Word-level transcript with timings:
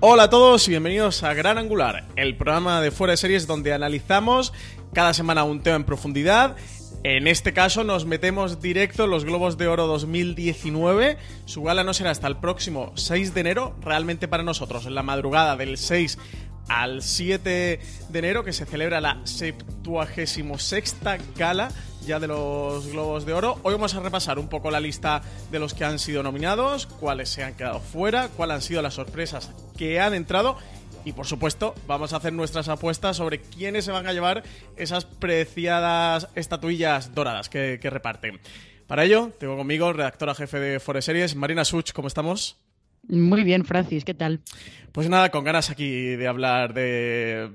Hola 0.00 0.24
a 0.24 0.30
todos 0.30 0.68
y 0.68 0.70
bienvenidos 0.70 1.22
a 1.22 1.34
Gran 1.34 1.58
Angular, 1.58 2.04
el 2.16 2.36
programa 2.36 2.80
de 2.80 2.90
fuera 2.90 3.12
de 3.12 3.16
series 3.16 3.46
donde 3.46 3.72
analizamos 3.72 4.52
cada 4.92 5.14
semana 5.14 5.44
un 5.44 5.62
tema 5.62 5.76
en 5.76 5.84
profundidad. 5.84 6.54
En 7.02 7.26
este 7.26 7.52
caso 7.52 7.82
nos 7.82 8.04
metemos 8.04 8.60
directo 8.60 9.04
en 9.04 9.10
los 9.10 9.24
Globos 9.24 9.58
de 9.58 9.68
Oro 9.68 9.86
2019. 9.86 11.16
Su 11.44 11.62
gala 11.62 11.82
no 11.82 11.94
será 11.94 12.10
hasta 12.10 12.26
el 12.26 12.36
próximo 12.36 12.92
6 12.94 13.32
de 13.32 13.40
enero, 13.40 13.76
realmente 13.80 14.28
para 14.28 14.42
nosotros, 14.42 14.86
en 14.86 14.94
la 14.94 15.02
madrugada 15.02 15.56
del 15.56 15.78
6 15.78 16.18
al 16.68 17.02
7 17.02 17.80
de 18.08 18.18
enero, 18.18 18.44
que 18.44 18.52
se 18.52 18.66
celebra 18.66 19.00
la 19.00 19.20
76 19.24 20.96
gala 21.36 21.70
ya 22.06 22.20
de 22.20 22.28
los 22.28 22.86
Globos 22.86 23.26
de 23.26 23.32
Oro. 23.32 23.58
Hoy 23.64 23.74
vamos 23.74 23.94
a 23.94 24.00
repasar 24.00 24.38
un 24.38 24.48
poco 24.48 24.70
la 24.70 24.78
lista 24.78 25.22
de 25.50 25.58
los 25.58 25.74
que 25.74 25.84
han 25.84 25.98
sido 25.98 26.22
nominados, 26.22 26.86
cuáles 26.86 27.28
se 27.28 27.42
han 27.42 27.54
quedado 27.54 27.80
fuera, 27.80 28.28
cuáles 28.28 28.54
han 28.56 28.62
sido 28.62 28.82
las 28.82 28.94
sorpresas 28.94 29.50
que 29.76 30.00
han 30.00 30.14
entrado 30.14 30.56
y 31.06 31.12
por 31.12 31.26
supuesto 31.26 31.74
vamos 31.86 32.12
a 32.12 32.16
hacer 32.16 32.32
nuestras 32.32 32.68
apuestas 32.68 33.16
sobre 33.16 33.40
quiénes 33.40 33.84
se 33.84 33.92
van 33.92 34.08
a 34.08 34.12
llevar 34.12 34.42
esas 34.76 35.04
preciadas 35.04 36.28
estatuillas 36.34 37.14
doradas 37.14 37.48
que, 37.48 37.78
reparten. 37.82 38.40
Para 38.88 39.04
ello, 39.04 39.32
tengo 39.38 39.56
conmigo 39.56 39.92
redactora 39.92 40.34
jefe 40.34 40.58
de 40.58 40.80
Forest 40.80 41.06
Series, 41.06 41.36
Marina 41.36 41.64
Such, 41.64 41.92
¿cómo 41.92 42.08
estamos? 42.08 42.56
Muy 43.08 43.44
bien, 43.44 43.64
Francis, 43.64 44.04
¿qué 44.04 44.14
tal? 44.14 44.40
Pues 44.96 45.10
nada, 45.10 45.30
con 45.30 45.44
ganas 45.44 45.68
aquí 45.68 46.16
de 46.16 46.26
hablar 46.26 46.72
de, 46.72 47.50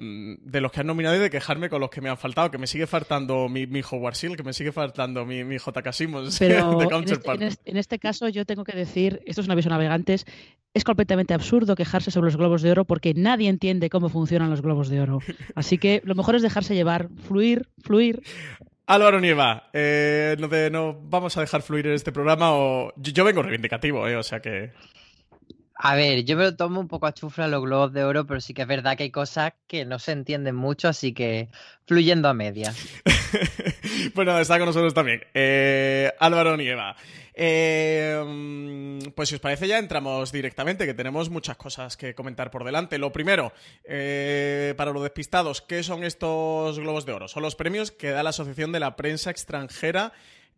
los 0.61 0.71
que 0.71 0.81
han 0.81 0.85
nominado 0.85 1.15
y 1.15 1.19
de 1.19 1.31
quejarme 1.31 1.69
con 1.69 1.81
los 1.81 1.89
que 1.89 1.99
me 1.99 2.07
han 2.07 2.17
faltado, 2.17 2.51
que 2.51 2.59
me 2.59 2.67
sigue 2.67 2.85
faltando 2.85 3.49
mi, 3.49 3.65
mi 3.65 3.81
Howard 3.81 4.13
Seal, 4.13 4.37
que 4.37 4.43
me 4.43 4.53
sigue 4.53 4.71
faltando 4.71 5.25
mi, 5.25 5.43
mi 5.43 5.57
J.K. 5.57 5.91
Simmons 5.91 6.37
Pero 6.39 6.77
de 6.77 6.85
en, 6.85 7.41
este, 7.41 7.71
en, 7.71 7.77
este, 7.77 7.97
caso 7.97 8.29
yo 8.29 8.45
tengo 8.45 8.63
que 8.63 8.77
decir, 8.77 9.23
esto 9.25 9.41
es 9.41 9.47
una 9.47 9.55
visión 9.55 9.71
navegantes, 9.71 10.27
es 10.75 10.83
completamente 10.83 11.33
absurdo 11.33 11.75
quejarse 11.75 12.11
sobre 12.11 12.27
los 12.27 12.37
globos 12.37 12.61
de 12.61 12.69
oro 12.69 12.85
porque 12.85 13.15
nadie 13.15 13.49
entiende 13.49 13.89
cómo 13.89 14.09
funcionan 14.09 14.51
los 14.51 14.61
globos 14.61 14.89
de 14.89 15.01
oro. 15.01 15.17
Así 15.55 15.79
que 15.79 16.03
lo 16.05 16.13
mejor 16.13 16.35
es 16.35 16.43
dejarse 16.43 16.75
llevar, 16.75 17.09
fluir, 17.27 17.67
fluir. 17.83 18.21
Álvaro 18.85 19.19
Nieva, 19.19 19.69
eh, 19.73 20.37
no, 20.71 20.93
vamos 21.01 21.37
a 21.37 21.41
dejar 21.41 21.63
fluir 21.63 21.87
en 21.87 21.93
este 21.93 22.11
programa 22.11 22.51
o 22.53 22.93
yo, 22.97 23.23
vengo 23.23 23.41
reivindicativo, 23.41 24.07
eh, 24.07 24.15
o 24.15 24.21
sea 24.21 24.41
que... 24.41 24.73
A 25.83 25.95
ver, 25.95 26.23
yo 26.25 26.37
me 26.37 26.43
lo 26.43 26.55
tomo 26.55 26.79
un 26.79 26.87
poco 26.87 27.07
a 27.07 27.13
chufla 27.13 27.47
los 27.47 27.63
globos 27.63 27.91
de 27.91 28.03
oro, 28.03 28.27
pero 28.27 28.39
sí 28.39 28.53
que 28.53 28.61
es 28.61 28.67
verdad 28.67 28.95
que 28.95 29.01
hay 29.01 29.09
cosas 29.09 29.53
que 29.65 29.83
no 29.83 29.97
se 29.97 30.11
entienden 30.11 30.53
mucho, 30.53 30.87
así 30.87 31.11
que 31.11 31.49
fluyendo 31.87 32.29
a 32.29 32.35
medias. 32.35 32.77
bueno, 34.13 34.37
está 34.37 34.59
con 34.59 34.67
nosotros 34.67 34.93
también. 34.93 35.23
Eh, 35.33 36.13
Álvaro 36.19 36.55
Nieva. 36.55 36.95
Eh, 37.33 38.99
pues 39.15 39.29
si 39.29 39.35
os 39.35 39.41
parece 39.41 39.67
ya 39.67 39.79
entramos 39.79 40.31
directamente, 40.31 40.85
que 40.85 40.93
tenemos 40.93 41.31
muchas 41.31 41.57
cosas 41.57 41.97
que 41.97 42.13
comentar 42.13 42.51
por 42.51 42.63
delante. 42.63 42.99
Lo 42.99 43.11
primero, 43.11 43.51
eh, 43.83 44.75
para 44.77 44.91
los 44.91 45.01
despistados, 45.01 45.63
¿qué 45.63 45.81
son 45.81 46.03
estos 46.03 46.77
globos 46.77 47.07
de 47.07 47.13
oro? 47.13 47.27
Son 47.27 47.41
los 47.41 47.55
premios 47.55 47.89
que 47.89 48.11
da 48.11 48.21
la 48.21 48.29
Asociación 48.29 48.71
de 48.71 48.81
la 48.81 48.95
Prensa 48.95 49.31
Extranjera 49.31 50.13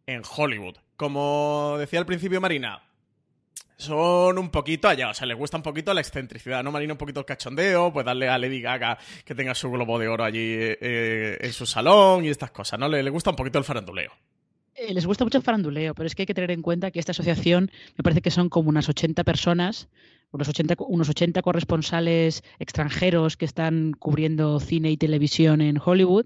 en 0.06 0.22
Hollywood. 0.36 0.76
Como 0.98 1.78
decía 1.80 2.00
al 2.00 2.06
principio 2.06 2.42
Marina, 2.42 2.84
son 3.84 4.38
un 4.38 4.50
poquito 4.50 4.88
allá, 4.88 5.10
o 5.10 5.14
sea, 5.14 5.28
les 5.28 5.38
gusta 5.38 5.58
un 5.58 5.64
poquito 5.64 5.94
la 5.94 6.02
excentricidad, 6.02 6.64
¿no? 6.64 6.72
Marina 6.72 6.94
un 6.94 6.98
poquito 6.98 7.20
el 7.20 7.26
cachondeo, 7.26 7.92
pues 7.92 8.06
darle 8.06 8.30
a 8.30 8.38
Lady 8.38 8.62
Gaga 8.62 8.98
que 9.26 9.36
tenga 9.36 9.54
su 9.54 9.70
globo 9.70 10.00
de 10.00 10.08
oro 10.08 10.24
allí 10.24 10.40
eh, 10.42 11.38
en 11.40 11.54
su 11.54 11.66
salón 11.66 12.26
y 12.26 12.30
estas 12.30 12.52
cosas, 12.52 12.80
¿no? 12.80 12.88
Le, 12.88 13.10
gusta 13.10 13.30
un 13.30 13.36
poquito 13.36 13.60
el 13.60 13.66
faranduleo. 13.66 14.12
Eh, 14.76 14.94
les 14.94 15.06
gusta 15.06 15.24
mucho 15.24 15.38
el 15.38 15.44
faranduleo, 15.44 15.94
pero 15.94 16.08
es 16.08 16.16
que 16.16 16.24
hay 16.24 16.26
que 16.26 16.34
tener 16.34 16.52
en 16.52 16.62
cuenta 16.62 16.92
que 16.92 17.00
esta 17.00 17.12
asociación 17.12 17.72
me 17.98 18.04
parece 18.04 18.22
que 18.22 18.32
son 18.32 18.50
como 18.50 18.70
unas 18.70 18.90
80 18.90 19.24
personas, 19.24 19.90
unos 20.32 20.48
80, 20.48 20.76
unos 20.88 21.10
80 21.10 21.42
corresponsales 21.42 22.44
extranjeros 22.58 23.38
que 23.38 23.46
están 23.46 23.94
cubriendo 23.94 24.60
cine 24.60 24.90
y 24.90 24.98
televisión 24.98 25.62
en 25.62 25.80
Hollywood 25.84 26.26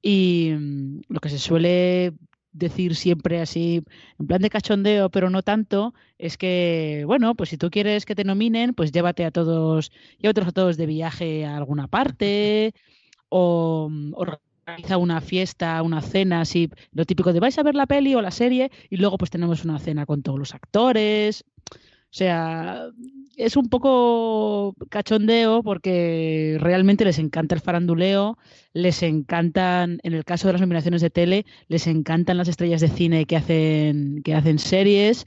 y 0.00 0.52
mm, 0.56 1.00
lo 1.08 1.20
que 1.20 1.28
se 1.28 1.38
suele 1.38 2.14
decir 2.52 2.94
siempre 2.96 3.40
así, 3.40 3.82
en 4.18 4.26
plan 4.26 4.42
de 4.42 4.50
cachondeo, 4.50 5.10
pero 5.10 5.30
no 5.30 5.42
tanto, 5.42 5.94
es 6.18 6.36
que, 6.36 7.04
bueno, 7.06 7.34
pues 7.34 7.50
si 7.50 7.58
tú 7.58 7.70
quieres 7.70 8.04
que 8.04 8.14
te 8.14 8.24
nominen, 8.24 8.74
pues 8.74 8.92
llévate 8.92 9.24
a 9.24 9.30
todos, 9.30 9.90
llévate 10.18 10.42
a 10.42 10.52
todos 10.52 10.76
de 10.76 10.86
viaje 10.86 11.44
a 11.46 11.56
alguna 11.56 11.88
parte, 11.88 12.74
o, 13.28 13.90
organiza 14.14 14.96
una 14.98 15.20
fiesta, 15.20 15.82
una 15.82 16.02
cena, 16.02 16.42
así, 16.42 16.70
lo 16.92 17.04
típico 17.04 17.32
de 17.32 17.40
vais 17.40 17.58
a 17.58 17.62
ver 17.62 17.74
la 17.74 17.86
peli 17.86 18.14
o 18.14 18.22
la 18.22 18.30
serie, 18.30 18.70
y 18.90 18.96
luego 18.96 19.18
pues 19.18 19.30
tenemos 19.30 19.64
una 19.64 19.78
cena 19.78 20.06
con 20.06 20.22
todos 20.22 20.38
los 20.38 20.54
actores. 20.54 21.44
O 22.12 22.14
sea, 22.14 22.90
es 23.38 23.56
un 23.56 23.70
poco 23.70 24.74
cachondeo 24.90 25.62
porque 25.62 26.58
realmente 26.60 27.06
les 27.06 27.18
encanta 27.18 27.54
el 27.54 27.62
faranduleo, 27.62 28.36
les 28.74 29.02
encantan, 29.02 29.98
en 30.02 30.12
el 30.12 30.22
caso 30.22 30.46
de 30.46 30.52
las 30.52 30.60
nominaciones 30.60 31.00
de 31.00 31.08
tele, 31.08 31.46
les 31.68 31.86
encantan 31.86 32.36
las 32.36 32.48
estrellas 32.48 32.82
de 32.82 32.88
cine 32.88 33.24
que 33.24 33.36
hacen, 33.36 34.20
que 34.22 34.34
hacen 34.34 34.58
series. 34.58 35.26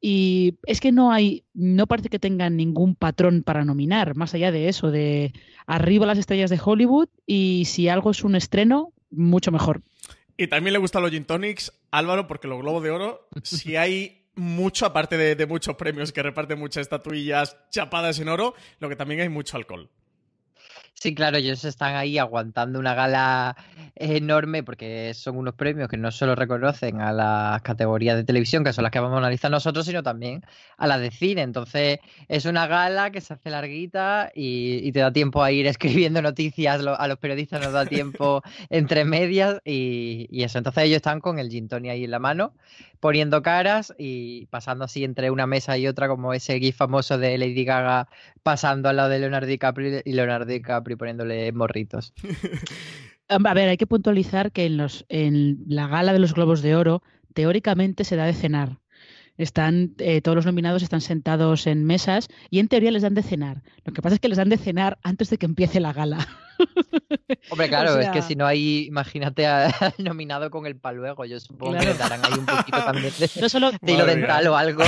Y 0.00 0.54
es 0.64 0.80
que 0.80 0.90
no 0.90 1.12
hay, 1.12 1.44
no 1.52 1.86
parece 1.86 2.08
que 2.08 2.18
tengan 2.18 2.56
ningún 2.56 2.94
patrón 2.94 3.42
para 3.42 3.66
nominar, 3.66 4.16
más 4.16 4.32
allá 4.32 4.50
de 4.50 4.70
eso, 4.70 4.90
de 4.90 5.34
arriba 5.66 6.06
las 6.06 6.16
estrellas 6.16 6.48
de 6.48 6.60
Hollywood 6.64 7.08
y 7.26 7.64
si 7.66 7.88
algo 7.88 8.10
es 8.10 8.24
un 8.24 8.36
estreno, 8.36 8.94
mucho 9.10 9.52
mejor. 9.52 9.82
Y 10.38 10.46
también 10.46 10.72
le 10.72 10.78
gustan 10.78 11.02
los 11.02 11.10
gin 11.10 11.26
tonics, 11.26 11.74
Álvaro, 11.90 12.26
porque 12.26 12.48
los 12.48 12.58
globos 12.58 12.82
de 12.82 12.90
oro, 12.90 13.28
si 13.42 13.76
hay 13.76 14.21
mucho, 14.34 14.86
aparte 14.86 15.16
de, 15.16 15.46
muchos 15.46 15.76
premios 15.76 16.12
que 16.12 16.22
reparten 16.22 16.58
muchas 16.58 16.82
estatuillas 16.82 17.56
chapadas 17.70 18.18
en 18.18 18.28
oro, 18.28 18.54
lo 18.80 18.88
que 18.88 18.96
también 18.96 19.20
hay 19.20 19.28
mucho 19.28 19.56
alcohol. 19.56 19.90
Sí, 20.94 21.16
claro, 21.16 21.36
ellos 21.38 21.64
están 21.64 21.96
ahí 21.96 22.16
aguantando 22.16 22.78
una 22.78 22.94
gala 22.94 23.56
enorme 23.96 24.62
porque 24.62 25.12
son 25.14 25.36
unos 25.36 25.54
premios 25.54 25.88
que 25.88 25.96
no 25.96 26.12
solo 26.12 26.36
reconocen 26.36 27.00
a 27.00 27.10
las 27.10 27.60
categorías 27.62 28.14
de 28.14 28.22
televisión, 28.22 28.62
que 28.62 28.72
son 28.72 28.84
las 28.84 28.92
que 28.92 29.00
vamos 29.00 29.16
a 29.16 29.18
analizar 29.18 29.50
nosotros, 29.50 29.84
sino 29.84 30.04
también 30.04 30.42
a 30.76 30.86
las 30.86 31.00
de 31.00 31.10
cine. 31.10 31.42
Entonces, 31.42 31.98
es 32.28 32.44
una 32.44 32.68
gala 32.68 33.10
que 33.10 33.20
se 33.20 33.34
hace 33.34 33.50
larguita 33.50 34.30
y, 34.32 34.92
te 34.92 35.00
da 35.00 35.12
tiempo 35.12 35.42
a 35.42 35.50
ir 35.50 35.66
escribiendo 36.06 36.22
noticias, 36.22 36.86
a 36.86 37.08
los 37.08 37.18
periodistas 37.18 37.60
nos 37.60 37.72
da 37.72 37.84
tiempo 37.84 38.42
entre 38.70 39.04
medias 39.04 39.60
y, 39.64 40.28
y, 40.30 40.44
eso. 40.44 40.58
Entonces, 40.58 40.84
ellos 40.84 40.96
están 40.98 41.18
con 41.20 41.40
el 41.40 41.50
gin 41.50 41.66
tonic 41.66 41.90
ahí 41.90 42.04
en 42.04 42.12
la 42.12 42.20
mano 42.20 42.54
poniendo 43.02 43.42
caras 43.42 43.92
y 43.98 44.46
pasando 44.46 44.84
así 44.84 45.02
entre 45.02 45.32
una 45.32 45.48
mesa 45.48 45.76
y 45.76 45.88
otra, 45.88 46.06
como 46.06 46.34
ese 46.34 46.60
gif 46.60 46.76
famoso 46.76 47.18
de 47.18 47.36
Lady 47.36 47.64
Gaga 47.64 48.06
pasando 48.44 48.88
al 48.88 48.94
lado 48.94 49.08
de 49.08 49.18
Leonardo 49.18 49.48
DiCaprio 49.48 50.02
y 50.04 50.12
Leonardo 50.12 50.46
DiCaprio 50.46 50.96
poniéndole 50.96 51.50
morritos. 51.50 52.14
A 53.28 53.54
ver, 53.54 53.68
hay 53.68 53.76
que 53.76 53.88
puntualizar 53.88 54.52
que 54.52 54.66
en, 54.66 54.76
los, 54.76 55.04
en 55.08 55.64
la 55.66 55.88
gala 55.88 56.12
de 56.12 56.20
los 56.20 56.32
Globos 56.32 56.62
de 56.62 56.76
Oro, 56.76 57.02
teóricamente 57.34 58.04
se 58.04 58.14
da 58.14 58.24
de 58.24 58.34
cenar. 58.34 58.78
Están, 59.38 59.94
eh, 59.98 60.20
todos 60.20 60.36
los 60.36 60.46
nominados 60.46 60.82
están 60.82 61.00
sentados 61.00 61.66
en 61.66 61.84
mesas 61.84 62.28
y 62.50 62.58
en 62.58 62.68
teoría 62.68 62.90
les 62.90 63.02
dan 63.02 63.14
de 63.14 63.22
cenar. 63.22 63.62
Lo 63.84 63.92
que 63.92 64.02
pasa 64.02 64.14
es 64.14 64.20
que 64.20 64.28
les 64.28 64.38
dan 64.38 64.48
de 64.48 64.58
cenar 64.58 64.98
antes 65.02 65.30
de 65.30 65.38
que 65.38 65.46
empiece 65.46 65.80
la 65.80 65.92
gala. 65.92 66.28
Hombre, 67.50 67.68
claro, 67.68 67.98
es 67.98 68.08
que 68.10 68.22
si 68.22 68.36
no 68.36 68.46
hay, 68.46 68.86
imagínate 68.86 69.46
al 69.46 69.72
nominado 69.98 70.50
con 70.50 70.66
el 70.66 70.76
paluego, 70.76 71.24
yo 71.24 71.40
supongo 71.40 71.78
que 71.78 71.86
le 71.86 71.94
darán 71.94 72.24
ahí 72.24 72.32
un 72.38 72.46
poquito 72.46 72.78
también 72.84 73.12
de, 73.18 73.30
no 73.40 73.48
solo, 73.48 73.70
hilo 73.86 74.06
dental 74.06 74.46
o 74.46 74.56
algo. 74.56 74.84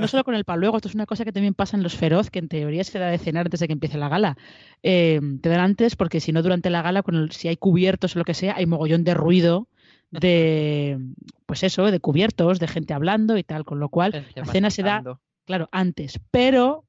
No 0.00 0.08
solo, 0.08 0.24
con 0.24 0.34
el 0.34 0.44
paluego, 0.44 0.76
esto 0.76 0.88
es 0.88 0.94
una 0.94 1.06
cosa 1.06 1.24
que 1.24 1.32
también 1.32 1.54
pasa 1.54 1.76
en 1.76 1.82
los 1.82 1.96
feroz, 1.96 2.30
que 2.30 2.38
en 2.38 2.48
teoría 2.48 2.84
se 2.84 2.98
da 2.98 3.08
de 3.08 3.18
cenar 3.18 3.46
antes 3.46 3.60
de 3.60 3.66
que 3.66 3.72
empiece 3.72 3.98
la 3.98 4.08
gala. 4.08 4.36
Eh, 4.82 5.20
te 5.40 5.48
dan 5.48 5.60
antes 5.60 5.96
porque 5.96 6.20
si 6.20 6.32
no 6.32 6.42
durante 6.42 6.70
la 6.70 6.82
gala, 6.82 7.02
si 7.30 7.48
hay 7.48 7.56
cubiertos 7.56 8.16
o 8.16 8.18
lo 8.18 8.24
que 8.24 8.34
sea, 8.34 8.56
hay 8.56 8.66
mogollón 8.66 9.04
de 9.04 9.14
ruido 9.14 9.68
de, 10.10 10.98
pues 11.46 11.62
eso, 11.62 11.90
de 11.90 12.00
cubiertos, 12.00 12.58
de 12.58 12.68
gente 12.68 12.94
hablando 12.94 13.36
y 13.36 13.44
tal, 13.44 13.64
con 13.64 13.80
lo 13.80 13.88
cual 13.88 14.26
la 14.34 14.44
cena 14.44 14.70
se 14.70 14.82
da, 14.82 15.02
claro, 15.44 15.68
antes, 15.72 16.20
pero 16.30 16.84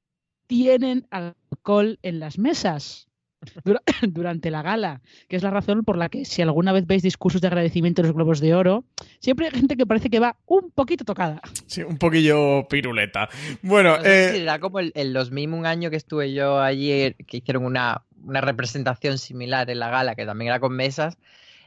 tienen 0.48 1.07
alcohol 1.12 2.00
en 2.01 2.19
las 2.19 2.38
mesas. 2.38 3.10
durante 4.01 4.51
la 4.51 4.62
gala, 4.62 5.01
que 5.27 5.36
es 5.36 5.44
la 5.44 5.50
razón 5.50 5.83
por 5.83 5.98
la 5.98 6.10
que 6.10 6.25
si 6.25 6.42
alguna 6.42 6.71
vez 6.71 6.86
veis 6.86 7.04
discursos 7.04 7.42
de 7.42 7.48
agradecimiento 7.48 8.01
en 8.01 8.07
los 8.07 8.16
Globos 8.16 8.39
de 8.39 8.54
Oro, 8.54 8.83
siempre 9.19 9.45
hay 9.45 9.51
gente 9.51 9.77
que 9.77 9.86
parece 9.86 10.10
que 10.10 10.19
va 10.19 10.38
un 10.45 10.72
poquito 10.72 11.06
tocada. 11.06 11.42
Sí, 11.68 11.81
un 11.83 11.98
poquillo 11.98 12.68
piruleta. 12.68 13.30
Bueno, 13.62 13.95
eh... 14.04 14.42
era 14.42 14.60
como 14.60 14.80
en 14.80 15.13
los 15.13 15.31
mismos 15.31 15.60
un 15.60 15.65
año 15.65 15.89
que 15.89 15.95
estuve 15.95 16.33
yo 16.33 16.60
ayer, 16.60 17.15
que 17.15 17.38
hicieron 17.38 17.65
una, 17.65 18.04
una 18.24 18.42
representación 18.42 19.18
similar 19.18 19.69
en 19.69 19.80
la 19.80 19.89
gala, 19.89 20.15
que 20.15 20.25
también 20.25 20.50
era 20.50 20.60
con 20.60 20.74
mesas, 20.74 21.18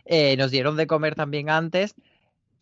eh, 0.05 0.37
nos 0.37 0.51
dieron 0.51 0.77
de 0.77 0.87
comer 0.87 1.15
también 1.15 1.51
antes 1.51 1.95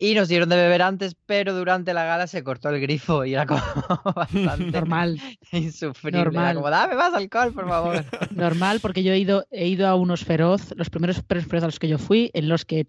y 0.01 0.15
nos 0.15 0.27
dieron 0.29 0.49
de 0.49 0.55
beber 0.55 0.81
antes, 0.81 1.15
pero 1.27 1.53
durante 1.53 1.93
la 1.93 2.05
gala 2.05 2.25
se 2.25 2.43
cortó 2.43 2.69
el 2.69 2.81
grifo 2.81 3.23
y 3.23 3.35
era 3.35 3.45
como 3.45 3.61
bastante 4.15 4.71
normal. 4.71 5.21
Insufrible. 5.51 6.23
Normal. 6.23 6.55
como, 6.55 6.69
dame 6.71 6.95
más 6.95 7.13
alcohol, 7.13 7.53
por 7.53 7.67
favor. 7.69 8.05
Normal, 8.31 8.79
porque 8.79 9.03
yo 9.03 9.13
he 9.13 9.19
ido, 9.19 9.45
he 9.51 9.67
ido 9.67 9.87
a 9.87 9.93
unos 9.93 10.25
feroz, 10.25 10.73
los 10.75 10.89
primeros 10.89 11.21
feroz 11.27 11.63
a 11.63 11.67
los 11.67 11.77
que 11.77 11.87
yo 11.87 11.99
fui, 11.99 12.31
en 12.33 12.49
los 12.49 12.65
que 12.65 12.87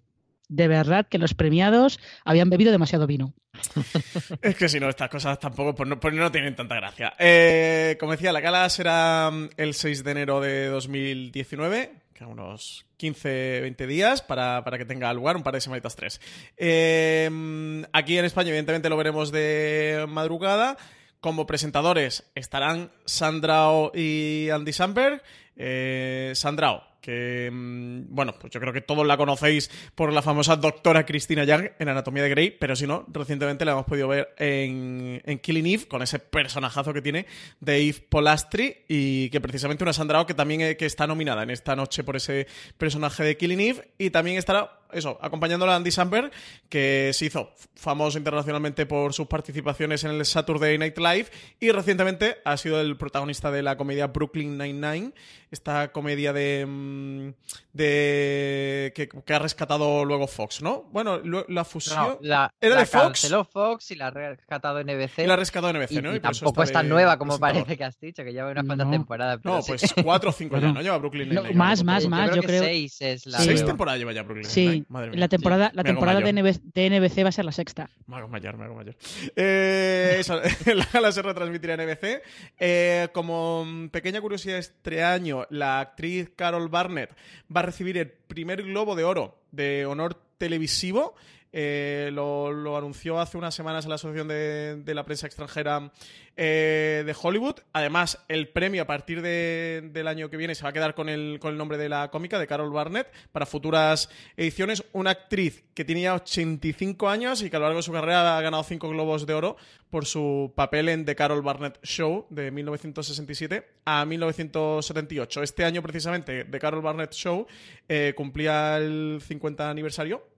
de 0.48 0.68
verdad 0.68 1.06
que 1.06 1.18
los 1.18 1.34
premiados 1.34 2.00
habían 2.24 2.48
bebido 2.48 2.72
demasiado 2.72 3.06
vino. 3.06 3.34
es 4.40 4.56
que 4.56 4.70
si 4.70 4.80
no, 4.80 4.88
estas 4.88 5.10
cosas 5.10 5.38
tampoco 5.38 5.74
pues 5.74 5.86
no, 5.90 6.00
pues 6.00 6.14
no 6.14 6.32
tienen 6.32 6.56
tanta 6.56 6.76
gracia. 6.76 7.12
Eh, 7.18 7.98
como 8.00 8.12
decía, 8.12 8.32
la 8.32 8.40
gala 8.40 8.66
será 8.70 9.30
mm, 9.30 9.50
el 9.58 9.74
6 9.74 10.02
de 10.02 10.10
enero 10.10 10.40
de 10.40 10.68
2019 10.68 12.01
unos 12.26 12.86
15, 12.96 13.60
20 13.62 13.86
días 13.86 14.22
para, 14.22 14.62
que 14.78 14.84
tenga 14.84 15.12
lugar, 15.12 15.36
un 15.36 15.42
par 15.42 15.54
de 15.54 15.60
semanitas, 15.60 15.96
tres. 15.96 16.20
Em, 16.56 17.84
aquí 17.92 18.18
en 18.18 18.24
España, 18.24 18.48
evidentemente, 18.48 18.88
lo 18.88 18.96
veremos 18.96 19.32
de 19.32 20.06
madrugada. 20.08 20.76
Como 21.20 21.46
presentadores 21.46 22.30
estarán 22.34 22.90
Sandrao 23.04 23.92
y 23.94 24.50
Andy 24.50 24.72
Samberg. 24.72 25.22
Eh, 25.56 26.32
Sandrao, 26.34 26.82
que, 27.02 27.50
mm, 27.52 28.14
bueno, 28.14 28.34
pues 28.40 28.52
yo 28.52 28.60
creo 28.60 28.72
que 28.72 28.80
todos 28.80 29.06
la 29.06 29.18
conocéis 29.18 29.70
por 29.94 30.12
la 30.12 30.22
famosa 30.22 30.56
doctora 30.56 31.04
Cristina 31.04 31.44
Young 31.44 31.72
en 31.78 31.88
Anatomía 31.88 32.22
de 32.22 32.30
Grey, 32.30 32.50
pero 32.52 32.76
si 32.76 32.86
no, 32.86 33.04
recientemente 33.12 33.64
la 33.64 33.72
hemos 33.72 33.84
podido 33.84 34.08
ver 34.08 34.32
en, 34.38 35.20
en 35.24 35.38
Killing 35.40 35.66
Eve, 35.66 35.88
con 35.88 36.00
ese 36.00 36.20
personajazo 36.20 36.94
que 36.94 37.02
tiene 37.02 37.26
de 37.60 37.88
Eve 37.88 38.06
Polastri, 38.08 38.84
y 38.88 39.28
que 39.30 39.40
precisamente 39.40 39.84
una 39.84 39.92
Sandrao 39.92 40.24
que 40.24 40.34
también 40.34 40.62
eh, 40.62 40.76
que 40.76 40.86
está 40.86 41.06
nominada 41.06 41.42
en 41.42 41.50
esta 41.50 41.76
noche 41.76 42.04
por 42.04 42.16
ese 42.16 42.46
personaje 42.78 43.24
de 43.24 43.36
Killing 43.36 43.60
Eve, 43.60 43.88
y 43.98 44.10
también 44.10 44.38
estará 44.38 44.81
eso, 44.92 45.18
acompañándola 45.20 45.72
a 45.74 45.76
Andy 45.76 45.90
Samberg, 45.90 46.30
que 46.68 47.10
se 47.12 47.26
hizo 47.26 47.52
famoso 47.74 48.18
internacionalmente 48.18 48.86
por 48.86 49.12
sus 49.12 49.26
participaciones 49.26 50.04
en 50.04 50.12
el 50.12 50.24
Saturday 50.24 50.78
Night 50.78 50.98
Live 50.98 51.26
y 51.60 51.70
recientemente 51.70 52.38
ha 52.44 52.56
sido 52.56 52.80
el 52.80 52.96
protagonista 52.96 53.50
de 53.50 53.62
la 53.62 53.76
comedia 53.76 54.08
Brooklyn 54.08 54.58
Nine-Nine, 54.58 55.12
esta 55.50 55.92
comedia 55.92 56.32
de, 56.32 56.64
mm, 56.66 57.28
de 57.72 58.92
que, 58.94 59.34
ha 59.34 59.38
rescatado 59.38 60.04
luego 60.04 60.26
Fox, 60.26 60.62
¿no? 60.62 60.84
Bueno, 60.92 61.20
la 61.48 61.64
fusión 61.64 62.18
la, 62.20 62.52
era 62.60 62.76
de 62.76 62.86
Fox. 62.86 63.02
canceló 63.02 63.44
Fox 63.44 63.90
y 63.90 63.96
la 63.96 64.06
ha 64.06 64.10
rescatado 64.10 64.80
NBC. 64.82 65.18
Y 65.18 65.26
la 65.26 65.34
ha 65.34 65.36
rescatado 65.36 65.72
NBC, 65.72 66.02
¿no? 66.02 66.14
Y, 66.14 66.20
tampoco 66.20 66.62
es 66.62 66.72
tan 66.72 66.88
nueva 66.88 67.18
como 67.18 67.38
parece 67.38 67.76
que 67.76 67.84
has 67.84 67.98
dicho, 68.00 68.24
que 68.24 68.32
lleva 68.32 68.50
unas 68.50 68.64
cuantas 68.64 68.90
temporadas. 68.90 69.40
no, 69.44 69.60
pues 69.62 69.94
cuatro 70.02 70.30
o 70.30 70.32
cinco 70.32 70.58
ya, 70.58 70.72
¿no? 70.72 70.80
Lleva 70.80 70.98
Brooklyn 70.98 71.28
Nine-Nine. 71.28 71.54
más, 71.54 71.84
más, 71.84 72.06
más, 72.06 72.34
yo 72.34 72.42
creo. 72.42 72.62
Seis 72.62 73.00
es 73.00 73.26
la. 73.26 73.38
Seis 73.38 73.64
temporadas 73.64 73.98
lleva 73.98 74.12
ya 74.12 74.22
Brooklyn 74.22 74.48
Nine-Nine. 74.48 74.78
Sí, 74.78 74.81
la 74.88 75.28
temporada, 75.28 75.70
la 75.74 75.84
temporada 75.84 76.20
de, 76.20 76.32
NBC, 76.32 77.24
va 77.24 77.28
a 77.28 77.32
ser 77.32 77.44
la 77.44 77.52
sexta. 77.52 77.90
Me 78.06 78.16
hago 78.16 78.28
mayor, 78.28 78.56
me 78.56 78.64
hago 78.64 78.74
mayor. 78.74 78.96
Eh, 79.36 80.16
eso, 80.18 80.40
la 80.74 80.86
gala 80.92 81.12
se 81.12 81.22
retransmitirá 81.22 81.74
en 81.74 81.88
NBC. 81.88 82.22
Eh, 82.58 83.08
como 83.12 83.66
pequeña 83.90 84.20
curiosidad, 84.20 84.58
este 84.58 85.02
año 85.02 85.46
la 85.50 85.80
actriz 85.80 86.30
Carol 86.34 86.68
Barnett 86.68 87.10
va 87.54 87.60
a 87.60 87.64
recibir 87.64 87.98
el 87.98 88.10
primer 88.10 88.62
Globo 88.62 88.96
de 88.96 89.04
Oro 89.04 89.42
de 89.50 89.86
honor 89.86 90.14
televisivo 90.38 91.14
eh, 91.52 92.10
lo, 92.12 92.76
anunció 92.76 93.20
hace 93.20 93.36
unas 93.36 93.54
semanas 93.54 93.84
en 93.84 93.90
la 93.90 93.96
Asociación 93.96 94.28
de, 94.28 94.94
la 94.94 95.04
Prensa 95.04 95.26
Extranjera 95.26 95.92
eh, 96.36 97.02
de 97.04 97.14
Hollywood. 97.20 97.56
Además, 97.74 98.24
el 98.28 98.48
premio 98.48 98.82
a 98.82 98.86
partir 98.86 99.20
del 99.20 100.08
año 100.08 100.30
que 100.30 100.38
viene 100.38 100.54
se 100.54 100.62
va 100.62 100.70
a 100.70 100.72
quedar 100.72 100.94
con 100.94 101.10
el, 101.10 101.38
con 101.40 101.52
el 101.52 101.58
nombre 101.58 101.76
de 101.76 101.90
la 101.90 102.10
cómica, 102.10 102.38
de 102.38 102.46
Carol 102.46 102.70
Barnett, 102.72 103.12
para 103.32 103.44
futuras 103.44 104.08
ediciones. 104.36 104.82
Una 104.92 105.10
actriz 105.10 105.64
que 105.74 105.84
tenía 105.84 106.14
85 106.14 107.08
años 107.08 107.42
y 107.42 107.50
que 107.50 107.56
a 107.56 107.58
lo 107.58 107.66
largo 107.66 107.78
de 107.78 107.82
su 107.82 107.92
carrera 107.92 108.38
ha 108.38 108.40
ganado 108.40 108.62
5 108.62 108.88
globos 108.88 109.26
de 109.26 109.34
oro 109.34 109.56
por 109.90 110.06
su 110.06 110.52
papel 110.56 110.88
en 110.88 111.04
The 111.04 111.14
Carol 111.14 111.42
Barnett 111.42 111.78
Show 111.82 112.26
de 112.30 112.50
1967 112.50 113.68
a 113.84 114.06
1978. 114.06 115.42
Este 115.42 115.64
año, 115.66 115.82
precisamente, 115.82 116.46
The 116.46 116.58
Carol 116.58 116.80
Barnett 116.80 117.12
Show 117.12 117.46
eh, 117.88 118.14
cumplía 118.16 118.78
el 118.78 119.20
50 119.22 119.68
aniversario 119.68 120.31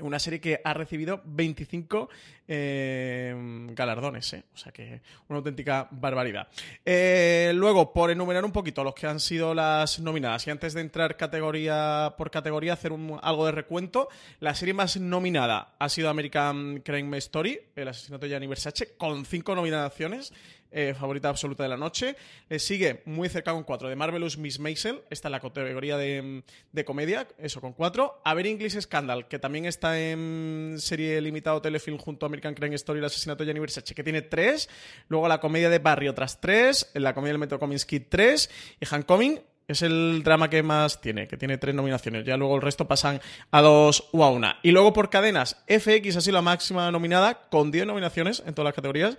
una 0.00 0.18
serie 0.18 0.40
que 0.40 0.60
ha 0.62 0.74
recibido 0.74 1.22
25 1.24 2.08
eh, 2.48 3.34
galardones, 3.70 4.32
¿eh? 4.34 4.44
o 4.54 4.56
sea 4.56 4.72
que 4.72 5.00
una 5.28 5.38
auténtica 5.38 5.88
barbaridad. 5.90 6.48
Eh, 6.84 7.52
luego, 7.54 7.92
por 7.92 8.10
enumerar 8.10 8.44
un 8.44 8.52
poquito 8.52 8.84
los 8.84 8.94
que 8.94 9.06
han 9.06 9.20
sido 9.20 9.54
las 9.54 10.00
nominadas, 10.00 10.46
y 10.46 10.50
antes 10.50 10.74
de 10.74 10.80
entrar 10.80 11.16
categoría 11.16 12.14
por 12.16 12.30
categoría, 12.30 12.74
hacer 12.74 12.92
algo 13.22 13.46
de 13.46 13.52
recuento, 13.52 14.08
la 14.40 14.54
serie 14.54 14.74
más 14.74 14.96
nominada 14.98 15.74
ha 15.78 15.88
sido 15.88 16.08
American 16.08 16.80
Crime 16.80 17.18
Story, 17.18 17.60
el 17.74 17.88
asesinato 17.88 18.26
de 18.26 18.30
Gianni 18.30 18.46
Versace, 18.46 18.96
con 18.96 19.24
cinco 19.24 19.54
nominaciones. 19.54 20.32
Eh, 20.78 20.92
favorita 20.92 21.30
absoluta 21.30 21.62
de 21.62 21.70
la 21.70 21.78
noche. 21.78 22.16
Le 22.50 22.58
sigue 22.58 23.00
muy 23.06 23.30
cerca 23.30 23.52
con 23.52 23.64
4 23.64 23.88
de 23.88 23.96
Marvelous 23.96 24.36
Miss 24.36 24.58
Maisel, 24.58 25.00
está 25.08 25.28
en 25.28 25.32
la 25.32 25.40
categoría 25.40 25.96
de, 25.96 26.42
de 26.70 26.84
comedia, 26.84 27.26
eso 27.38 27.62
con 27.62 27.72
4. 27.72 28.20
A 28.22 28.34
ver 28.34 28.46
English 28.46 28.78
Scandal, 28.78 29.26
que 29.26 29.38
también 29.38 29.64
está 29.64 29.98
en 29.98 30.76
serie 30.78 31.18
limitado 31.22 31.62
telefilm 31.62 31.96
junto 31.96 32.26
a 32.26 32.28
American 32.28 32.52
Crime 32.52 32.74
Story 32.74 32.98
el 32.98 33.06
asesinato 33.06 33.42
de 33.42 33.46
Gianni 33.46 33.60
Versace, 33.60 33.94
que 33.94 34.04
tiene 34.04 34.20
3. 34.20 34.68
Luego 35.08 35.28
la 35.28 35.40
comedia 35.40 35.70
de 35.70 35.78
Barry 35.78 36.08
otras 36.08 36.42
3, 36.42 36.90
la 36.94 37.14
comedia 37.14 37.32
del 37.32 37.38
Metro 37.38 37.58
Kominsky 37.58 38.00
3 38.00 38.50
y 38.78 38.94
Homecoming 38.94 39.40
es 39.68 39.82
el 39.82 40.22
drama 40.22 40.48
que 40.48 40.62
más 40.62 41.00
tiene, 41.00 41.26
que 41.26 41.36
tiene 41.36 41.58
tres 41.58 41.74
nominaciones. 41.74 42.24
Ya 42.24 42.36
luego 42.36 42.56
el 42.56 42.62
resto 42.62 42.86
pasan 42.86 43.20
a 43.50 43.60
dos 43.62 44.08
o 44.12 44.24
a 44.24 44.30
una. 44.30 44.58
Y 44.62 44.70
luego 44.70 44.92
por 44.92 45.10
cadenas, 45.10 45.64
FX 45.66 46.16
ha 46.16 46.20
sido 46.20 46.34
la 46.34 46.42
máxima 46.42 46.90
nominada, 46.90 47.48
con 47.50 47.70
10 47.70 47.86
nominaciones 47.86 48.42
en 48.46 48.54
todas 48.54 48.66
las 48.66 48.74
categorías. 48.74 49.18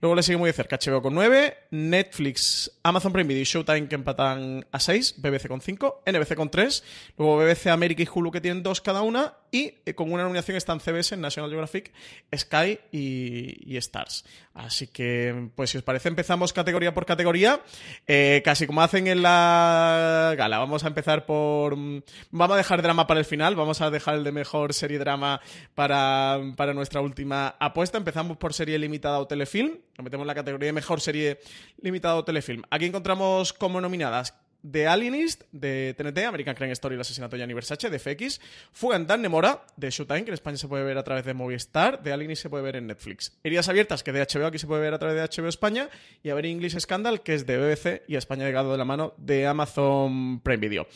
Luego 0.00 0.14
le 0.14 0.22
sigue 0.22 0.38
muy 0.38 0.48
de 0.48 0.52
cerca 0.52 0.78
HBO 0.78 1.02
con 1.02 1.12
9, 1.14 1.56
Netflix, 1.72 2.70
Amazon 2.84 3.12
Prime 3.12 3.26
Video 3.26 3.42
y 3.42 3.44
Showtime 3.44 3.88
que 3.88 3.96
empatan 3.96 4.64
a 4.70 4.78
6, 4.78 5.16
BBC 5.18 5.48
con 5.48 5.60
5, 5.60 6.02
NBC 6.06 6.36
con 6.36 6.50
3, 6.50 6.84
luego 7.18 7.38
BBC 7.38 7.66
América 7.66 8.04
y 8.04 8.08
Hulu 8.12 8.30
que 8.30 8.40
tienen 8.40 8.62
2 8.62 8.80
cada 8.80 9.02
una 9.02 9.34
y 9.50 9.74
eh, 9.84 9.94
con 9.94 10.12
una 10.12 10.22
nominación 10.22 10.56
están 10.56 10.80
CBS, 10.80 11.16
National 11.16 11.50
Geographic, 11.50 11.92
Sky 12.34 12.78
y, 12.92 13.76
Stars. 13.76 14.24
Así 14.54 14.88
que, 14.88 15.50
pues 15.54 15.70
si 15.70 15.78
os 15.78 15.84
parece, 15.84 16.08
empezamos 16.08 16.52
categoría 16.52 16.92
por 16.92 17.06
categoría, 17.06 17.60
eh, 18.06 18.42
casi 18.44 18.66
como 18.66 18.82
hacen 18.82 19.06
en 19.06 19.22
la 19.22 20.34
gala. 20.36 20.58
Vamos 20.58 20.84
a 20.84 20.88
empezar 20.88 21.26
por... 21.26 21.76
Mm, 21.76 22.02
vamos 22.30 22.54
a 22.54 22.58
dejar 22.58 22.82
drama 22.82 23.06
para 23.06 23.20
el 23.20 23.26
final, 23.26 23.54
vamos 23.54 23.80
a 23.80 23.90
dejar 23.90 24.16
el 24.16 24.24
de 24.24 24.32
mejor 24.32 24.74
serie 24.74 24.98
drama 24.98 25.40
para, 25.74 26.40
para 26.56 26.74
nuestra 26.74 27.00
última 27.00 27.54
apuesta. 27.58 27.98
Empezamos 27.98 28.36
por 28.36 28.52
serie 28.52 28.78
limitada 28.78 29.18
o 29.20 29.26
telefilm. 29.26 29.78
Nos 29.96 30.04
metemos 30.04 30.24
en 30.24 30.28
la 30.28 30.34
categoría 30.34 30.66
de 30.66 30.72
mejor 30.72 31.00
serie 31.00 31.38
limitada 31.80 32.16
o 32.16 32.24
telefilm. 32.24 32.62
Aquí 32.70 32.86
encontramos 32.86 33.52
como 33.52 33.80
nominadas 33.80 34.34
The 34.62 34.86
Alienist 34.86 35.44
de 35.52 35.94
TNT, 35.96 36.18
American 36.26 36.54
Crime 36.54 36.72
Story, 36.72 36.96
el 36.96 37.00
asesinato 37.00 37.36
de 37.36 37.40
Gianni 37.40 37.54
Versace, 37.54 37.90
de 37.90 37.98
FX, 37.98 38.40
Fugan 38.72 39.06
Dan 39.06 39.22
Nemora, 39.22 39.64
de 39.76 39.90
Showtime, 39.90 40.24
que 40.24 40.30
en 40.30 40.34
España 40.34 40.56
se 40.56 40.66
puede 40.66 40.84
ver 40.84 40.98
a 40.98 41.04
través 41.04 41.24
de 41.24 41.34
Movistar, 41.34 42.02
The 42.02 42.12
Alienist 42.12 42.42
se 42.42 42.50
puede 42.50 42.64
ver 42.64 42.76
en 42.76 42.86
Netflix. 42.86 43.38
Heridas 43.44 43.68
Abiertas, 43.68 44.02
que 44.02 44.12
de 44.12 44.20
HBO 44.20 44.46
aquí 44.46 44.58
se 44.58 44.66
puede 44.66 44.82
ver 44.82 44.94
a 44.94 44.98
través 44.98 45.16
de 45.16 45.42
HBO 45.42 45.48
España, 45.48 45.88
y 46.22 46.30
A 46.30 46.34
ver 46.34 46.46
English 46.46 46.78
Scandal, 46.78 47.22
que 47.22 47.34
es 47.34 47.46
de 47.46 47.56
BBC 47.56 48.02
y 48.08 48.16
España 48.16 48.44
llegado 48.44 48.72
de 48.72 48.78
la 48.78 48.84
mano 48.84 49.14
de 49.16 49.46
Amazon 49.46 50.40
Prime 50.40 50.58
Video. 50.58 50.86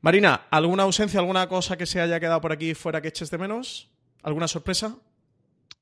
Marina, 0.00 0.42
¿alguna 0.50 0.84
ausencia, 0.84 1.18
alguna 1.18 1.48
cosa 1.48 1.76
que 1.76 1.86
se 1.86 2.00
haya 2.00 2.20
quedado 2.20 2.40
por 2.40 2.52
aquí 2.52 2.74
fuera 2.74 3.00
que 3.00 3.08
eches 3.08 3.30
de 3.30 3.38
menos? 3.38 3.90
¿Alguna 4.22 4.46
sorpresa? 4.46 4.96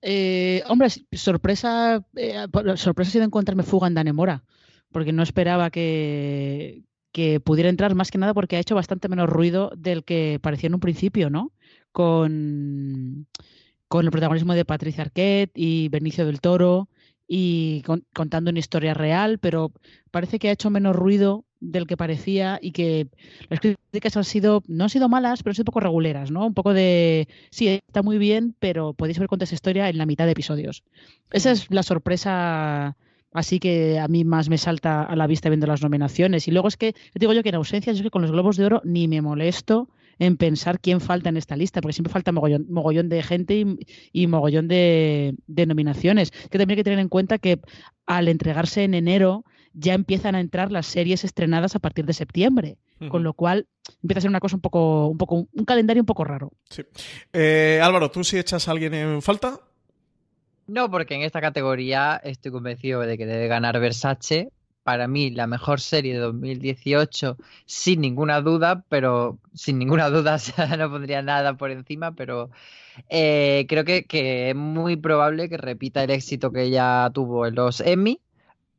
Eh, 0.00 0.62
hombre, 0.69 0.88
sorpresa, 1.12 2.02
eh, 2.14 2.47
sorpresa 2.76 3.09
ha 3.09 3.12
sido 3.12 3.25
encontrarme 3.25 3.62
Fuga 3.62 3.88
en 3.88 3.95
Danemora, 3.95 4.45
porque 4.90 5.12
no 5.12 5.23
esperaba 5.23 5.71
que, 5.71 6.83
que 7.16 7.40
pudiera 7.40 7.70
entrar 7.70 7.94
más 7.94 8.11
que 8.11 8.18
nada 8.18 8.35
porque 8.35 8.56
ha 8.56 8.61
hecho 8.61 8.75
bastante 8.75 9.08
menos 9.08 9.30
ruido 9.30 9.73
del 9.75 10.04
que 10.04 10.38
parecía 10.42 10.66
en 10.66 10.75
un 10.75 10.80
principio, 10.80 11.30
¿no? 11.30 11.50
Con, 11.90 13.26
con 13.88 14.04
el 14.04 14.11
protagonismo 14.11 14.52
de 14.52 14.66
Patricia 14.66 15.04
Arquette 15.04 15.52
y 15.54 15.88
Benicio 15.88 16.26
del 16.26 16.42
Toro 16.42 16.90
y 17.26 17.82
contando 18.12 18.50
una 18.50 18.58
historia 18.58 18.92
real, 18.92 19.38
pero 19.38 19.73
parece 20.11 20.38
que 20.38 20.50
ha 20.50 20.52
hecho 20.52 20.68
menos 20.68 20.94
ruido 20.94 21.46
del 21.58 21.87
que 21.87 21.96
parecía 21.96 22.58
y 22.61 22.73
que 22.73 23.08
las 23.49 23.61
críticas 23.61 24.14
han 24.18 24.25
sido, 24.25 24.62
no 24.68 24.85
han 24.85 24.90
sido 24.90 25.08
malas, 25.08 25.42
pero 25.42 25.52
han 25.52 25.54
sido 25.54 25.62
un 25.62 25.73
poco 25.73 25.80
reguleras, 25.80 26.30
¿no? 26.30 26.46
Un 26.46 26.52
poco 26.52 26.75
de, 26.75 27.28
sí, 27.49 27.68
está 27.68 28.02
muy 28.02 28.18
bien, 28.18 28.54
pero 28.58 28.92
podéis 28.92 29.18
ver 29.18 29.28
cuánta 29.28 29.46
esa 29.46 29.54
historia 29.54 29.88
en 29.88 29.96
la 29.96 30.04
mitad 30.04 30.26
de 30.26 30.32
episodios. 30.32 30.85
Esa 31.30 31.50
es 31.50 31.70
la 31.70 31.82
sorpresa 31.82 32.94
así 33.37 33.61
que 33.61 33.99
a 33.99 34.09
mí 34.09 34.25
más 34.25 34.49
me 34.49 34.59
salta 34.59 35.02
a 35.02 35.14
la 35.14 35.26
vista 35.26 35.50
viendo 35.50 35.66
las 35.66 35.83
nominaciones. 35.83 36.49
Y 36.49 36.50
luego 36.50 36.69
es 36.69 36.76
que, 36.76 36.95
digo 37.14 37.33
yo 37.33 37.43
que 37.43 37.50
en 37.50 37.57
ausencia, 37.57 37.93
es 37.93 38.02
que 38.02 38.11
con 38.11 38.23
los 38.23 38.33
Globos 38.33 38.57
de 38.57 38.64
Oro 38.64 38.81
ni 38.85 39.09
me 39.09 39.21
molesto 39.21 39.88
en 40.19 40.38
pensar 40.38 40.81
quién 40.81 41.02
falta 41.02 41.28
en 41.28 41.37
esta 41.37 41.55
lista, 41.55 41.83
porque 41.83 41.93
siempre 41.93 42.12
falta 42.12 42.33
mogollón, 42.33 42.64
mogollón 42.71 43.11
de 43.11 43.23
gente 43.23 43.76
y, 44.12 44.26
mogollón 44.26 44.69
de, 44.69 45.35
de, 45.47 45.66
nominaciones. 45.66 46.31
Que 46.31 46.57
también 46.57 46.71
hay 46.71 46.76
que 46.76 46.85
tener 46.85 46.99
en 46.99 47.11
cuenta 47.11 47.37
que 47.37 47.61
al 48.07 48.28
entregarse 48.28 48.85
en 48.85 48.95
enero 48.95 49.45
ya 49.75 49.93
empiezan 49.93 50.35
a 50.35 50.40
entrar 50.40 50.73
las 50.73 50.87
series 50.87 51.23
estrenadas 51.23 51.76
a 51.76 51.78
partir 51.78 52.07
de 52.07 52.14
septiembre. 52.14 52.78
Con 53.11 53.23
lo 53.23 53.35
cual 53.35 53.66
empieza 54.02 54.21
a 54.21 54.23
ser 54.23 54.31
una 54.31 54.40
cosa 54.40 54.57
un 54.57 54.62
poco, 54.62 55.09
un 55.09 55.19
poco, 55.19 55.47
un 55.52 55.64
calendario 55.66 56.02
un 56.02 56.07
poco 56.07 56.25
raro. 56.25 56.50
Sí. 56.71 56.83
Eh, 57.31 57.78
Álvaro, 57.83 58.11
¿tú 58.11 58.25
si 58.25 58.38
echas 58.38 58.66
a 58.66 58.71
alguien 58.71 58.95
en 58.95 59.21
falta? 59.21 59.61
No, 60.66 60.90
porque 60.90 61.14
en 61.14 61.23
esta 61.23 61.40
categoría 61.40 62.20
estoy 62.25 62.50
convencido 62.50 63.00
de 63.00 63.16
que 63.16 63.26
debe 63.26 63.46
ganar 63.49 63.78
Versace. 63.80 64.50
Para 64.82 65.08
mí, 65.08 65.30
la 65.30 65.46
mejor 65.46 65.80
serie 65.80 66.14
de 66.14 66.20
2018, 66.20 67.37
sin 67.66 68.00
ninguna 68.00 68.40
duda, 68.40 68.85
pero 68.88 69.38
sin 69.54 69.78
ninguna 69.78 70.08
duda 70.11 70.38
no 70.78 70.90
pondría 70.90 71.23
nada 71.23 71.56
por 71.56 71.70
encima, 71.70 72.12
pero 72.12 72.50
eh, 73.08 73.66
creo 73.68 73.85
que, 73.85 74.04
que, 74.04 74.50
es 74.50 74.56
muy 74.56 74.96
probable 74.96 75.49
que 75.49 75.56
repita 75.56 76.04
el 76.04 76.11
éxito 76.11 76.52
que 76.52 76.62
ella 76.64 77.11
tuvo 77.12 77.46
en 77.46 77.56
los 77.56 77.80
Emmy 77.80 78.20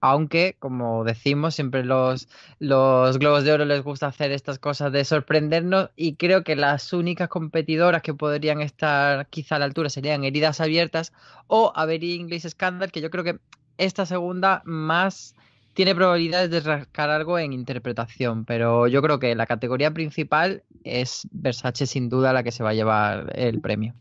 aunque, 0.01 0.55
como 0.59 1.03
decimos, 1.03 1.55
siempre 1.55 1.83
los, 1.83 2.27
los 2.59 3.17
Globos 3.17 3.43
de 3.43 3.53
Oro 3.53 3.65
les 3.65 3.83
gusta 3.83 4.07
hacer 4.07 4.31
estas 4.31 4.59
cosas 4.59 4.91
de 4.91 5.03
sorprendernos 5.05 5.89
y 5.95 6.15
creo 6.15 6.43
que 6.43 6.55
las 6.55 6.93
únicas 6.93 7.29
competidoras 7.29 8.01
que 8.01 8.13
podrían 8.13 8.61
estar 8.61 9.27
quizá 9.27 9.55
a 9.55 9.59
la 9.59 9.65
altura 9.65 9.89
serían 9.89 10.23
Heridas 10.23 10.61
Abiertas 10.61 11.13
o 11.47 11.71
Avery 11.75 12.15
English 12.15 12.47
Scandal, 12.47 12.91
que 12.91 13.01
yo 13.01 13.09
creo 13.09 13.23
que 13.23 13.39
esta 13.77 14.05
segunda 14.05 14.61
más 14.65 15.35
tiene 15.77 15.93
probabilidades 15.93 16.49
de 16.49 16.59
rascar 16.59 17.11
algo 17.11 17.37
en 17.37 17.53
interpretación, 17.53 18.45
pero 18.45 18.87
yo 18.87 18.99
creo 19.03 19.19
que 19.19 19.35
la 19.35 19.45
categoría 19.45 19.93
principal 19.93 20.63
es 20.83 21.27
Versace 21.29 21.85
sin 21.85 22.09
duda 22.09 22.33
la 22.33 22.41
que 22.41 22.51
se 22.51 22.63
va 22.63 22.71
a 22.71 22.73
llevar 22.73 23.31
el 23.35 23.61
premio. 23.61 23.93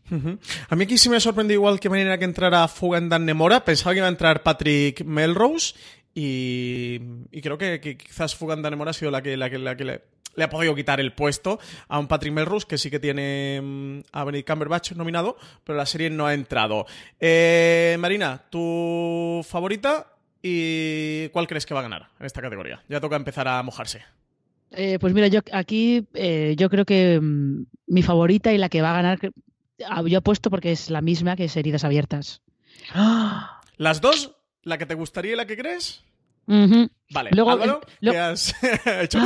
A 0.69 0.75
mí 0.75 0.85
aquí 0.85 0.97
sí 0.97 1.07
me 1.07 1.19
sorprendió 1.19 1.53
igual 1.53 1.79
que 1.79 1.91
manera 1.91 2.17
que 2.17 2.25
entrara 2.25 2.67
Fugandan 2.67 3.27
Nemora, 3.27 3.63
pensaba 3.63 3.93
que 3.93 3.99
iba 3.99 4.07
a 4.07 4.09
entrar 4.09 4.41
Patrick 4.41 5.03
Melrose 5.03 5.75
y, 6.15 6.97
creo 7.43 7.59
que, 7.59 7.79
quizás 7.79 8.33
Fugandan 8.33 8.71
Nemora 8.71 8.89
ha 8.89 8.93
sido 8.95 9.11
que, 9.21 9.21
que, 9.21 9.37
la 9.37 9.77
que 9.77 9.83
le, 9.85 10.43
ha 10.43 10.49
podido 10.49 10.73
quitar 10.73 10.99
el 10.99 11.13
puesto 11.13 11.59
a 11.89 11.99
un 11.99 12.07
Patrick 12.07 12.33
Melrose 12.33 12.65
que 12.65 12.79
sí 12.79 12.89
que 12.89 12.99
tiene 12.99 13.61
mm, 13.61 13.99
a 14.13 14.23
Benedict 14.23 14.49
Cumberbatch 14.49 14.93
nominado, 14.93 15.37
pero 15.63 15.77
la 15.77 15.85
serie 15.85 16.09
no 16.09 16.25
ha 16.25 16.33
entrado. 16.33 16.87
Eh, 17.19 17.97
Marina, 17.99 18.41
¿tu 18.49 19.45
favorita? 19.47 20.16
¿Y 20.41 21.29
cuál 21.29 21.47
crees 21.47 21.65
que 21.65 21.73
va 21.73 21.81
a 21.81 21.83
ganar 21.83 22.09
en 22.19 22.25
esta 22.25 22.41
categoría? 22.41 22.83
Ya 22.87 22.99
toca 22.99 23.15
empezar 23.15 23.47
a 23.47 23.61
mojarse. 23.63 24.03
Eh, 24.71 24.99
pues 24.99 25.13
mira, 25.13 25.27
yo 25.27 25.39
aquí 25.53 26.05
eh, 26.13 26.55
yo 26.57 26.69
creo 26.69 26.85
que 26.85 27.19
mm, 27.21 27.65
mi 27.87 28.03
favorita 28.03 28.51
y 28.51 28.57
la 28.57 28.69
que 28.69 28.81
va 28.81 28.91
a 28.91 29.01
ganar, 29.01 29.19
ah, 29.87 30.03
yo 30.05 30.19
apuesto 30.19 30.49
porque 30.49 30.71
es 30.71 30.89
la 30.89 31.01
misma 31.01 31.35
que 31.35 31.45
es 31.45 31.55
Heridas 31.55 31.83
Abiertas. 31.83 32.41
¿Las 33.77 34.01
dos? 34.01 34.35
¿La 34.63 34.77
que 34.77 34.85
te 34.85 34.93
gustaría 34.93 35.33
y 35.33 35.35
la 35.35 35.45
que 35.45 35.57
crees? 35.57 36.03
Vale, 37.09 37.29
Luego, 37.33 37.51
Álvaro, 37.51 37.81
¿qué 38.01 38.17
has 38.17 38.55
hecho? 39.01 39.19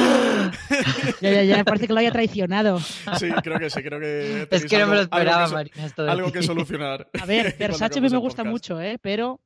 ya, 1.22 1.32
ya, 1.32 1.44
ya, 1.44 1.64
parece 1.64 1.86
que 1.86 1.94
lo 1.94 2.00
haya 2.00 2.12
traicionado. 2.12 2.80
Sí, 2.80 3.30
creo 3.44 3.60
que 3.60 3.70
sí, 3.70 3.84
creo 3.84 4.00
que... 4.00 4.48
Es 4.56 4.66
que 4.66 4.80
no 4.80 4.88
me 4.88 4.96
lo 4.96 5.02
esperaba, 5.02 5.46
algo 5.46 5.70
que, 5.70 6.02
algo 6.02 6.32
que 6.32 6.42
solucionar. 6.42 7.10
A 7.20 7.26
ver, 7.26 7.56
Versace 7.60 8.00
a 8.00 8.02
mí 8.02 8.10
me 8.10 8.18
gusta 8.18 8.44
mucho, 8.44 8.82
¿eh? 8.82 8.98
Pero... 9.02 9.40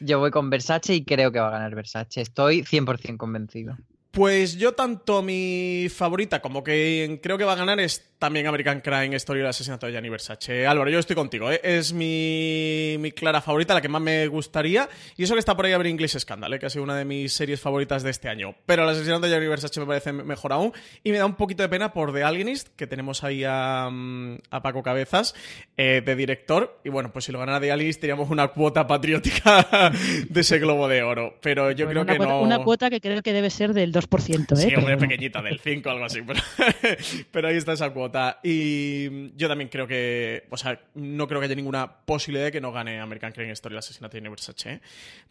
Yo 0.00 0.18
voy 0.18 0.30
con 0.30 0.50
Versace 0.50 0.94
y 0.94 1.04
creo 1.04 1.30
que 1.30 1.38
va 1.38 1.48
a 1.48 1.52
ganar 1.52 1.74
Versace. 1.74 2.20
Estoy 2.20 2.62
100% 2.62 3.16
convencido. 3.16 3.76
Pues 4.10 4.56
yo 4.56 4.72
tanto 4.72 5.22
mi 5.22 5.86
favorita 5.88 6.42
como 6.42 6.64
que 6.64 7.20
creo 7.22 7.38
que 7.38 7.44
va 7.44 7.52
a 7.52 7.56
ganar 7.56 7.78
es 7.78 8.09
también 8.20 8.46
American 8.46 8.80
Crime 8.82 9.16
Story 9.16 9.40
el 9.40 9.46
asesinato 9.46 9.86
de 9.86 9.92
Gianni 9.92 10.10
Versace. 10.10 10.66
Álvaro, 10.66 10.90
yo 10.90 10.98
estoy 10.98 11.16
contigo, 11.16 11.50
¿eh? 11.50 11.58
es 11.64 11.94
mi, 11.94 12.96
mi, 13.00 13.12
clara 13.12 13.40
favorita, 13.40 13.72
la 13.72 13.80
que 13.80 13.88
más 13.88 14.02
me 14.02 14.26
gustaría. 14.28 14.88
Y 15.16 15.24
eso 15.24 15.32
que 15.32 15.40
está 15.40 15.56
por 15.56 15.64
ahí 15.64 15.72
a 15.72 15.78
ver 15.78 15.86
English 15.86 16.18
Scandal, 16.18 16.52
¿eh? 16.52 16.58
que 16.58 16.66
ha 16.66 16.70
sido 16.70 16.84
una 16.84 16.94
de 16.96 17.06
mis 17.06 17.32
series 17.32 17.60
favoritas 17.60 18.02
de 18.02 18.10
este 18.10 18.28
año. 18.28 18.54
Pero 18.66 18.84
el 18.84 18.90
asesinato 18.90 19.22
de 19.22 19.30
Gianni 19.30 19.48
Versace 19.48 19.80
me 19.80 19.86
parece 19.86 20.12
mejor 20.12 20.52
aún. 20.52 20.72
Y 21.02 21.12
me 21.12 21.18
da 21.18 21.24
un 21.24 21.34
poquito 21.34 21.62
de 21.62 21.70
pena 21.70 21.94
por 21.94 22.12
The 22.12 22.22
Alienist, 22.22 22.68
que 22.76 22.86
tenemos 22.86 23.24
ahí 23.24 23.42
a, 23.42 23.86
a 23.86 24.62
Paco 24.62 24.82
Cabezas, 24.82 25.34
eh, 25.78 26.02
de 26.04 26.14
director. 26.14 26.78
Y 26.84 26.90
bueno, 26.90 27.12
pues 27.14 27.24
si 27.24 27.32
lo 27.32 27.38
ganara 27.38 27.58
The 27.58 27.72
Alienist, 27.72 28.02
teníamos 28.02 28.28
una 28.28 28.48
cuota 28.48 28.86
patriótica 28.86 29.90
de 30.28 30.40
ese 30.42 30.58
globo 30.58 30.88
de 30.88 31.02
oro. 31.02 31.38
Pero 31.40 31.70
yo 31.70 31.88
creo 31.88 32.04
que 32.04 32.18
no. 32.18 32.42
Una 32.42 32.58
cuota 32.58 32.90
que 32.90 33.00
creo 33.00 33.22
que 33.22 33.32
debe 33.32 33.48
ser 33.48 33.72
del 33.72 33.94
2%, 33.94 34.52
¿eh? 34.52 34.56
Sí, 34.56 34.74
hombre, 34.74 34.98
pequeñita, 34.98 35.40
del 35.40 35.58
5 35.58 35.88
algo 35.88 36.04
así. 36.04 36.20
Pero, 36.20 36.40
pero 37.30 37.48
ahí 37.48 37.56
está 37.56 37.72
esa 37.72 37.88
cuota. 37.90 38.09
Y 38.42 39.36
yo 39.36 39.48
también 39.48 39.68
creo 39.68 39.86
que, 39.86 40.44
o 40.50 40.56
sea, 40.56 40.80
no 40.94 41.26
creo 41.28 41.40
que 41.40 41.46
haya 41.46 41.54
ninguna 41.54 41.90
posibilidad 42.04 42.46
de 42.46 42.52
que 42.52 42.60
no 42.60 42.72
gane 42.72 43.00
American 43.00 43.32
Crime 43.32 43.52
Story 43.52 43.74
el 43.74 43.78
asesinato 43.78 44.18
de 44.18 44.28
Versace. 44.28 44.72
¿eh? 44.72 44.80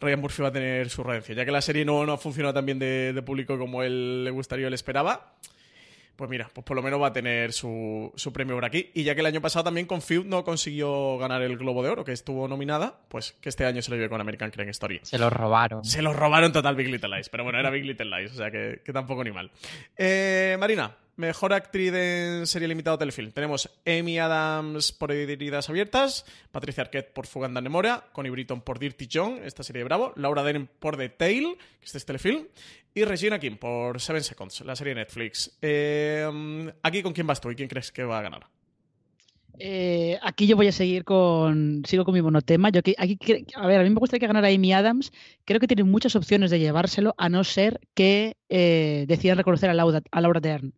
Ryan 0.00 0.20
Murphy 0.20 0.42
va 0.42 0.48
a 0.48 0.52
tener 0.52 0.90
su 0.90 1.02
redención, 1.02 1.36
ya 1.36 1.44
que 1.44 1.52
la 1.52 1.62
serie 1.62 1.84
no, 1.84 2.04
no 2.06 2.12
ha 2.12 2.18
funcionado 2.18 2.54
tan 2.54 2.66
bien 2.66 2.78
de, 2.78 3.20
público 3.24 3.58
como 3.58 3.82
él 3.82 4.24
le 4.24 4.30
gustaría 4.30 4.66
o 4.66 4.70
le 4.70 4.76
esperaba. 4.76 5.34
pues 6.16 6.30
mira, 6.30 6.50
pues 6.52 6.64
por 6.64 6.76
lo 6.76 6.82
menos 6.82 7.00
va 7.00 7.08
a 7.08 7.12
tener 7.12 7.52
su, 7.52 8.12
su, 8.14 8.32
premio 8.32 8.54
por 8.54 8.64
aquí. 8.64 8.90
Y 8.94 9.04
ya 9.04 9.14
que 9.14 9.20
el 9.20 9.26
año 9.26 9.40
pasado 9.40 9.64
también 9.64 9.86
con 9.86 10.02
Feud 10.02 10.26
no 10.26 10.44
consiguió 10.44 11.18
ganar 11.18 11.42
el 11.42 11.56
Globo 11.56 11.82
de 11.82 11.90
Oro, 11.90 12.04
que 12.04 12.12
estuvo 12.12 12.48
nominada, 12.48 12.98
pues 13.08 13.32
que 13.40 13.48
este 13.48 13.64
año 13.64 13.82
se 13.82 13.90
lo 13.90 13.96
lleve 13.96 14.08
con 14.08 14.20
American 14.20 14.50
Crime 14.50 14.70
Story. 14.70 15.00
Se 15.02 15.18
lo 15.18 15.30
robaron. 15.30 15.84
Se 15.84 16.02
lo 16.02 16.12
robaron 16.12 16.52
total 16.52 16.76
Big 16.76 16.88
Little 16.88 17.16
Lies, 17.16 17.28
pero 17.28 17.44
bueno, 17.44 17.58
era 17.58 17.70
Big 17.70 17.84
Little 17.84 18.10
Lies, 18.18 18.32
o 18.32 18.36
sea 18.36 18.50
que, 18.50 18.80
que 18.84 18.92
tampoco 18.92 19.24
ni 19.24 19.32
mal. 19.32 19.50
Eh, 19.96 20.56
Marina, 20.58 20.96
Mejor 21.20 21.52
actriz 21.52 21.92
en 21.92 22.46
serie 22.46 22.66
limitado 22.66 22.96
telefilm. 22.96 23.30
Tenemos 23.30 23.68
Amy 23.84 24.18
Adams 24.18 24.90
por 24.90 25.12
Heridas 25.12 25.68
Abiertas, 25.68 26.24
Patricia 26.50 26.82
Arquette 26.82 27.12
por 27.12 27.26
Fuganda 27.26 27.60
Nemora, 27.60 28.06
Connie 28.12 28.30
Britton 28.30 28.62
por 28.62 28.78
Dirty 28.78 29.06
John, 29.12 29.38
esta 29.44 29.62
serie 29.62 29.80
de 29.80 29.84
Bravo, 29.84 30.14
Laura 30.16 30.42
Dern 30.42 30.66
por 30.78 30.96
The 30.96 31.10
Tale, 31.10 31.58
que 31.78 31.84
este 31.84 31.98
es 31.98 32.06
telefilm, 32.06 32.46
y 32.94 33.04
Regina 33.04 33.38
King 33.38 33.56
por 33.56 34.00
Seven 34.00 34.24
Seconds, 34.24 34.62
la 34.62 34.74
serie 34.74 34.94
de 34.94 35.00
Netflix. 35.00 35.58
Eh, 35.60 36.72
aquí, 36.82 37.02
¿con 37.02 37.12
quién 37.12 37.26
vas 37.26 37.38
tú 37.38 37.50
y 37.50 37.54
quién 37.54 37.68
crees 37.68 37.92
que 37.92 38.02
va 38.02 38.20
a 38.20 38.22
ganar? 38.22 38.46
Eh, 39.58 40.18
aquí 40.22 40.46
yo 40.46 40.56
voy 40.56 40.68
a 40.68 40.72
seguir 40.72 41.04
con. 41.04 41.82
Sigo 41.84 42.06
con 42.06 42.14
mi 42.14 42.22
monotema. 42.22 42.70
Yo 42.70 42.78
aquí, 42.78 42.94
aquí, 42.96 43.44
a 43.56 43.66
ver, 43.66 43.80
a 43.80 43.82
mí 43.82 43.90
me 43.90 43.96
gustaría 43.96 44.20
que 44.20 44.26
ganara 44.26 44.48
Amy 44.48 44.72
Adams. 44.72 45.12
Creo 45.44 45.60
que 45.60 45.66
tiene 45.66 45.84
muchas 45.84 46.16
opciones 46.16 46.50
de 46.50 46.60
llevárselo, 46.60 47.14
a 47.18 47.28
no 47.28 47.44
ser 47.44 47.78
que 47.92 48.38
eh, 48.48 49.04
decidan 49.06 49.36
reconocer 49.36 49.68
a 49.68 49.74
Laura, 49.74 50.00
a 50.10 50.20
Laura 50.22 50.40
Dern 50.40 50.72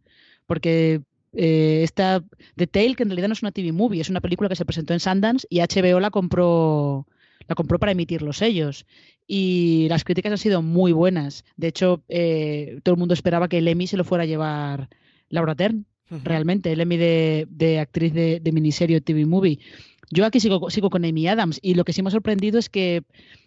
porque 0.52 1.00
eh, 1.32 1.80
esta 1.82 2.22
The 2.56 2.66
Tale, 2.66 2.94
que 2.94 3.04
en 3.04 3.08
realidad 3.08 3.28
no 3.28 3.32
es 3.32 3.40
una 3.40 3.52
TV 3.52 3.72
movie, 3.72 4.02
es 4.02 4.10
una 4.10 4.20
película 4.20 4.50
que 4.50 4.54
se 4.54 4.66
presentó 4.66 4.92
en 4.92 5.00
Sundance 5.00 5.46
y 5.48 5.60
HBO 5.60 5.98
la 5.98 6.10
compró 6.10 7.06
la 7.48 7.54
compró 7.54 7.78
para 7.78 7.92
emitir 7.92 8.20
los 8.20 8.36
sellos. 8.36 8.84
Y 9.26 9.86
las 9.88 10.04
críticas 10.04 10.30
han 10.30 10.36
sido 10.36 10.60
muy 10.60 10.92
buenas. 10.92 11.46
De 11.56 11.68
hecho, 11.68 12.02
eh, 12.10 12.80
todo 12.82 12.96
el 12.96 12.98
mundo 12.98 13.14
esperaba 13.14 13.48
que 13.48 13.56
el 13.56 13.66
Emmy 13.66 13.86
se 13.86 13.96
lo 13.96 14.04
fuera 14.04 14.24
a 14.24 14.26
llevar 14.26 14.90
Laura 15.30 15.54
Dern, 15.54 15.86
realmente, 16.22 16.70
el 16.70 16.82
Emmy 16.82 16.98
de, 16.98 17.78
actriz 17.80 18.12
de, 18.12 18.38
de, 18.40 18.52
miniserie 18.52 19.00
TV 19.00 19.24
movie. 19.24 19.58
Yo 20.10 20.26
aquí 20.26 20.38
sigo, 20.38 20.68
sigo 20.68 20.90
con 20.90 21.06
Amy 21.06 21.28
Adams 21.28 21.60
y 21.62 21.76
lo 21.76 21.84
que 21.84 21.94
sí 21.94 22.02
me 22.02 22.08
ha 22.08 22.10
sorprendido 22.10 22.58
es 22.58 22.68
que 22.68 23.04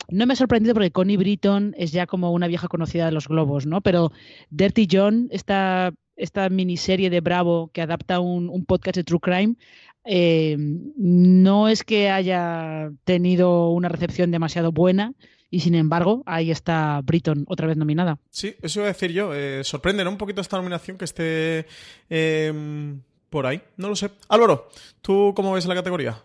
no 0.10 0.26
me 0.26 0.34
ha 0.34 0.38
sorprendido 0.38 0.74
porque 0.74 0.90
Connie 0.90 1.18
Britton 1.18 1.76
es 1.78 1.92
ya 1.92 2.08
como 2.08 2.32
una 2.32 2.48
vieja 2.48 2.68
conocida 2.68 3.06
de 3.06 3.12
los 3.12 3.28
globos, 3.28 3.68
¿no? 3.68 3.82
Pero 3.82 4.12
Dirty 4.50 4.88
John, 4.92 5.28
esta 5.30 5.94
esta 6.16 6.50
miniserie 6.50 7.10
de 7.10 7.22
Bravo 7.22 7.70
que 7.74 7.82
adapta 7.82 8.20
un, 8.20 8.66
podcast 8.66 8.98
de 8.98 9.04
True 9.04 9.20
Crime, 9.20 9.56
eh, 10.04 10.56
no 10.58 11.68
es 11.68 11.84
que 11.84 12.10
haya 12.10 12.92
tenido 13.04 13.70
una 13.70 13.90
recepción 13.90 14.32
demasiado 14.32 14.72
buena. 14.72 15.14
Y 15.50 15.62
sin 15.62 15.76
embargo, 15.76 16.24
ahí 16.26 16.52
está 16.52 17.00
Britton 17.04 17.46
otra 17.48 17.68
vez 17.68 17.78
nominada. 17.78 18.18
Sí, 18.30 18.56
eso 18.62 18.80
iba 18.80 18.90
a 18.90 18.94
decir 18.94 19.12
yo. 19.12 19.34
Eh, 19.34 19.64
sorprende, 19.64 20.04
¿no? 20.04 20.10
Un 20.10 20.18
poquito 20.18 20.42
esta 20.42 20.58
nominación 20.58 20.98
que 20.98 21.06
esté 21.06 21.66
em, 22.10 23.02
por 23.30 23.46
ahí. 23.46 23.62
No 23.78 23.88
lo 23.88 23.96
sé. 23.96 24.12
Álvaro, 24.28 24.70
¿tú 25.02 25.34
cómo 25.36 25.54
ves 25.54 25.66
la 25.66 25.76
categoría? 25.76 26.22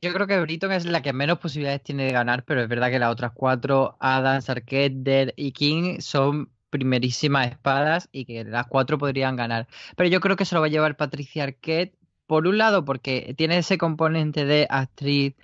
Yo 0.00 0.12
creo 0.12 0.26
que 0.26 0.40
Britton 0.40 0.72
es 0.72 0.86
la 0.86 1.02
que 1.02 1.12
menos 1.12 1.38
posibilidades 1.38 1.82
tiene 1.82 2.04
de 2.04 2.12
ganar, 2.12 2.44
pero 2.44 2.62
es 2.62 2.68
verdad 2.68 2.90
que 2.90 2.98
las 2.98 3.12
otras 3.12 3.32
cuatro, 3.34 3.96
Adams, 4.00 4.48
Arquette, 4.48 4.94
Dead 4.94 5.28
y 5.36 5.52
King, 5.52 5.98
son 6.00 6.48
primerísimas 6.72 7.48
espadas 7.52 8.08
y 8.12 8.24
que 8.24 8.44
las 8.44 8.66
cuatro 8.66 8.98
podrían 8.98 9.36
ganar. 9.36 9.68
Pero 9.96 10.08
yo 10.08 10.20
creo 10.20 10.36
que 10.36 10.46
se 10.46 10.54
lo 10.54 10.62
va 10.62 10.66
a 10.68 10.70
llevar 10.70 10.96
Patricia 10.96 11.44
Arquette, 11.44 11.94
por 12.26 12.46
un 12.46 12.58
lado 12.58 12.84
porque 12.84 13.34
tiene 13.36 13.58
ese 13.58 13.78
componente 13.78 14.46
de 14.46 14.66
actriz 14.70 15.34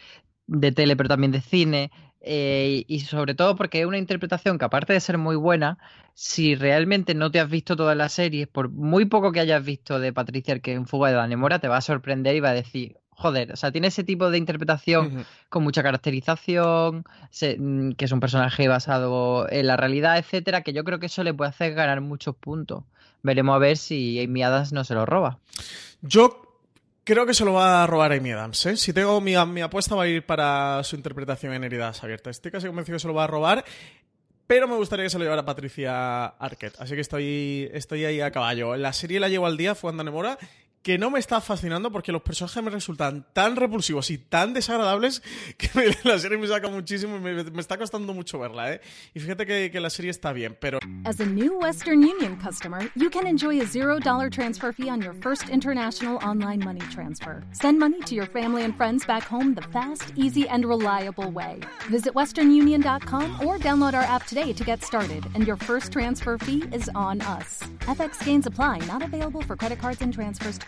de 0.47 0.73
tele, 0.73 0.97
pero 0.97 1.08
también 1.11 1.32
de 1.32 1.42
cine, 1.42 1.90
eh, 2.20 2.85
y 2.88 3.00
sobre 3.00 3.35
todo 3.35 3.56
porque 3.56 3.80
es 3.80 3.87
una 3.87 3.99
interpretación 3.99 4.58
que 4.58 4.64
aparte 4.64 4.92
de 4.94 5.00
ser 5.00 5.18
muy 5.18 5.37
buena, 5.37 5.78
si 6.14 6.54
realmente 6.54 7.14
no 7.14 7.30
te 7.30 7.40
has 7.40 7.50
visto 7.50 7.76
todas 7.76 7.97
las 7.97 8.12
series, 8.12 8.49
por 8.49 8.70
muy 8.70 9.04
poco 9.04 9.32
que 9.32 9.40
hayas 9.40 9.64
visto 9.64 10.00
de 10.00 10.12
Patricia 10.12 10.54
Arquette 10.54 10.76
en 10.76 10.87
Fuga 10.87 11.11
de 11.11 11.16
la 11.16 11.26
Nemora, 11.28 11.58
te 11.61 11.68
va 11.68 11.76
a 11.78 11.80
sorprender 11.82 12.37
y 12.37 12.40
va 12.40 12.50
a 12.50 12.54
decir, 12.54 12.97
joder, 13.18 13.52
o 13.52 13.56
sea, 13.56 13.72
tiene 13.72 13.88
ese 13.88 14.04
tipo 14.04 14.30
de 14.30 14.38
interpretación 14.38 15.26
con 15.48 15.64
mucha 15.64 15.82
caracterización, 15.82 17.04
mm, 17.58 17.92
que 17.92 18.04
es 18.04 18.12
un 18.12 18.20
personaje 18.20 18.68
basado 18.68 19.50
en 19.50 19.66
la 19.66 19.76
realidad, 19.76 20.18
etcétera, 20.18 20.62
que 20.62 20.72
yo 20.72 20.84
creo 20.84 21.00
que 21.00 21.06
eso 21.06 21.25
le 21.25 21.34
puede 21.34 21.50
hacer 21.50 21.75
ganar 21.75 22.00
muchos 22.00 22.37
puntos. 22.37 22.84
Veremos 23.22 23.56
a 23.56 23.58
ver 23.58 23.76
si 23.76 24.22
Amy 24.22 24.44
Adams 24.44 24.72
no 24.72 24.84
se 24.84 24.94
lo 24.94 25.04
roba. 25.04 25.40
Yo 26.00 26.60
creo 27.02 27.26
que 27.26 27.34
se 27.34 27.44
lo 27.44 27.54
va 27.54 27.82
a 27.82 27.87
robar 27.88 28.12
Amy 28.12 28.30
Adams, 28.30 28.64
¿eh? 28.66 28.76
Si 28.76 28.92
tengo 28.92 29.20
mi, 29.20 29.34
mi 29.46 29.62
apuesta 29.62 29.96
va 29.96 30.04
a 30.04 30.08
ir 30.08 30.25
para 30.25 30.84
su 30.84 30.94
interpretación 30.94 31.52
en 31.54 31.64
Heridas 31.64 32.04
Abiertas. 32.04 32.37
Estoy 32.37 32.52
casi 32.52 32.68
convencido 32.68 32.94
que 32.94 33.00
se 33.00 33.08
lo 33.08 33.14
va 33.14 33.25
a 33.25 33.26
robar 33.26 33.64
pero 34.46 34.66
me 34.66 34.76
gustaría 34.76 35.04
que 35.04 35.10
se 35.10 35.18
lo 35.18 35.25
llevara 35.25 35.44
Patricia 35.44 36.25
Arquette. 36.25 36.80
Así 36.80 36.94
que 36.94 37.02
estoy, 37.02 37.68
estoy 37.75 38.06
ahí 38.06 38.22
a 38.22 38.30
caballo. 38.30 38.76
La 38.76 38.94
serie 38.94 39.20
la 39.20 39.28
llevo 39.28 39.44
al 39.44 39.58
día, 39.58 39.75
fue 39.75 39.90
Anda 39.90 40.04
Mora, 40.04 40.38
que 40.82 40.99
no 40.99 41.11
me 41.11 41.18
está 41.18 41.40
fascinando 41.40 41.90
porque 41.90 42.12
los 42.12 42.23
personajes 42.23 42.62
me 42.62 42.70
resultan 42.70 43.26
tan 43.32 43.56
repulsivos 43.56 44.11
y 44.11 44.18
tan 44.18 44.54
desagradables 44.54 45.23
que 45.56 45.68
la 46.04 46.18
serie 46.18 46.38
me 46.38 46.47
saca 46.47 46.68
muchísimo 46.68 47.16
y 47.16 47.20
me, 47.20 47.44
me 47.44 47.61
está 47.61 47.76
costando 47.76 48.14
mucho 48.14 48.38
verla, 48.38 48.72
¿eh? 48.74 48.81
Y 49.14 49.20
fíjate 49.20 49.46
que, 49.46 49.70
que, 49.70 49.81
la 49.81 49.90
serie 49.90 50.11
está 50.11 50.33
bien, 50.33 50.57
pero... 50.61 50.79
As 51.05 51.20
a 51.20 51.26
new 51.26 51.59
Western 51.59 52.02
Union 52.02 52.37
customer, 52.37 52.90
you 52.94 53.11
can 53.11 53.26
enjoy 53.26 53.61
a 53.61 53.64
$0 53.64 54.31
transfer 54.31 54.72
fee 54.72 54.90
on 54.90 55.00
your 55.00 55.14
first 55.14 55.48
international 55.48 56.16
online 56.18 56.64
money 56.64 56.81
transfer. 56.90 57.42
Send 57.52 57.79
money 57.79 58.00
to 58.02 58.14
your 58.14 58.26
family 58.26 58.64
and 58.64 58.76
friends 58.76 59.05
back 59.05 59.24
home 59.24 59.55
the 59.55 59.62
fast, 59.72 60.12
easy, 60.16 60.48
and 60.48 60.64
reliable 60.64 61.31
way. 61.31 61.61
Visit 61.90 62.14
westernunion.com 62.14 63.46
or 63.46 63.59
download 63.59 63.94
our 63.94 64.02
app 64.02 64.26
today 64.26 64.52
to 64.52 64.64
get 64.64 64.85
started, 64.85 65.24
and 65.35 65.46
your 65.46 65.57
first 65.57 65.92
transfer 65.92 66.38
fee 66.38 66.64
is 66.72 66.90
on 66.94 67.20
us. 67.22 67.62
FX 67.81 68.24
gains 68.24 68.46
apply, 68.46 68.79
not 68.87 69.02
available 69.02 69.42
for 69.42 69.57
credit 69.57 69.79
cards 69.79 70.02
and 70.02 70.12
transfers 70.12 70.59
to 70.59 70.67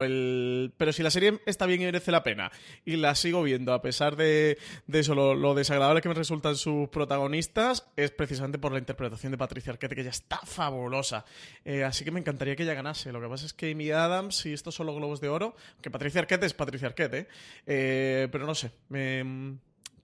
Pero 0.00 0.92
si 0.94 1.02
la 1.02 1.10
serie 1.10 1.40
está 1.44 1.66
bien 1.66 1.82
y 1.82 1.84
merece 1.84 2.10
la 2.10 2.22
pena 2.22 2.50
y 2.86 2.96
la 2.96 3.14
sigo 3.14 3.42
viendo 3.42 3.74
a 3.74 3.82
pesar 3.82 4.16
de, 4.16 4.56
eso, 4.90 5.14
lo, 5.14 5.54
desagradable 5.54 6.00
que 6.00 6.08
me 6.08 6.14
resultan 6.14 6.56
sus 6.56 6.88
protagonistas, 6.88 7.86
es 7.96 8.10
precisamente 8.10 8.58
por 8.58 8.72
la 8.72 8.78
interpretación 8.78 9.32
de 9.32 9.36
Patricia 9.36 9.72
Arquette, 9.72 9.94
que 9.94 10.04
ya 10.04 10.10
está 10.10 10.38
fabulosa. 10.38 11.26
Eh, 11.66 11.84
así 11.84 12.04
que 12.04 12.10
me 12.10 12.20
encantaría 12.20 12.56
que 12.56 12.62
ella 12.62 12.74
ganase. 12.74 13.12
Lo 13.12 13.20
que 13.20 13.28
pasa 13.28 13.44
es 13.44 13.52
que 13.52 13.72
Amy 13.72 13.90
Adams 13.90 14.46
y 14.46 14.54
estos 14.54 14.74
son 14.74 14.86
los 14.86 14.96
globos 14.96 15.20
de 15.20 15.28
oro, 15.28 15.54
que 15.82 15.90
Patricia 15.90 16.22
Arquette 16.22 16.44
es 16.44 16.54
Patricia 16.54 16.88
Arquette, 16.88 17.14
¿eh? 17.14 17.28
Eh, 17.66 18.28
pero 18.32 18.46
no 18.46 18.54
sé, 18.54 18.72
me 18.88 19.58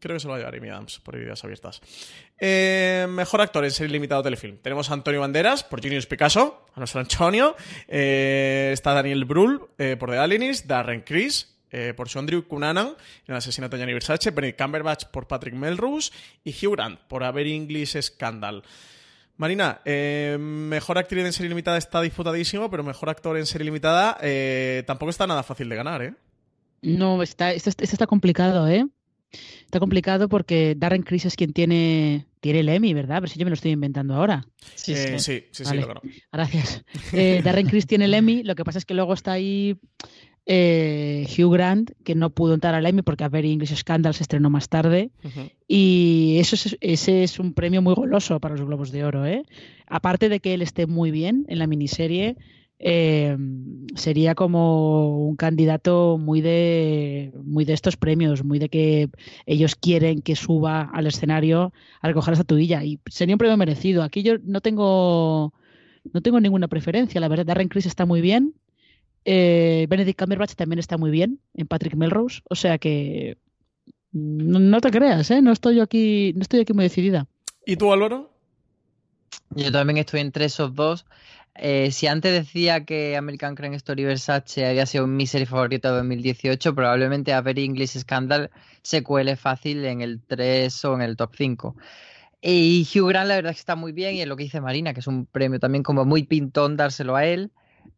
Creo 0.06 0.14
que 0.14 0.20
se 0.20 0.28
lo 0.28 0.34
va 0.34 0.36
a 0.36 0.38
llevar 0.38 0.54
Amy 0.54 0.68
Adams 0.68 1.00
por 1.00 1.16
ideas 1.16 1.42
abiertas. 1.42 1.80
Eh, 2.38 3.08
mejor 3.10 3.40
actor 3.40 3.64
en 3.64 3.72
serie 3.72 3.92
limitado 3.92 4.22
telefilm. 4.22 4.58
Tenemos 4.58 4.88
a 4.88 4.92
Antonio 4.94 5.20
Banderas 5.20 5.64
por 5.64 5.82
Genius 5.82 6.06
Picasso, 6.06 6.64
a 6.72 6.78
nuestro 6.78 7.00
Antonio. 7.00 7.56
Eh, 7.88 8.70
está 8.72 8.94
Daniel 8.94 9.24
Brühl 9.24 9.62
eh, 9.78 9.96
por 9.98 10.12
The 10.12 10.18
Alienist, 10.18 10.66
Darren 10.66 11.00
Criss 11.00 11.52
por 11.96 12.08
Sondrew 12.08 12.46
Cunanan 12.46 12.86
en 12.86 12.94
el 13.26 13.34
asesinato 13.34 13.76
de 13.76 13.80
Gianni 13.80 13.92
Versace, 13.92 14.30
Benedict 14.30 14.62
Cumberbatch 14.62 15.06
por 15.06 15.26
Patrick 15.26 15.54
Melrose 15.54 16.10
y 16.42 16.52
Hugh 16.52 16.72
Grant 16.72 17.00
por 17.00 17.20
Very 17.34 17.54
English 17.54 18.00
Scandal. 18.00 18.62
Marina, 19.36 19.82
mejor 20.38 20.96
actriz 20.96 21.26
en 21.26 21.32
serie 21.34 21.50
limitada 21.50 21.76
está 21.76 22.00
disputadísimo, 22.00 22.70
pero 22.70 22.82
mejor 22.82 23.10
actor 23.10 23.36
en 23.36 23.44
serie 23.44 23.66
limitada 23.66 24.16
tampoco 24.86 25.10
está 25.10 25.26
nada 25.26 25.42
fácil 25.42 25.68
de 25.68 25.76
ganar, 25.76 26.02
¿eh? 26.02 26.14
No, 26.80 27.22
está, 27.22 27.52
esto, 27.52 27.70
está 27.76 28.06
complicado, 28.06 28.68
¿eh? 28.68 28.86
Está 29.64 29.80
complicado 29.80 30.28
porque 30.28 30.74
Darren 30.76 31.02
Criss 31.02 31.26
es 31.26 31.36
quien 31.36 31.52
tiene, 31.52 32.26
tiene 32.40 32.60
el 32.60 32.68
Emmy, 32.68 32.94
¿verdad? 32.94 33.16
Pero 33.20 33.32
si 33.32 33.38
yo 33.38 33.44
me 33.44 33.50
lo 33.50 33.54
estoy 33.54 33.72
inventando 33.72 34.14
ahora. 34.14 34.44
Sí, 34.74 34.94
sí, 34.94 35.08
eh, 35.08 35.18
sí, 35.18 35.44
sí, 35.50 35.64
claro. 35.64 36.00
Gracias. 36.32 36.84
Eh, 37.12 37.40
Darren 37.42 37.66
Criss 37.66 37.86
tiene 37.86 38.06
el 38.06 38.14
Emmy, 38.14 38.42
lo 38.42 38.54
que 38.54 38.64
pasa 38.64 38.78
es 38.78 38.84
que 38.84 38.94
luego 38.94 39.14
está 39.14 39.32
ahí 39.32 39.78
eh, 40.48 41.26
Hugh 41.36 41.52
Grant, 41.52 41.90
que 42.04 42.14
no 42.14 42.30
pudo 42.30 42.54
entrar 42.54 42.74
al 42.74 42.86
Emmy 42.86 43.02
porque 43.02 43.24
A 43.24 43.28
Very 43.28 43.52
English 43.52 43.74
Scandal 43.74 44.14
se 44.14 44.22
estrenó 44.22 44.48
más 44.48 44.68
tarde. 44.68 45.10
Y 45.66 46.36
eso 46.38 46.56
ese 46.80 47.22
es 47.24 47.38
un 47.40 47.52
premio 47.52 47.82
muy 47.82 47.94
goloso 47.94 48.38
para 48.38 48.54
los 48.54 48.64
Globos 48.64 48.92
de 48.92 49.04
Oro. 49.04 49.26
¿eh? 49.26 49.42
Aparte 49.86 50.28
de 50.28 50.38
que 50.40 50.54
él 50.54 50.62
esté 50.62 50.86
muy 50.86 51.10
bien 51.10 51.44
en 51.48 51.58
la 51.58 51.66
miniserie, 51.66 52.36
eh, 52.78 53.36
sería 53.94 54.34
como 54.34 55.26
un 55.26 55.36
candidato 55.36 56.18
muy 56.18 56.40
de 56.40 57.32
muy 57.42 57.64
de 57.64 57.72
estos 57.72 57.96
premios, 57.96 58.44
muy 58.44 58.58
de 58.58 58.68
que 58.68 59.08
ellos 59.46 59.76
quieren 59.76 60.20
que 60.22 60.36
suba 60.36 60.90
al 60.92 61.06
escenario 61.06 61.72
a 62.00 62.08
recoger 62.08 62.34
esa 62.34 62.44
tuilla 62.44 62.84
y 62.84 63.00
sería 63.06 63.34
un 63.34 63.38
premio 63.38 63.56
merecido. 63.56 64.02
Aquí 64.02 64.22
yo 64.22 64.34
no 64.44 64.60
tengo 64.60 65.54
no 66.12 66.20
tengo 66.20 66.40
ninguna 66.40 66.68
preferencia, 66.68 67.20
la 67.20 67.28
verdad. 67.28 67.46
Darren 67.46 67.68
Criss 67.68 67.86
está 67.86 68.06
muy 68.06 68.20
bien, 68.20 68.54
eh, 69.24 69.86
Benedict 69.88 70.18
Cumberbatch 70.18 70.54
también 70.54 70.78
está 70.78 70.96
muy 70.96 71.10
bien 71.10 71.40
en 71.54 71.66
Patrick 71.66 71.96
Melrose, 71.96 72.42
o 72.48 72.54
sea 72.54 72.78
que 72.78 73.38
no, 74.12 74.80
te 74.80 74.90
creas, 74.90 75.30
¿eh? 75.32 75.42
No 75.42 75.50
estoy 75.50 75.80
aquí 75.80 76.32
no 76.36 76.42
estoy 76.42 76.60
aquí 76.60 76.72
muy 76.72 76.84
decidida. 76.84 77.26
¿Y 77.66 77.76
tú, 77.76 77.92
Álvaro? 77.92 78.30
Yo 79.50 79.72
también 79.72 79.98
estoy 79.98 80.20
entre 80.20 80.44
esos 80.44 80.74
dos. 80.74 81.06
Eh, 81.58 81.90
si 81.90 82.06
antes 82.06 82.32
decía 82.32 82.84
que 82.84 83.16
American 83.16 83.54
Crime 83.54 83.76
Story 83.76 84.04
Versace 84.04 84.66
había 84.66 84.86
sido 84.86 85.06
mi 85.06 85.26
serie 85.26 85.46
favorita 85.46 85.90
de 85.90 85.96
2018, 85.98 86.74
probablemente 86.74 87.32
A 87.32 87.42
English 87.46 87.98
Scandal 87.98 88.50
se 88.82 89.02
cuele 89.02 89.36
fácil 89.36 89.84
en 89.84 90.00
el 90.00 90.20
3 90.20 90.84
o 90.84 90.94
en 90.94 91.02
el 91.02 91.16
top 91.16 91.34
5. 91.36 91.76
Y 92.42 92.86
Hugh 92.94 93.08
Grant 93.08 93.28
la 93.28 93.36
verdad 93.36 93.50
es 93.50 93.56
que 93.56 93.60
está 93.60 93.76
muy 93.76 93.92
bien 93.92 94.14
y 94.14 94.22
es 94.22 94.28
lo 94.28 94.36
que 94.36 94.44
dice 94.44 94.60
Marina, 94.60 94.94
que 94.94 95.00
es 95.00 95.06
un 95.06 95.26
premio 95.26 95.58
también 95.58 95.82
como 95.82 96.04
muy 96.04 96.24
pintón 96.24 96.76
dárselo 96.76 97.16
a 97.16 97.24
él 97.24 97.50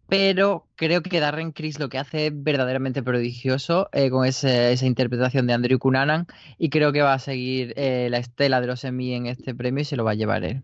pero 0.09 0.67
creo 0.75 1.03
que 1.03 1.21
Darren 1.21 1.53
Criss 1.53 1.79
lo 1.79 1.91
que 1.91 1.99
hace 1.99 2.29
es 2.29 2.33
verdaderamente 2.35 3.03
prodigioso 3.03 3.91
eh, 3.93 4.09
con 4.09 4.25
esa 4.25 4.87
interpretación 4.87 5.47
de 5.47 5.53
Andrew 5.53 5.79
Cunanan 5.79 6.27
y 6.59 6.71
creo 6.71 6.93
que 6.93 7.03
va 7.03 7.13
a 7.13 7.19
seguir 7.19 7.75
eh, 7.77 8.09
la 8.11 8.19
estela 8.19 8.63
de 8.63 8.67
los 8.69 8.85
Emmy 8.85 9.13
en 9.13 9.27
este 9.27 9.55
premio 9.55 9.83
y 9.83 9.85
se 9.85 9.97
lo 9.97 10.05
va 10.05 10.13
a 10.13 10.15
llevar 10.15 10.45
él. 10.45 10.63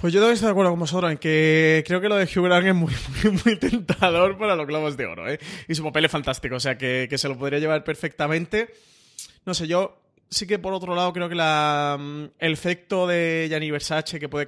Pues 0.00 0.14
yo 0.14 0.20
también 0.20 0.34
estoy 0.34 0.46
de 0.46 0.52
acuerdo 0.52 0.70
con 0.70 0.80
vosotros 0.80 1.12
en 1.12 1.18
que 1.18 1.84
creo 1.86 2.00
que 2.00 2.08
lo 2.08 2.16
de 2.16 2.24
Hugh 2.24 2.44
Grant 2.44 2.66
es 2.66 2.74
muy, 2.74 2.92
muy, 3.44 3.56
tentador 3.56 4.38
para 4.38 4.56
los 4.56 4.66
Globos 4.66 4.96
de 4.96 5.04
Oro, 5.04 5.28
¿eh? 5.28 5.38
Y 5.68 5.74
su 5.74 5.84
papel 5.84 6.06
es 6.06 6.10
fantástico, 6.10 6.54
o 6.54 6.60
sea 6.60 6.78
que, 6.78 7.06
que 7.10 7.18
se 7.18 7.28
lo 7.28 7.36
podría 7.36 7.58
llevar 7.58 7.84
perfectamente. 7.84 8.72
No 9.44 9.52
sé, 9.52 9.66
yo 9.66 10.00
sí 10.30 10.46
que 10.46 10.58
por 10.58 10.72
otro 10.72 10.94
lado 10.94 11.12
creo 11.12 11.28
que 11.28 11.34
la, 11.34 11.98
mm, 12.00 12.24
el 12.38 12.52
efecto 12.52 13.06
de 13.06 13.46
Gianni 13.50 13.70
Versace 13.70 14.18
que 14.18 14.30
puede 14.30 14.46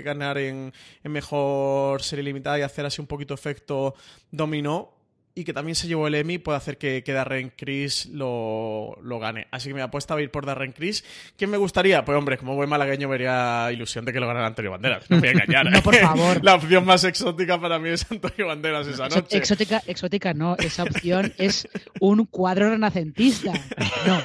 ganar 0.00 0.38
en, 0.38 0.72
en, 1.04 1.12
mejor 1.12 2.02
serie 2.02 2.22
limitada 2.22 2.58
y 2.58 2.62
hacer 2.62 2.86
así 2.86 2.98
un 3.02 3.06
poquito 3.06 3.34
efecto 3.34 3.94
dominó 4.30 4.95
y 5.38 5.44
que 5.44 5.52
también 5.52 5.74
se 5.74 5.86
llevó 5.86 6.06
el 6.06 6.14
Emmy 6.14 6.38
puede 6.38 6.56
hacer 6.56 6.78
que, 6.78 7.04
que 7.04 7.12
Darren 7.12 7.52
Criss 7.54 8.06
lo, 8.06 8.98
lo, 9.02 9.18
gane. 9.18 9.46
Así 9.50 9.68
que 9.68 9.74
me 9.74 9.82
apuesta 9.82 10.14
a 10.14 10.20
ir 10.22 10.30
por 10.30 10.46
Darren 10.46 10.72
Criss. 10.72 11.04
¿Quién 11.36 11.50
me 11.50 11.58
gustaría? 11.58 12.06
Pues 12.06 12.16
hombre, 12.16 12.38
como 12.38 12.54
buen 12.54 12.70
malagueño 12.70 13.06
vería 13.06 13.70
ilusión 13.70 14.06
de 14.06 14.14
que 14.14 14.18
lo 14.18 14.26
ganara 14.26 14.46
Antonio 14.46 14.70
Banderas. 14.70 15.10
No 15.10 15.18
voy 15.18 15.28
a 15.28 15.32
engañar. 15.32 15.66
no, 15.70 15.82
por 15.82 15.94
favor. 15.94 16.42
La 16.42 16.54
opción 16.54 16.86
más 16.86 17.04
exótica 17.04 17.60
para 17.60 17.78
mí 17.78 17.90
es 17.90 18.10
Antonio 18.10 18.46
Banderas 18.46 18.86
esa 18.86 19.10
noche. 19.10 19.36
Exótica, 19.36 19.82
exótica 19.86 20.32
no. 20.32 20.56
Esa 20.56 20.84
opción 20.84 21.34
es 21.36 21.68
un 22.00 22.24
cuadro 22.24 22.70
renacentista. 22.70 23.52
No. 24.06 24.22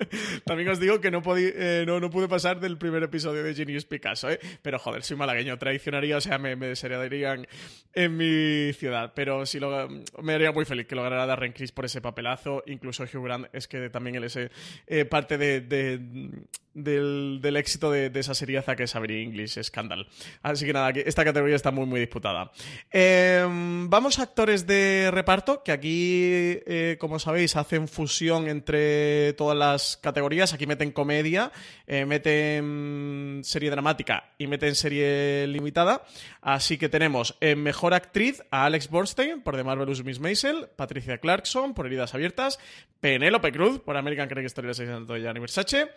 También 0.44 0.68
os 0.68 0.80
digo 0.80 1.00
que 1.00 1.10
no, 1.10 1.22
eh, 1.36 1.84
no, 1.86 2.00
no, 2.00 2.10
pude 2.10 2.28
pasar 2.28 2.60
del 2.60 2.78
primer 2.78 3.02
episodio 3.02 3.42
de 3.42 3.54
Genius 3.54 3.84
Picasso, 3.84 4.30
¿eh? 4.30 4.38
Pero 4.62 4.78
joder, 4.78 5.02
soy 5.02 5.16
malagueño, 5.16 5.58
traicionaría, 5.58 6.16
o 6.16 6.20
sea, 6.20 6.38
me, 6.38 6.56
me 6.56 6.68
desheredarían 6.68 7.46
en 7.92 8.16
mi 8.16 8.72
ciudad. 8.72 9.12
Pero 9.14 9.46
sí 9.46 9.60
lo, 9.60 9.88
me 10.22 10.34
haría 10.34 10.52
muy 10.52 10.64
feliz 10.64 10.86
que 10.86 10.94
lo 10.94 11.02
ganara 11.02 11.26
Darren 11.26 11.52
Criss 11.52 11.72
por 11.72 11.84
ese 11.84 12.00
papelazo. 12.00 12.62
Incluso 12.66 13.04
Hugh 13.04 13.24
Grant 13.24 13.46
es 13.52 13.68
que 13.68 13.90
también 13.90 14.16
él 14.16 14.24
es 14.24 14.36
eh, 14.36 15.04
parte 15.04 15.38
de, 15.38 16.30
del, 16.74 17.56
éxito 17.56 17.90
de, 17.90 18.10
esa 18.14 18.34
seriaza 18.34 18.76
que 18.76 18.84
es 18.84 18.94
Avery 18.94 19.22
English 19.22 19.62
Scandal. 19.62 20.06
Así 20.42 20.66
que 20.66 20.72
nada, 20.72 20.90
esta 20.90 21.24
categoría 21.24 21.56
está 21.56 21.70
muy, 21.70 21.86
muy 21.86 22.00
disputada. 22.00 22.50
Em, 22.90 23.88
vamos 23.88 24.18
a 24.18 24.22
actores 24.22 24.66
de 24.66 25.10
reparto, 25.12 25.62
que 25.62 25.72
aquí, 25.72 26.22
eh, 26.66 26.96
como 27.00 27.18
sabéis, 27.18 27.56
hacen 27.56 27.88
fusión 27.88 28.48
entre 28.48 29.32
todas 29.34 29.56
las 29.56 29.96
categorías. 29.96 30.52
Aquí 30.52 30.66
meten 30.66 30.92
comedia, 30.92 31.52
eh, 31.86 32.04
meten 32.06 33.40
serie 33.44 33.70
dramática 33.70 34.32
y 34.38 34.46
meten 34.46 34.74
serie 34.74 35.46
limitada. 35.46 36.04
Así 36.40 36.78
que 36.78 36.88
tenemos 36.88 37.36
en 37.40 37.62
mejor 37.62 37.94
actriz 37.94 38.42
a 38.50 38.64
Alex 38.64 38.88
Borstein 38.88 39.42
por 39.42 39.56
The 39.56 39.64
Marvelous 39.64 40.04
Miss 40.04 40.20
Maisel, 40.20 40.68
Patricia 40.76 41.18
Clarkson 41.18 41.74
por 41.74 41.86
Heridas 41.86 42.14
Abiertas, 42.14 42.58
Penélope 43.00 43.52
Cruz 43.52 43.80
por 43.80 43.96
American 43.96 44.28
Crime 44.28 44.46
Story 44.46 44.68
de 44.68 45.20
Gianni 45.20 45.40
Versace, 45.40 45.88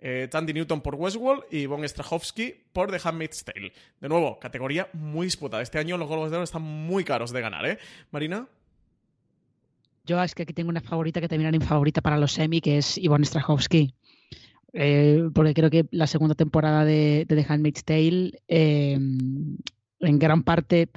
eh, 0.00 0.21
Tandy 0.28 0.52
Newton 0.52 0.80
por 0.80 0.94
Westworld 0.94 1.44
y 1.50 1.66
Von 1.66 1.86
Strahovski 1.88 2.54
por 2.72 2.90
The 2.90 3.00
Handmaid's 3.02 3.44
Tale. 3.44 3.72
De 4.00 4.08
nuevo, 4.08 4.38
categoría 4.38 4.88
muy 4.92 5.26
disputada. 5.26 5.62
Este 5.62 5.78
año 5.78 5.96
los 5.98 6.08
Globos 6.08 6.30
de 6.30 6.36
Oro 6.36 6.44
están 6.44 6.62
muy 6.62 7.04
caros 7.04 7.32
de 7.32 7.40
ganar, 7.40 7.66
¿eh? 7.66 7.78
Marina. 8.10 8.48
Yo 10.04 10.20
es 10.22 10.34
que 10.34 10.42
aquí 10.42 10.52
tengo 10.52 10.70
una 10.70 10.80
favorita 10.80 11.20
que 11.20 11.28
también 11.28 11.54
era 11.54 11.66
favorita 11.66 12.00
para 12.00 12.18
los 12.18 12.32
semi, 12.32 12.60
que 12.60 12.78
es 12.78 12.98
Ivonne 12.98 13.24
Strahovski. 13.24 13.94
Eh, 14.72 15.28
porque 15.34 15.54
creo 15.54 15.70
que 15.70 15.86
la 15.90 16.06
segunda 16.06 16.34
temporada 16.34 16.84
de, 16.84 17.26
The 17.28 17.46
Handmaid's 17.48 17.84
Tale, 17.84 18.42
eh, 18.48 18.94
en 18.94 20.18
gran 20.18 20.42
parte, 20.42 20.88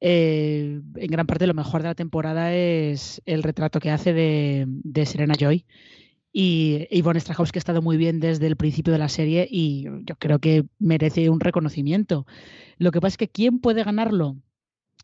eh, 0.00 0.80
en 0.96 1.10
gran 1.10 1.26
parte 1.26 1.46
lo 1.46 1.54
mejor 1.54 1.82
de 1.82 1.88
la 1.88 1.94
temporada 1.94 2.52
es 2.52 3.22
el 3.24 3.42
retrato 3.42 3.80
que 3.80 3.90
hace 3.90 4.12
de 4.12 5.06
Serena 5.06 5.34
Joy. 5.38 5.64
Y 6.32 6.86
Ivonne 6.90 7.20
Strahovski 7.20 7.58
ha 7.58 7.60
estado 7.60 7.82
muy 7.82 7.96
bien 7.98 8.18
desde 8.18 8.46
el 8.46 8.56
principio 8.56 8.92
de 8.92 8.98
la 8.98 9.08
serie 9.08 9.46
y 9.50 9.84
yo 10.04 10.16
creo 10.18 10.38
que 10.38 10.64
merece 10.78 11.28
un 11.28 11.40
reconocimiento. 11.40 12.26
Lo 12.78 12.90
que 12.90 13.00
pasa 13.00 13.14
es 13.14 13.18
que 13.18 13.28
¿quién 13.28 13.58
puede 13.58 13.84
ganarlo? 13.84 14.36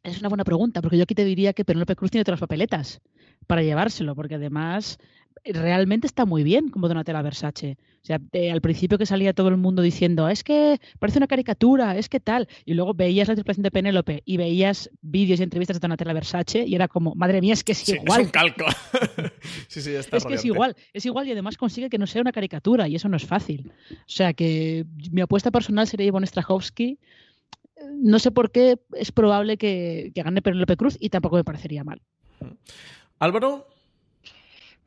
Es 0.02 0.20
una 0.20 0.28
buena 0.28 0.44
pregunta, 0.44 0.80
porque 0.80 0.96
yo 0.96 1.02
aquí 1.02 1.14
te 1.14 1.24
diría 1.24 1.52
que 1.52 1.64
Penelope 1.64 1.96
Cruz 1.96 2.10
tiene 2.10 2.22
otras 2.22 2.40
papeletas 2.40 3.02
para 3.46 3.62
llevárselo, 3.62 4.14
porque 4.14 4.36
además 4.36 4.98
realmente 5.44 6.06
está 6.06 6.24
muy 6.24 6.42
bien 6.42 6.68
como 6.68 6.88
Donatella 6.88 7.22
Versace. 7.22 7.76
O 8.02 8.06
sea, 8.08 8.20
al 8.52 8.60
principio 8.60 8.96
que 8.96 9.06
salía 9.06 9.32
todo 9.32 9.48
el 9.48 9.56
mundo 9.56 9.82
diciendo, 9.82 10.28
es 10.28 10.44
que 10.44 10.80
parece 10.98 11.18
una 11.18 11.26
caricatura, 11.26 11.96
es 11.96 12.08
que 12.08 12.20
tal, 12.20 12.48
y 12.64 12.74
luego 12.74 12.94
veías 12.94 13.28
la 13.28 13.32
interpretación 13.32 13.64
de 13.64 13.70
Penélope 13.70 14.22
y 14.24 14.36
veías 14.36 14.90
vídeos 15.02 15.40
y 15.40 15.42
entrevistas 15.42 15.76
de 15.76 15.80
Donatella 15.80 16.12
Versace 16.12 16.64
y 16.64 16.74
era 16.74 16.88
como, 16.88 17.14
madre 17.14 17.40
mía, 17.40 17.54
es 17.54 17.64
que 17.64 17.72
es 17.72 17.88
igual. 17.88 18.20
Es 18.20 18.26
un 18.26 18.32
calco. 18.32 18.64
sí, 19.68 19.80
sí, 19.82 19.94
está 19.94 20.16
Es 20.16 20.24
que 20.24 20.34
es 20.34 20.44
igual, 20.44 20.76
es 20.92 21.04
igual 21.06 21.26
y 21.26 21.32
además 21.32 21.56
consigue 21.56 21.90
que 21.90 21.98
no 21.98 22.06
sea 22.06 22.22
una 22.22 22.32
caricatura 22.32 22.88
y 22.88 22.94
eso 22.94 23.08
no 23.08 23.16
es 23.16 23.26
fácil. 23.26 23.72
O 23.90 23.94
sea 24.06 24.32
que 24.32 24.86
mi 25.10 25.20
apuesta 25.20 25.50
personal 25.50 25.86
sería 25.86 26.06
Ivonne 26.06 26.26
Strahovski. 26.26 26.98
No 27.94 28.18
sé 28.18 28.30
por 28.30 28.50
qué 28.50 28.78
es 28.94 29.12
probable 29.12 29.56
que, 29.56 30.12
que 30.14 30.22
gane 30.22 30.42
Penélope 30.42 30.76
Cruz 30.76 30.96
y 30.98 31.10
tampoco 31.10 31.36
me 31.36 31.44
parecería 31.44 31.84
mal. 31.84 32.00
Álvaro, 33.18 33.68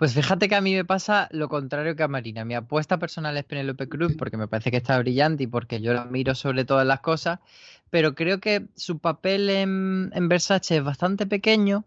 pues 0.02 0.16
fíjate 0.16 0.50
que 0.50 0.56
a 0.56 0.62
mí 0.62 0.74
me 0.74 0.84
pasa 0.84 1.30
lo 1.30 1.48
contrario 1.48 1.96
que 1.96 2.02
a 2.02 2.08
Marina. 2.08 2.44
Mi 2.44 2.56
apuesta 2.56 2.98
personal 2.98 3.38
es 3.38 3.44
Penélope 3.44 3.88
Cruz 3.88 4.16
porque 4.18 4.36
me 4.36 4.48
parece 4.48 4.72
que 4.72 4.78
está 4.78 4.98
brillante 4.98 5.44
y 5.44 5.48
porque 5.48 5.80
yo 5.80 5.94
la 5.94 6.06
miro 6.06 6.34
sobre 6.34 6.66
todas 6.66 6.88
las 6.88 7.02
cosas, 7.02 7.38
pero 7.92 8.16
creo 8.16 8.40
que 8.40 8.66
su 8.76 8.98
papel 8.98 9.48
en, 9.52 10.10
Versace 10.28 10.78
es 10.78 10.84
bastante 10.84 11.28
pequeño 11.28 11.86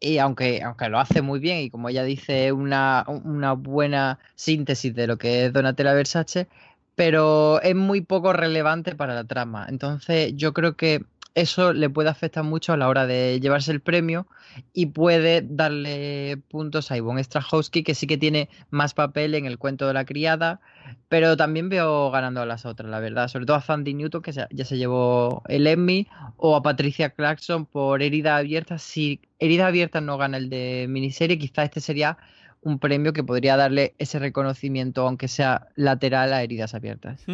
y 0.00 0.18
aunque, 0.18 0.64
aunque 0.64 0.88
lo 0.88 0.98
hace 0.98 1.22
muy 1.22 1.38
bien 1.38 1.58
y 1.58 1.70
como 1.70 1.90
ella 1.90 2.02
dice, 2.02 2.50
una, 2.50 3.04
una 3.06 3.52
buena 3.52 4.18
síntesis 4.34 4.92
de 4.92 5.06
lo 5.06 5.16
que 5.16 5.46
es 5.46 5.52
Donatella 5.52 5.94
Versace, 5.94 6.48
pero 6.96 7.62
es 7.62 7.76
muy 7.76 8.00
poco 8.00 8.32
relevante 8.32 8.96
para 8.96 9.14
la 9.14 9.22
trama. 9.22 9.66
Entonces 9.68 10.32
yo 10.34 10.54
creo 10.54 10.76
que 10.76 11.04
eso 11.34 11.72
le 11.72 11.90
puede 11.90 12.08
afectar 12.08 12.44
mucho 12.44 12.72
a 12.72 12.76
la 12.76 12.88
hora 12.88 13.06
de 13.06 13.40
llevarse 13.40 13.72
el 13.72 13.80
premio 13.80 14.26
y 14.72 14.86
puede 14.86 15.42
darle 15.42 16.38
puntos 16.48 16.90
a 16.90 16.96
Ivonne 16.96 17.24
Strahovski, 17.24 17.82
que 17.82 17.94
sí 17.94 18.06
que 18.06 18.16
tiene 18.16 18.48
más 18.70 18.94
papel 18.94 19.34
en 19.34 19.46
el 19.46 19.58
cuento 19.58 19.86
de 19.88 19.94
la 19.94 20.04
criada, 20.04 20.60
pero 21.08 21.36
también 21.36 21.68
veo 21.68 22.10
ganando 22.12 22.40
a 22.40 22.46
las 22.46 22.64
otras, 22.64 22.88
la 22.88 23.00
verdad. 23.00 23.28
Sobre 23.28 23.46
todo 23.46 23.56
a 23.56 23.62
Sandy 23.62 23.94
Newton, 23.94 24.22
que 24.22 24.32
ya 24.32 24.64
se 24.64 24.76
llevó 24.76 25.42
el 25.48 25.66
Emmy, 25.66 26.06
o 26.36 26.54
a 26.54 26.62
Patricia 26.62 27.10
Clarkson 27.10 27.66
por 27.66 28.02
Herida 28.02 28.36
Abierta. 28.36 28.78
Si 28.78 29.20
Herida 29.40 29.66
Abierta 29.66 30.00
no 30.00 30.18
gana 30.18 30.36
el 30.36 30.48
de 30.50 30.86
miniserie, 30.88 31.38
quizá 31.38 31.64
este 31.64 31.80
sería 31.80 32.16
un 32.64 32.78
premio 32.78 33.12
que 33.12 33.22
podría 33.22 33.56
darle 33.56 33.94
ese 33.98 34.18
reconocimiento, 34.18 35.06
aunque 35.06 35.28
sea 35.28 35.68
lateral, 35.76 36.32
a 36.32 36.42
heridas 36.42 36.74
abiertas. 36.74 37.24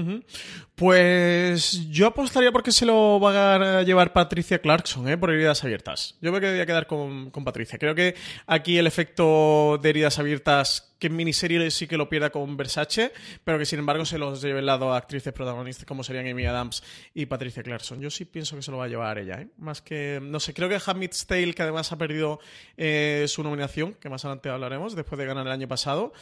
Pues 0.75 1.89
yo 1.89 2.09
apostaría 2.09 2.53
porque 2.53 2.73
se 2.73 2.85
lo 2.85 3.19
va 3.21 3.79
a 3.79 3.83
llevar 3.83 4.13
Patricia 4.13 4.59
Clarkson, 4.59 5.09
¿eh? 5.09 5.17
por 5.17 5.31
heridas 5.31 5.65
abiertas. 5.65 6.17
Yo 6.21 6.33
me 6.33 6.41
quedaría 6.41 6.67
quedar 6.67 6.87
con, 6.87 7.31
con 7.31 7.45
Patricia. 7.45 7.79
Creo 7.79 7.95
que 7.95 8.15
aquí 8.47 8.79
el 8.79 8.87
efecto 8.87 9.79
de 9.81 9.91
heridas 9.91 10.19
abiertas 10.19 10.90
que 11.01 11.09
en 11.09 11.17
miniserie 11.17 11.69
sí 11.71 11.89
que 11.89 11.97
lo 11.97 12.09
pierda 12.09 12.31
con 12.31 12.57
Versace, 12.57 13.13
pero 13.43 13.59
que 13.59 13.65
sin 13.65 13.81
embargo 13.81 14.05
se 14.05 14.19
los 14.19 14.43
lleve 14.43 14.63
lado 14.63 14.93
a 14.93 14.99
actrices 14.99 15.33
protagonistas 15.33 15.87
como 15.87 16.05
serían 16.05 16.29
Amy 16.29 16.45
Adams 16.45 16.85
y 17.15 17.27
Patricia 17.27 17.63
Clarkson. 17.63 18.01
Yo 18.01 18.11
sí 18.11 18.27
pienso 18.27 18.55
que 18.55 18.63
se 18.63 18.71
lo 18.71 18.77
va 18.77 18.85
a 18.85 18.89
llevar 18.89 19.19
ella, 19.19 19.41
¿eh? 19.41 19.49
Más 19.57 19.81
que, 19.81 20.21
no 20.23 20.39
sé, 20.39 20.55
creo 20.55 20.69
que 20.69 20.79
Hamid's 20.85 21.27
Tale, 21.27 21.55
que 21.55 21.63
además 21.63 21.91
ha 21.91 21.99
perdido 21.99 22.39
eh, 22.77 23.25
su 23.27 23.43
nominación, 23.43 23.95
que 23.95 24.11
más 24.11 24.25
adelante 24.25 24.51
hablaremos, 24.51 24.95
después 24.95 25.19
de 25.19 25.25
ganar 25.25 25.47
el 25.47 25.53
año 25.53 25.67
pasado, 25.67 26.13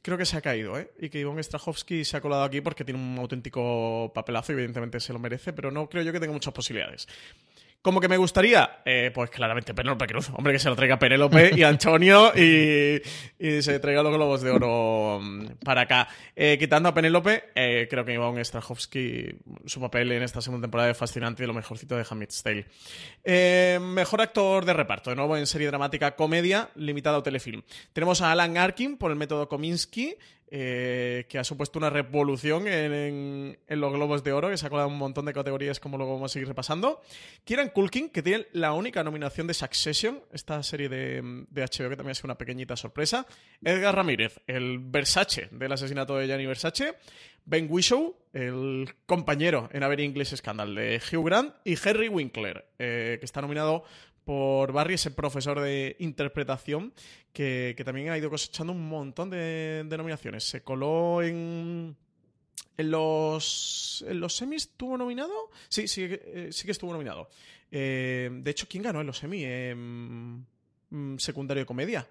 creo 0.00 0.16
que 0.16 0.24
se 0.24 0.38
ha 0.38 0.40
caído, 0.40 0.78
¿eh? 0.78 0.90
Y 0.98 1.10
que 1.10 1.18
Ivonne 1.18 1.42
Strahovski 1.42 2.04
se 2.04 2.16
ha 2.16 2.20
colado 2.22 2.44
aquí 2.44 2.62
porque 2.62 2.84
tiene 2.84 3.00
un 3.00 3.18
auténtico 3.18 4.10
papelazo 4.14 4.52
y 4.52 4.54
evidentemente 4.54 5.00
se 5.00 5.12
lo 5.12 5.18
merece, 5.18 5.52
pero 5.52 5.70
no 5.70 5.88
creo 5.88 6.02
yo 6.02 6.12
que 6.12 6.20
tenga 6.20 6.32
muchas 6.32 6.54
posibilidades. 6.54 7.06
¿Cómo 7.84 8.00
que 8.00 8.08
me 8.08 8.16
gustaría? 8.16 8.80
Eh, 8.86 9.10
pues 9.12 9.28
claramente 9.28 9.74
Penélope 9.74 10.06
Cruz. 10.06 10.30
Hombre, 10.30 10.54
que 10.54 10.58
se 10.58 10.70
lo 10.70 10.74
traiga 10.74 10.98
Penélope 10.98 11.50
y 11.54 11.64
Antonio 11.64 12.32
y, 12.34 13.02
se 13.60 13.78
traiga 13.78 14.02
los 14.02 14.14
globos 14.14 14.40
de 14.40 14.50
oro 14.50 15.20
mm, 15.20 15.56
para 15.62 15.82
acá. 15.82 16.08
Eh, 16.34 16.56
quitando 16.58 16.88
a 16.88 16.94
Penélope, 16.94 17.50
eh, 17.54 17.86
creo 17.90 18.02
que 18.06 18.14
Iván 18.14 18.42
Strahovski, 18.42 19.36
su 19.66 19.82
papel 19.82 20.12
en 20.12 20.22
esta 20.22 20.40
segunda 20.40 20.64
temporada 20.64 20.92
es 20.92 20.96
fascinante 20.96 21.44
y 21.44 21.46
lo 21.46 21.52
mejorcito 21.52 21.94
de 21.94 22.06
Hamid's 22.08 22.42
Tale. 22.42 23.80
mejor 23.80 24.22
actor 24.22 24.64
de 24.64 24.72
reparto, 24.72 25.10
de 25.10 25.16
nuevo 25.16 25.36
en 25.36 25.46
serie 25.46 25.66
dramática 25.66 26.16
comedia, 26.16 26.70
limitada 26.76 27.18
o 27.18 27.22
telefilm. 27.22 27.64
Tenemos 27.92 28.22
a 28.22 28.32
Alan 28.32 28.56
Arkin 28.56 28.96
por 28.96 29.10
el 29.10 29.18
método 29.18 29.46
Kominsky, 29.50 30.16
eh, 30.50 31.26
que 31.28 31.38
ha 31.38 31.44
supuesto 31.44 31.78
una 31.78 31.90
revolución 31.90 32.68
en, 32.68 33.56
los 33.68 33.92
Globos 33.92 34.22
de 34.22 34.32
Oro, 34.32 34.50
que 34.50 34.56
se 34.56 34.66
ha 34.66 34.70
colado 34.70 34.88
un 34.88 34.98
montón 34.98 35.24
de 35.24 35.32
categorías, 35.32 35.80
como 35.80 35.96
luego 35.96 36.14
vamos 36.14 36.30
a 36.30 36.32
seguir 36.32 36.48
repasando. 36.48 37.00
Kieran 37.44 37.70
Culkin, 37.70 38.10
que 38.10 38.22
tiene 38.22 38.46
la 38.52 38.72
única 38.72 39.02
nominación 39.02 39.46
de 39.46 39.54
Succession, 39.54 40.20
esta 40.32 40.62
serie 40.62 40.88
de, 40.88 41.22
HBO, 41.22 41.88
que 41.88 41.96
también 41.96 42.10
ha 42.10 42.14
sido 42.14 42.26
una 42.26 42.38
pequeñita 42.38 42.76
sorpresa. 42.76 43.26
Edgar 43.62 43.96
Ramírez, 43.96 44.40
el 44.46 44.78
Versace 44.78 45.48
del 45.50 45.72
asesinato 45.72 46.16
de 46.16 46.26
Gianni 46.26 46.46
Versace. 46.46 46.94
Ben 47.46 47.66
Whishaw, 47.68 48.14
el 48.32 48.94
compañero 49.04 49.68
en 49.72 49.82
Avery 49.82 50.04
English 50.04 50.34
Scandal 50.36 50.74
de 50.74 51.00
Hugh 51.12 51.26
Grant. 51.26 51.54
Y 51.64 51.76
Henry 51.82 52.08
Winkler, 52.08 52.64
eh, 52.78 53.16
que 53.18 53.24
está 53.24 53.42
nominado 53.42 53.84
por 54.24 54.72
Barry, 54.72 54.94
ese 54.94 55.10
profesor 55.10 55.60
de 55.60 55.96
interpretación 55.98 56.92
que, 57.32 57.80
también 57.84 58.10
ha 58.10 58.18
ido 58.18 58.30
cosechando 58.30 58.72
un 58.72 58.88
montón 58.88 59.30
de, 59.30 59.84
nominaciones. 59.96 60.44
Se 60.44 60.62
coló 60.62 61.22
en, 61.22 61.96
en 62.76 62.90
los, 62.90 64.04
¿En 64.08 64.20
los 64.20 64.36
semis 64.36 64.62
estuvo 64.62 64.96
nominado? 64.96 65.50
Sí, 65.68 65.88
sí, 65.88 66.06
eh, 66.08 66.48
sí 66.52 66.64
que 66.64 66.72
estuvo 66.72 66.92
nominado. 66.92 67.28
Eh, 67.70 68.30
de 68.32 68.50
hecho, 68.50 68.66
¿quién 68.68 68.82
ganó 68.82 69.00
en 69.00 69.06
los 69.06 69.18
semis? 69.18 69.46
Mm, 69.76 71.16
secundario 71.18 71.62
de 71.62 71.66
comedia. 71.66 72.06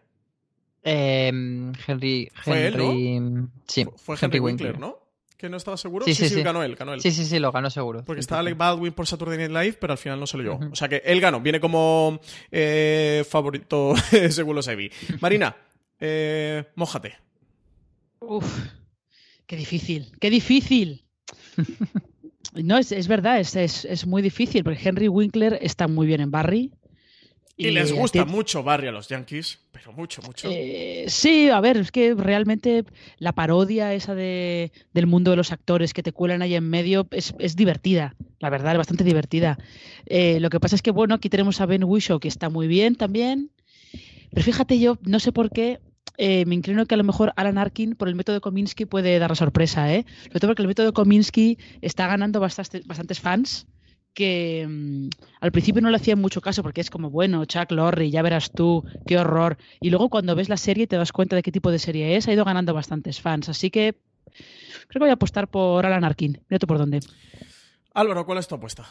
Em, 0.84 1.72
Henry, 1.88 2.30
¿Fue 2.44 2.68
él, 2.68 3.48
Sí, 3.68 3.88
fue 3.96 4.18
Henry, 4.22 4.40
Winkler, 4.40 4.78
¿no? 4.78 5.03
Que 5.44 5.50
no 5.50 5.58
estaba 5.58 5.76
seguro. 5.76 6.06
Sí, 6.06 6.16
sí, 6.16 6.30
sí, 6.30 6.42
ganó 6.42 6.64
él, 6.64 6.78
ganó 6.78 6.94
él. 6.94 7.02
Sí, 7.02 7.12
sí, 7.12 7.26
sí, 7.26 7.38
lo 7.38 7.52
ganó 7.52 7.70
seguro. 7.70 8.06
Porque 8.06 8.22
estaba 8.22 8.40
Alec 8.40 8.56
Baldwin 8.56 8.94
por 8.94 9.06
Saturday 9.06 9.38
Night 9.38 9.52
Live, 9.52 9.78
pero 9.78 9.92
al 9.92 9.98
final 9.98 10.18
no 10.18 10.26
se 10.26 10.38
lo 10.38 10.44
llevó. 10.44 10.72
O 10.72 10.76
sea 10.78 10.88
que 10.88 11.02
él 11.04 11.20
ganó, 11.20 11.42
viene 11.42 11.60
como 11.60 12.22
eh, 12.50 13.26
favorito 13.30 13.94
según 14.30 14.56
los. 14.56 14.70
Marina, 15.20 15.54
eh, 16.00 16.64
mójate. 16.76 17.18
Uf, 18.22 18.46
qué 19.46 19.58
difícil, 19.58 20.14
qué 20.22 20.30
difícil. 20.30 21.04
no, 22.54 22.78
es, 22.78 22.94
es 22.94 23.10
verdad, 23.10 23.42
es, 23.42 23.58
es, 23.58 23.84
es, 23.84 24.08
muy 24.08 24.22
difícil, 24.22 24.64
porque 24.64 24.88
Henry 24.88 25.10
Winkler 25.10 25.60
está 25.62 25.90
muy 25.90 26.08
bien 26.08 26.22
en 26.22 26.32
Barry. 26.32 26.72
Y, 27.56 27.70
les 27.70 27.94
gusta 27.94 28.26
mucho 28.26 28.64
Barry 28.64 28.88
a 28.88 28.92
los 28.92 29.08
Yankees, 29.10 29.60
pero 29.72 29.94
mucho, 29.94 30.24
mucho. 30.24 30.48
Eh, 30.50 31.06
sí, 31.08 31.50
a 31.50 31.62
ver, 31.62 31.78
es 31.78 31.92
que 31.92 32.16
realmente 32.16 32.84
la 33.20 33.34
parodia 33.34 33.94
esa 33.94 34.16
de, 34.16 34.72
del 34.94 35.06
mundo 35.06 35.30
de 35.32 35.38
los 35.38 35.52
actores 35.52 35.94
que 35.94 36.02
te 36.02 36.12
cuelan 36.12 36.42
ahí 36.42 36.56
en 36.56 36.68
medio 36.68 37.08
es, 37.12 37.36
es 37.38 37.56
divertida, 37.56 38.16
la 38.40 38.50
verdad, 38.50 38.72
es 38.72 38.80
bastante 38.80 39.04
divertida. 39.04 39.60
Eh, 40.08 40.40
lo 40.40 40.50
que 40.50 40.60
pasa 40.60 40.76
es 40.76 40.82
que, 40.82 40.90
bueno, 40.90 41.14
aquí 41.14 41.30
tenemos 41.30 41.62
a 41.62 41.68
Ben 41.68 41.84
Whishaw, 41.84 42.20
que 42.20 42.28
está 42.28 42.50
muy 42.50 42.68
bien 42.68 42.96
también. 42.96 43.52
Pero 44.32 44.44
fíjate, 44.44 44.80
yo 44.80 44.98
no 45.04 45.20
sé 45.20 45.32
por 45.32 45.52
qué 45.52 45.80
eh, 46.18 46.46
me 46.48 46.56
inclino 46.56 46.88
que 46.88 46.96
a 46.96 46.98
lo 46.98 47.04
mejor 47.04 47.34
Alan 47.36 47.60
Arkin 47.60 47.96
por 47.96 48.08
el 48.08 48.16
método 48.16 48.42
Kominsky 48.42 48.86
puede 48.86 49.20
dar 49.20 49.30
la 49.30 49.36
sorpresa, 49.36 49.94
¿eh? 49.94 50.06
Sobre 50.24 50.40
todo 50.40 50.50
porque 50.50 50.62
el 50.64 50.68
método 50.68 50.92
Kominsky 50.94 51.60
está 51.82 52.08
ganando 52.08 52.40
bastantes 52.40 53.20
fans 53.20 53.68
que 54.14 54.66
mm, 54.68 55.10
al 55.42 55.52
principio 55.52 55.82
no 55.82 55.90
le 55.90 55.98
hacían 55.98 56.20
mucho 56.20 56.42
caso 56.42 56.64
porque 56.64 56.82
es 56.82 56.90
como, 56.90 57.10
bueno, 57.10 57.46
Chuck 57.46 57.72
Lorre, 57.72 58.10
ya 58.10 58.22
verás 58.22 58.52
tú, 58.52 58.84
qué 59.06 59.18
horror. 59.18 59.58
Y 59.82 59.90
luego 59.90 60.10
cuando 60.10 60.36
ves 60.36 60.50
la 60.50 60.58
serie 60.58 60.88
te 60.88 60.98
das 60.98 61.12
cuenta 61.12 61.36
de 61.36 61.44
qué 61.44 61.52
tipo 61.52 61.72
de 61.72 61.80
serie 61.80 62.16
es, 62.16 62.28
ha 62.28 62.34
ido 62.34 62.46
ganando 62.46 62.74
bastantes 62.74 63.22
fans. 63.22 63.50
Así 63.50 63.70
que 63.70 63.96
creo 64.88 65.00
que 65.00 65.00
voy 65.00 65.10
a 65.10 65.14
apostar 65.14 65.48
por 65.48 65.86
Alan 65.86 66.04
Arkin. 66.04 66.42
Mira 66.50 66.60
tú 66.60 66.68
por 66.68 66.78
dónde. 66.78 67.00
Álvaro, 67.94 68.26
¿cuál 68.26 68.38
es 68.38 68.48
tu 68.48 68.56
apuesta? 68.56 68.88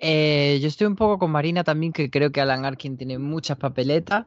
Eh, 0.00 0.58
yo 0.60 0.68
estoy 0.68 0.86
un 0.86 0.96
poco 0.96 1.18
con 1.18 1.30
Marina 1.30 1.64
también, 1.64 1.92
que 1.92 2.10
creo 2.10 2.30
que 2.30 2.40
Alan 2.40 2.64
Arkin 2.64 2.96
tiene 2.96 3.18
muchas 3.18 3.56
papeletas. 3.56 4.26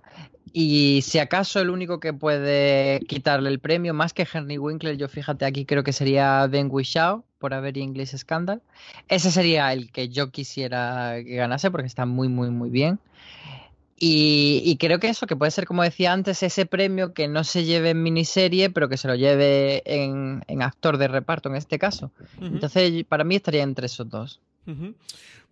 Y 0.53 1.01
si 1.03 1.19
acaso 1.19 1.59
el 1.59 1.69
único 1.69 1.99
que 1.99 2.13
puede 2.13 3.01
quitarle 3.01 3.49
el 3.49 3.59
premio, 3.59 3.93
más 3.93 4.13
que 4.13 4.27
Henry 4.31 4.57
Winkler, 4.57 4.97
yo 4.97 5.07
fíjate 5.07 5.45
aquí 5.45 5.65
creo 5.65 5.83
que 5.83 5.93
sería 5.93 6.47
Ben 6.47 6.69
Whishaw 6.71 7.26
por 7.39 7.53
haber 7.53 7.77
English 7.77 8.15
Scandal. 8.17 8.61
Ese 9.07 9.31
sería 9.31 9.71
el 9.73 9.91
que 9.91 10.09
yo 10.09 10.31
quisiera 10.31 11.15
que 11.23 11.35
ganase 11.35 11.71
porque 11.71 11.87
está 11.87 12.05
muy, 12.05 12.27
muy, 12.27 12.49
muy 12.49 12.69
bien. 12.69 12.99
Y, 13.99 14.77
creo 14.79 14.99
que 14.99 15.09
eso, 15.09 15.25
que 15.25 15.35
puede 15.35 15.49
ser, 15.49 15.65
como 15.65 15.81
decía 15.81 16.13
antes, 16.13 16.43
ese 16.43 16.67
premio 16.67 17.13
que 17.13 17.27
no 17.27 17.43
se 17.43 17.63
lleve 17.63 17.89
en 17.91 18.03
miniserie, 18.03 18.69
pero 18.69 18.89
que 18.89 18.97
se 18.97 19.07
lo 19.07 19.15
lleve 19.15 19.81
en, 19.85 20.43
actor 20.61 20.99
de 20.99 21.07
reparto 21.07 21.49
en 21.49 21.55
este 21.55 21.79
caso. 21.79 22.11
Entonces, 22.39 23.03
para 23.05 23.23
mí 23.23 23.35
estaría 23.35 23.63
entre 23.63 23.87
esos 23.87 24.07
dos. 24.07 24.39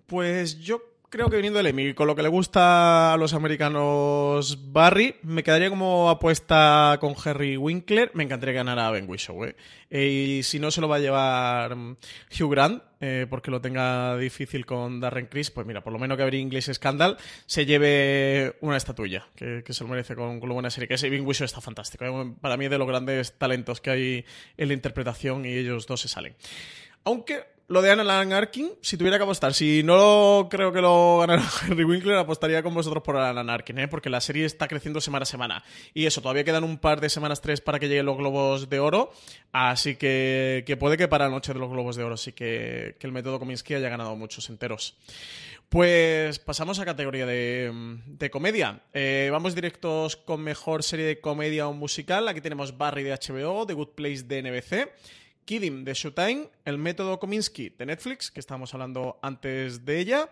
Pues 0.05 0.59
yo 0.59 0.79
creo 1.09 1.29
que 1.29 1.37
viniendo 1.37 1.57
del 1.57 1.67
Emmy, 1.67 1.93
con 1.93 2.07
lo 2.07 2.15
que 2.15 2.23
le 2.23 2.29
gusta 2.29 3.13
a 3.13 3.17
los 3.17 3.33
americanos 3.33 4.71
Barry, 4.71 5.15
me 5.23 5.43
quedaría 5.43 5.69
como 5.69 6.09
apuesta 6.09 6.97
con 6.99 7.15
Harry 7.23 7.57
Winkler. 7.57 8.11
Me 8.13 8.23
encantaría 8.23 8.55
ganar 8.55 8.79
a 8.79 8.91
Ben 8.91 9.09
Whishaw, 9.09 9.45
¿eh? 9.45 9.55
Y 9.89 10.43
si 10.43 10.59
no 10.59 10.71
se 10.71 10.81
lo 10.81 10.87
va 10.87 10.97
a 10.97 10.99
llevar 10.99 11.75
mm, 11.75 11.97
Hugh 12.39 12.51
Grant, 12.51 12.83
eh, 12.99 13.27
porque 13.29 13.51
lo 13.51 13.61
tenga 13.61 14.17
difícil 14.17 14.65
con 14.65 14.99
Darren 14.99 15.27
Criss, 15.27 15.51
pues 15.51 15.65
mira, 15.65 15.83
por 15.83 15.93
lo 15.93 15.99
menos 15.99 16.17
que 16.17 16.23
habría 16.23 16.41
English 16.41 16.73
Scandal 16.73 17.17
se 17.45 17.65
lleve 17.65 18.57
una 18.61 18.77
estatuilla, 18.77 19.27
que, 19.35 19.63
se 19.67 19.83
lo 19.83 19.89
merece 19.89 20.15
con, 20.15 20.39
con, 20.39 20.49
lo 20.49 20.55
buena 20.55 20.69
serie. 20.69 20.87
Que 20.87 20.95
ese 20.95 21.09
Ben 21.09 21.25
Whishaw 21.25 21.45
está 21.45 21.61
fantástico. 21.61 22.05
¿eh? 22.05 22.33
Para 22.41 22.57
mí 22.57 22.65
es 22.65 22.71
de 22.71 22.77
los 22.77 22.87
grandes 22.87 23.37
talentos 23.37 23.81
que 23.81 23.89
hay 23.89 24.25
en 24.57 24.67
la 24.67 24.73
interpretación 24.73 25.45
y 25.45 25.53
ellos 25.53 25.87
dos 25.87 26.01
se 26.01 26.07
salen. 26.07 26.35
Aunque 27.03 27.54
lo 27.67 27.82
de 27.82 27.89
Alan 27.89 28.32
Arkin, 28.32 28.71
si 28.82 28.95
tuviera 28.95 29.17
que 29.17 29.23
apostar, 29.23 29.54
si 29.54 29.82
no 29.84 30.47
creo 30.51 30.71
que 30.71 30.82
lo 30.82 31.19
ganara 31.19 31.43
Henry 31.67 31.84
Winkler, 31.84 32.17
apostaría 32.17 32.62
con 32.62 32.73
vosotros 32.73 33.01
por 33.01 33.17
Alan 33.17 33.49
Arkin, 33.49 33.80
¿eh? 33.80 33.88
porque 33.88 34.10
la 34.10 34.21
serie 34.21 34.45
está 34.45 34.67
creciendo 34.67 35.01
semana 35.01 35.23
a 35.23 35.25
semana. 35.25 35.63
Y 35.93 36.06
eso, 36.06 36.21
todavía 36.21 36.43
quedan 36.43 36.63
un 36.63 36.78
par 36.78 37.01
de 37.01 37.10
semanas, 37.10 37.41
tres, 37.41 37.62
para 37.62 37.80
que 37.80 37.88
lleguen 37.88 38.06
los 38.06 38.17
Globos 38.17 38.69
de 38.69 38.80
Oro. 38.80 39.12
Así 39.51 39.95
que, 39.95 40.63
que 40.67 40.78
puede 40.78 40.97
que 40.97 41.08
para 41.08 41.25
la 41.25 41.32
noche 41.32 41.54
de 41.54 41.60
los 41.60 41.69
Globos 41.69 41.95
de 41.95 42.04
Oro 42.04 42.17
sí 42.17 42.34
que, 42.34 42.97
que 42.99 43.08
el 43.08 43.13
método 43.13 43.39
Kominsky 43.39 43.73
haya 43.73 43.89
ganado 43.89 44.15
muchos 44.15 44.49
enteros. 44.49 44.97
Pues 45.69 46.38
pasamos 46.38 46.80
a 46.80 46.86
categoría 46.86 47.25
de, 47.25 47.99
de 48.06 48.30
comedia. 48.30 48.82
Eh, 48.93 49.30
vamos 49.32 49.56
directos 49.56 50.15
con 50.15 50.41
mejor 50.41 50.84
serie 50.84 51.06
de 51.06 51.19
comedia 51.19 51.67
o 51.67 51.73
musical. 51.73 52.28
Aquí 52.28 52.41
tenemos 52.41 52.78
Barry 52.78 53.04
de 53.04 53.12
HBO, 53.12 53.65
The 53.65 53.73
Good 53.73 53.89
Place 53.95 54.23
de 54.23 54.43
NBC. 54.43 54.89
Kidding 55.45 55.86
de 55.86 55.93
Showtime, 55.93 56.49
el 56.65 56.77
método 56.77 57.19
Kominsky 57.19 57.69
de 57.69 57.86
Netflix, 57.86 58.31
que 58.31 58.39
estábamos 58.39 58.73
hablando 58.73 59.19
antes 59.21 59.86
de 59.86 59.99
ella. 59.99 60.29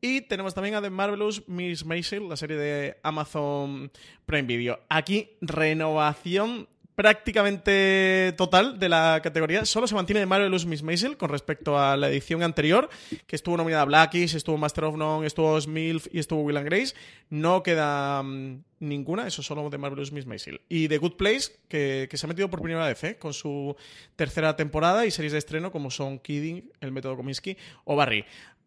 Y 0.00 0.22
tenemos 0.22 0.54
también 0.54 0.74
a 0.74 0.82
The 0.82 0.90
Marvelous 0.90 1.48
Miss 1.48 1.84
Maisel, 1.84 2.28
la 2.28 2.36
serie 2.36 2.56
de 2.56 2.98
Amazon 3.02 3.90
Prime 4.26 4.42
Video. 4.42 4.80
Aquí, 4.88 5.30
renovación 5.40 6.68
prácticamente 6.94 8.34
total 8.36 8.78
de 8.78 8.88
la 8.88 9.20
categoría. 9.22 9.64
Solo 9.64 9.86
se 9.86 9.94
mantiene 9.94 10.20
de 10.20 10.26
Marvelous 10.26 10.66
Miss 10.66 10.82
Maisel 10.82 11.16
con 11.16 11.30
respecto 11.30 11.78
a 11.78 11.96
la 11.96 12.08
edición 12.08 12.42
anterior, 12.42 12.88
que 13.26 13.36
estuvo 13.36 13.56
nominada 13.56 13.84
Blackies, 13.84 14.34
estuvo 14.34 14.58
Master 14.58 14.84
of 14.84 14.96
None, 14.96 15.26
estuvo 15.26 15.60
Smilf 15.60 16.06
y 16.12 16.18
estuvo 16.18 16.42
Will 16.42 16.56
and 16.56 16.66
Grace. 16.66 16.94
No 17.30 17.62
queda 17.62 18.22
mm, 18.22 18.62
ninguna, 18.80 19.26
eso 19.26 19.42
solo 19.42 19.68
de 19.70 19.78
Marvelous 19.78 20.12
Miss 20.12 20.26
Maisel. 20.26 20.60
Y 20.68 20.88
The 20.88 20.98
Good 20.98 21.16
Place, 21.16 21.52
que, 21.68 22.08
se 22.12 22.26
ha 22.26 22.28
metido 22.28 22.50
por 22.50 22.60
primera 22.60 22.86
vez, 22.86 23.02
¿eh? 23.04 23.16
con 23.16 23.32
su 23.32 23.74
tercera 24.16 24.56
temporada 24.56 25.06
y 25.06 25.10
series 25.10 25.32
de 25.32 25.38
estreno 25.38 25.72
como 25.72 25.90
son 25.90 26.18
Kidding, 26.18 26.70
El 26.80 26.92
Método 26.92 27.16
Kominsky 27.16 27.56
o 27.84 27.96
Barry. 27.96 28.24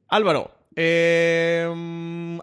Álvaro, 0.08 0.52
eh, 0.76 1.68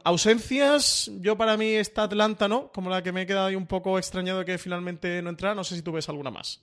ausencias, 0.05 1.11
yo 1.21 1.37
para 1.37 1.57
mí 1.57 1.67
está 1.67 2.05
Atlanta, 2.05 2.49
¿no? 2.49 2.73
Como 2.73 2.89
la 2.89 3.03
que 3.03 3.13
me 3.13 3.23
he 3.23 3.27
quedado 3.27 3.49
ahí 3.49 3.57
un 3.57 3.67
poco 3.67 3.99
extrañado 3.99 4.41
de 4.41 4.45
que 4.45 4.59
finalmente 4.59 5.21
no 5.23 5.31
entrara. 5.31 5.55
No 5.55 5.65
sé 5.65 5.77
si 5.77 5.83
tú 5.83 5.93
ves 5.93 6.09
alguna 6.09 6.31
más. 6.31 6.63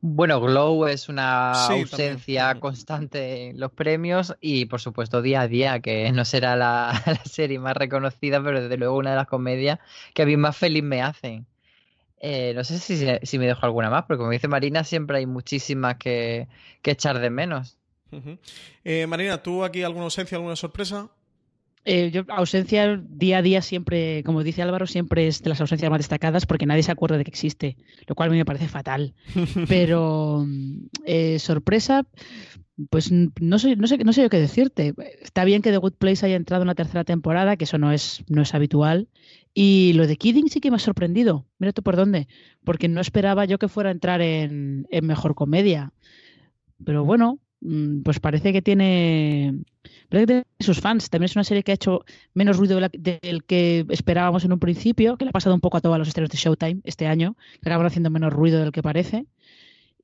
Bueno, 0.00 0.38
Glow 0.38 0.86
es 0.86 1.08
una 1.08 1.52
ausencia 1.52 2.54
constante 2.60 3.48
en 3.48 3.58
los 3.58 3.72
premios 3.72 4.36
y 4.38 4.66
por 4.66 4.80
supuesto 4.80 5.22
día 5.22 5.40
a 5.40 5.48
día, 5.48 5.80
que 5.80 6.12
no 6.12 6.26
será 6.26 6.56
la, 6.56 7.02
serie 7.24 7.58
más 7.58 7.74
reconocida, 7.74 8.42
pero 8.42 8.60
desde 8.60 8.76
luego 8.76 8.98
una 8.98 9.10
de 9.10 9.16
las 9.16 9.26
comedias 9.26 9.78
que 10.12 10.22
a 10.22 10.26
mí 10.26 10.36
más 10.36 10.56
feliz 10.56 10.82
me 10.84 11.02
hacen. 11.02 11.46
Eh, 12.20 12.52
no 12.54 12.64
sé 12.64 12.78
si, 12.78 13.06
si, 13.22 13.38
me 13.38 13.46
dejo 13.46 13.66
alguna 13.66 13.90
más, 13.90 14.04
porque 14.04 14.18
como 14.18 14.30
dice 14.30 14.48
Marina, 14.48 14.84
siempre 14.84 15.18
hay 15.18 15.26
muchísimas 15.26 15.96
que 15.96 16.48
echar 16.82 17.18
de 17.18 17.30
menos. 17.30 17.78
Eh, 18.84 19.06
Marina, 19.06 19.42
¿tú 19.42 19.64
aquí 19.64 19.82
alguna 19.82 20.04
ausencia, 20.04 20.36
alguna 20.36 20.56
sorpresa? 20.56 21.10
Eh, 21.86 22.10
yo, 22.10 22.22
ausencia 22.28 22.96
día 22.96 23.38
a 23.38 23.42
día 23.42 23.60
siempre, 23.60 24.22
como 24.24 24.42
dice 24.42 24.62
Álvaro, 24.62 24.86
siempre 24.86 25.26
es 25.26 25.42
de 25.42 25.50
las 25.50 25.60
ausencias 25.60 25.90
más 25.90 25.98
destacadas 25.98 26.46
porque 26.46 26.64
nadie 26.64 26.82
se 26.82 26.92
acuerda 26.92 27.18
de 27.18 27.24
que 27.24 27.30
existe, 27.30 27.76
lo 28.06 28.14
cual 28.14 28.30
a 28.30 28.32
mí 28.32 28.38
me 28.38 28.46
parece 28.46 28.68
fatal. 28.68 29.14
Pero 29.68 30.46
eh, 31.04 31.38
sorpresa, 31.38 32.06
pues 32.88 33.12
no 33.12 33.58
sé, 33.58 33.76
no 33.76 33.86
sé, 33.86 33.98
no 33.98 34.12
sé 34.14 34.22
yo 34.22 34.30
qué 34.30 34.40
decirte. 34.40 34.94
Está 35.20 35.44
bien 35.44 35.60
que 35.60 35.70
The 35.70 35.76
Good 35.76 35.94
Place 35.94 36.24
haya 36.24 36.36
entrado 36.36 36.62
en 36.62 36.68
la 36.68 36.74
tercera 36.74 37.04
temporada, 37.04 37.56
que 37.56 37.64
eso 37.64 37.76
no 37.76 37.92
es, 37.92 38.24
no 38.28 38.40
es 38.40 38.54
habitual. 38.54 39.08
Y 39.52 39.92
lo 39.92 40.06
de 40.06 40.16
Kidding 40.16 40.48
sí 40.48 40.60
que 40.60 40.70
me 40.70 40.76
ha 40.76 40.80
sorprendido. 40.80 41.46
Mira 41.58 41.72
tú 41.72 41.82
por 41.82 41.96
dónde. 41.96 42.28
Porque 42.64 42.88
no 42.88 43.00
esperaba 43.00 43.44
yo 43.44 43.58
que 43.58 43.68
fuera 43.68 43.90
a 43.90 43.92
entrar 43.92 44.22
en, 44.22 44.86
en 44.90 45.06
mejor 45.06 45.34
comedia. 45.34 45.92
Pero 46.82 47.04
bueno, 47.04 47.38
pues 47.60 48.20
parece 48.20 48.52
que 48.52 48.62
tiene 48.62 49.54
parece 50.08 50.22
que 50.22 50.26
tiene 50.26 50.44
sus 50.60 50.80
fans. 50.80 51.10
También 51.10 51.26
es 51.26 51.36
una 51.36 51.44
serie 51.44 51.62
que 51.62 51.72
ha 51.72 51.74
hecho 51.74 52.04
menos 52.34 52.56
ruido 52.56 52.80
del 52.80 53.44
que 53.44 53.86
esperábamos 53.88 54.44
en 54.44 54.52
un 54.52 54.58
principio, 54.58 55.16
que 55.16 55.24
le 55.24 55.30
ha 55.30 55.32
pasado 55.32 55.54
un 55.54 55.60
poco 55.60 55.78
a 55.78 55.80
todos 55.80 55.98
los 55.98 56.08
estrenos 56.08 56.30
de 56.30 56.38
Showtime 56.38 56.80
este 56.84 57.06
año, 57.06 57.36
que 57.62 57.68
acaban 57.68 57.86
haciendo 57.86 58.10
menos 58.10 58.32
ruido 58.32 58.60
del 58.60 58.72
que 58.72 58.82
parece. 58.82 59.26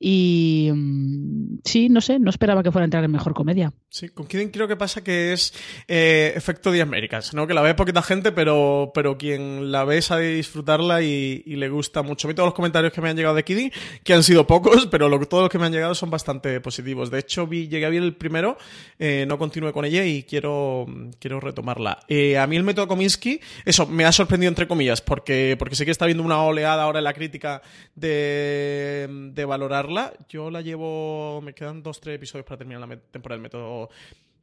Y 0.03 0.71
mm, 0.73 1.59
sí, 1.63 1.87
no 1.87 2.01
sé, 2.01 2.17
no 2.17 2.31
esperaba 2.31 2.63
que 2.63 2.71
fuera 2.71 2.85
a 2.85 2.85
entrar 2.85 3.03
en 3.03 3.11
mejor 3.11 3.35
comedia. 3.35 3.71
Sí, 3.87 4.09
con 4.09 4.25
Kidding 4.25 4.49
creo 4.49 4.67
que 4.67 4.75
pasa 4.75 5.03
que 5.03 5.31
es 5.31 5.53
eh, 5.87 6.33
efecto 6.35 6.71
de 6.71 6.81
Américas, 6.81 7.35
¿no? 7.35 7.45
Que 7.45 7.53
la 7.53 7.61
ve 7.61 7.75
poquita 7.75 8.01
gente, 8.01 8.31
pero, 8.31 8.91
pero 8.95 9.15
quien 9.15 9.71
la 9.71 9.83
ve 9.83 10.01
sabe 10.01 10.33
disfrutarla 10.33 11.03
y, 11.03 11.43
le 11.45 11.69
gusta 11.69 12.01
mucho. 12.01 12.27
A 12.27 12.29
mí 12.29 12.33
todos 12.33 12.47
los 12.47 12.55
comentarios 12.55 12.91
que 12.91 12.99
me 12.99 13.09
han 13.09 13.15
llegado 13.15 13.35
de 13.35 13.43
Kidding, 13.43 13.71
que 14.03 14.13
han 14.15 14.23
sido 14.23 14.47
pocos, 14.47 14.87
pero 14.87 15.07
todos 15.27 15.43
los 15.43 15.49
que 15.51 15.59
me 15.59 15.67
han 15.67 15.71
llegado 15.71 15.93
son 15.93 16.09
bastante 16.09 16.59
positivos. 16.61 17.11
De 17.11 17.19
hecho, 17.19 17.45
vi, 17.45 17.67
llegué 17.67 17.85
a 17.85 17.89
ver 17.89 18.01
el 18.01 18.15
primero, 18.15 18.57
eh, 18.97 19.25
no 19.27 19.37
continué 19.37 19.71
con 19.71 19.85
ella 19.85 20.03
y 20.03 20.23
quiero, 20.23 20.87
quiero 21.19 21.39
retomarla. 21.39 21.99
Eh, 22.07 22.39
a 22.39 22.47
mí 22.47 22.55
el 22.55 22.63
método 22.63 22.87
Kominsky, 22.87 23.39
eso, 23.65 23.85
me 23.85 24.05
ha 24.05 24.11
sorprendido 24.11 24.49
entre 24.49 24.67
comillas, 24.67 25.01
porque, 25.01 25.55
porque 25.59 25.75
sé 25.75 25.85
que 25.85 25.91
está 25.91 26.07
viendo 26.07 26.23
una 26.23 26.41
oleada 26.41 26.81
ahora 26.81 26.97
en 26.97 27.03
la 27.03 27.13
crítica 27.13 27.61
de, 27.93 29.07
de 29.33 29.45
valorar 29.45 29.90
yo 30.29 30.49
la 30.49 30.61
llevo. 30.61 31.41
Me 31.41 31.53
quedan 31.53 31.83
dos, 31.83 31.99
tres 31.99 32.15
episodios 32.15 32.45
para 32.45 32.57
terminar 32.57 32.87
la 32.87 32.95
temporada 32.97 33.37
del 33.37 33.43
método 33.43 33.89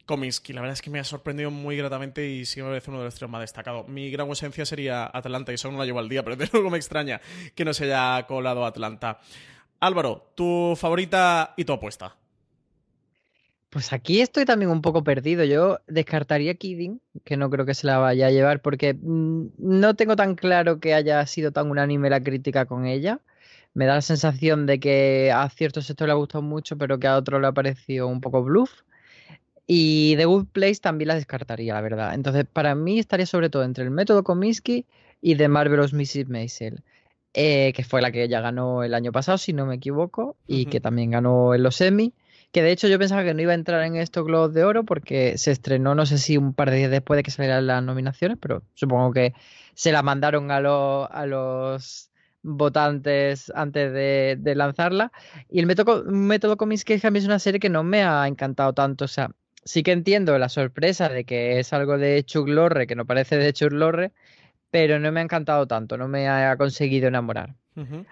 Cominsky. 0.05 0.53
La 0.53 0.61
verdad 0.61 0.73
es 0.73 0.81
que 0.81 0.89
me 0.89 0.99
ha 0.99 1.03
sorprendido 1.03 1.51
muy 1.51 1.77
gratamente 1.77 2.27
y 2.27 2.45
sí 2.45 2.61
me 2.61 2.69
parece 2.69 2.89
uno 2.89 2.99
de 2.99 3.05
los 3.05 3.15
tres 3.15 3.29
más 3.29 3.41
destacados. 3.41 3.87
Mi 3.87 4.09
gran 4.09 4.27
ausencia 4.27 4.65
sería 4.65 5.05
Atlanta 5.05 5.51
y 5.51 5.55
eso 5.55 5.71
no 5.71 5.77
la 5.77 5.85
llevo 5.85 5.99
al 5.99 6.09
día, 6.09 6.23
pero 6.25 6.35
de 6.35 6.49
luego 6.51 6.69
me 6.69 6.77
extraña 6.77 7.21
que 7.53 7.63
no 7.63 7.73
se 7.73 7.85
haya 7.85 8.25
colado 8.25 8.65
Atlanta. 8.65 9.19
Álvaro, 9.79 10.31
tu 10.35 10.75
favorita 10.75 11.53
y 11.57 11.63
tu 11.63 11.73
apuesta. 11.73 12.15
Pues 13.69 13.93
aquí 13.93 14.19
estoy 14.19 14.45
también 14.45 14.71
un 14.71 14.81
poco 14.81 15.03
perdido. 15.03 15.43
Yo 15.43 15.77
descartaría 15.85 16.55
Kidding, 16.55 17.01
que 17.23 17.37
no 17.37 17.51
creo 17.51 17.67
que 17.67 17.75
se 17.75 17.85
la 17.85 17.99
vaya 17.99 18.27
a 18.27 18.31
llevar, 18.31 18.63
porque 18.63 18.95
mm, 18.95 19.49
no 19.59 19.93
tengo 19.93 20.15
tan 20.15 20.33
claro 20.33 20.79
que 20.79 20.95
haya 20.95 21.23
sido 21.27 21.51
tan 21.51 21.69
unánime 21.69 22.09
la 22.09 22.19
crítica 22.19 22.65
con 22.65 22.87
ella 22.87 23.19
me 23.73 23.85
da 23.85 23.95
la 23.95 24.01
sensación 24.01 24.65
de 24.65 24.79
que 24.79 25.31
a 25.31 25.49
cierto 25.49 25.81
sector 25.81 26.07
le 26.07 26.13
ha 26.13 26.15
gustado 26.15 26.41
mucho, 26.41 26.77
pero 26.77 26.99
que 26.99 27.07
a 27.07 27.17
otro 27.17 27.39
le 27.39 27.47
ha 27.47 27.51
parecido 27.51 28.07
un 28.07 28.21
poco 28.21 28.43
bluff. 28.43 28.81
Y 29.67 30.15
The 30.17 30.25
Good 30.25 30.47
Place 30.47 30.79
también 30.81 31.09
la 31.09 31.15
descartaría, 31.15 31.75
la 31.75 31.81
verdad. 31.81 32.15
Entonces, 32.15 32.45
para 32.51 32.73
mí 32.73 32.97
estaría 32.97 33.27
sobre 33.27 33.49
todo 33.51 33.63
entre 33.63 33.83
el 33.83 33.91
método 33.91 34.23
Comiskey 34.23 34.85
y 35.21 35.35
The 35.35 35.47
Marvelous 35.47 35.93
Mrs. 35.93 36.27
Maisel, 36.27 36.83
eh, 37.35 37.71
que 37.75 37.83
fue 37.83 38.01
la 38.01 38.11
que 38.11 38.23
ella 38.23 38.41
ganó 38.41 38.83
el 38.83 38.95
año 38.95 39.11
pasado, 39.11 39.37
si 39.37 39.53
no 39.53 39.67
me 39.67 39.75
equivoco, 39.75 40.35
y 40.47 40.65
que 40.65 40.79
también 40.79 41.11
ganó 41.11 41.53
en 41.53 41.61
los 41.61 41.79
Emmy. 41.81 42.13
Que 42.51 42.63
de 42.63 42.71
hecho 42.71 42.87
yo 42.87 42.97
pensaba 42.97 43.23
que 43.23 43.35
no 43.35 43.41
iba 43.43 43.51
a 43.51 43.55
entrar 43.55 43.83
en 43.83 43.95
estos 43.95 44.25
Globos 44.25 44.55
de 44.55 44.63
Oro 44.63 44.83
porque 44.85 45.37
se 45.37 45.51
estrenó, 45.51 45.93
no 45.93 46.07
sé 46.07 46.17
si 46.17 46.35
un 46.35 46.55
par 46.55 46.71
de 46.71 46.77
días 46.77 46.89
después 46.89 47.17
de 47.17 47.21
que 47.21 47.29
salieran 47.29 47.67
las 47.67 47.83
nominaciones, 47.83 48.39
pero 48.41 48.63
supongo 48.73 49.13
que 49.13 49.35
se 49.75 49.91
la 49.91 50.01
mandaron 50.01 50.49
a, 50.49 50.57
a 50.57 51.25
los 51.27 52.08
votantes 52.41 53.51
antes 53.55 53.93
de, 53.93 54.53
lanzarla. 54.55 55.11
Y 55.49 55.59
el 55.59 55.65
método, 55.65 56.03
método 56.05 56.57
Comics 56.57 56.83
es 56.87 57.25
una 57.25 57.39
serie 57.39 57.59
que 57.59 57.69
no 57.69 57.83
me 57.83 58.03
ha 58.03 58.27
encantado 58.27 58.73
tanto. 58.73 59.05
O 59.05 59.07
sea, 59.07 59.31
sí 59.63 59.83
que 59.83 59.91
entiendo 59.91 60.37
la 60.37 60.49
sorpresa 60.49 61.09
de 61.09 61.23
que 61.25 61.59
es 61.59 61.73
algo 61.73 61.97
de 61.97 62.23
Chuck 62.23 62.47
Lorre, 62.47 62.87
que 62.87 62.95
no 62.95 63.05
parece 63.05 63.37
de 63.37 63.53
Chuck 63.53 63.71
Lorre, 63.71 64.11
pero 64.71 64.99
no 64.99 65.11
me 65.11 65.19
ha 65.19 65.23
encantado 65.23 65.67
tanto, 65.67 65.97
no 65.97 66.07
me 66.07 66.27
ha 66.27 66.55
conseguido 66.57 67.07
enamorar. 67.07 67.55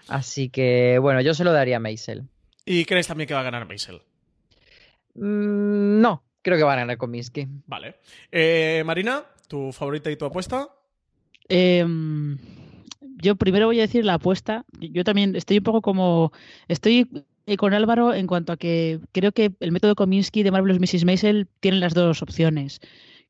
Así 0.08 0.48
que, 0.48 0.98
bueno, 0.98 1.20
yo 1.20 1.34
se 1.34 1.44
lo 1.44 1.52
daría 1.52 1.76
a 1.76 1.80
Maisel. 1.82 2.24
¿Y 2.66 2.86
crees 2.86 3.08
también 3.08 3.28
que 3.28 3.34
va 3.34 3.42
a 3.42 3.44
ganar 3.44 3.68
Maisel? 3.68 4.02
Mm, 5.16 6.00
no, 6.00 6.24
creo 6.42 6.58
que 6.58 6.64
va 6.64 6.74
a 6.74 6.78
ganar 6.78 6.98
Cominsky. 6.98 7.48
Vale. 7.66 7.96
Eh, 8.32 8.82
Marina, 8.86 9.24
¿tu 9.50 9.74
favorita 9.74 10.10
y 10.10 10.16
tu 10.16 10.24
apuesta? 10.24 10.70
Eh, 11.50 11.86
yo 13.22 13.36
primero 13.36 13.68
voy 13.68 13.80
a 13.80 13.84
decir 13.84 14.06
la 14.06 14.16
apuesta. 14.16 14.66
Yo 14.80 15.04
también 15.04 15.36
estoy 15.36 15.58
un 15.58 15.64
poco 15.64 15.82
como. 15.82 16.32
Estoy 16.68 17.10
eh, 17.46 17.58
con 17.58 17.74
Álvaro 17.74 18.14
en 18.14 18.28
cuanto 18.28 18.54
a 18.54 18.58
que 18.58 19.00
creo 19.12 19.32
que 19.32 19.54
el 19.60 19.72
método 19.72 19.96
Kominsky 19.96 20.44
de 20.44 20.52
Marvelous 20.52 20.80
Mrs. 20.80 21.06
Maisel 21.06 21.48
tiene 21.60 21.80
las 21.80 21.94
dos 21.94 22.22
opciones. 22.22 22.80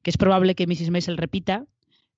Que 0.01 0.09
es 0.09 0.17
probable 0.17 0.55
que 0.55 0.67
Mrs. 0.67 0.89
Maisel 0.89 1.17
repita, 1.17 1.65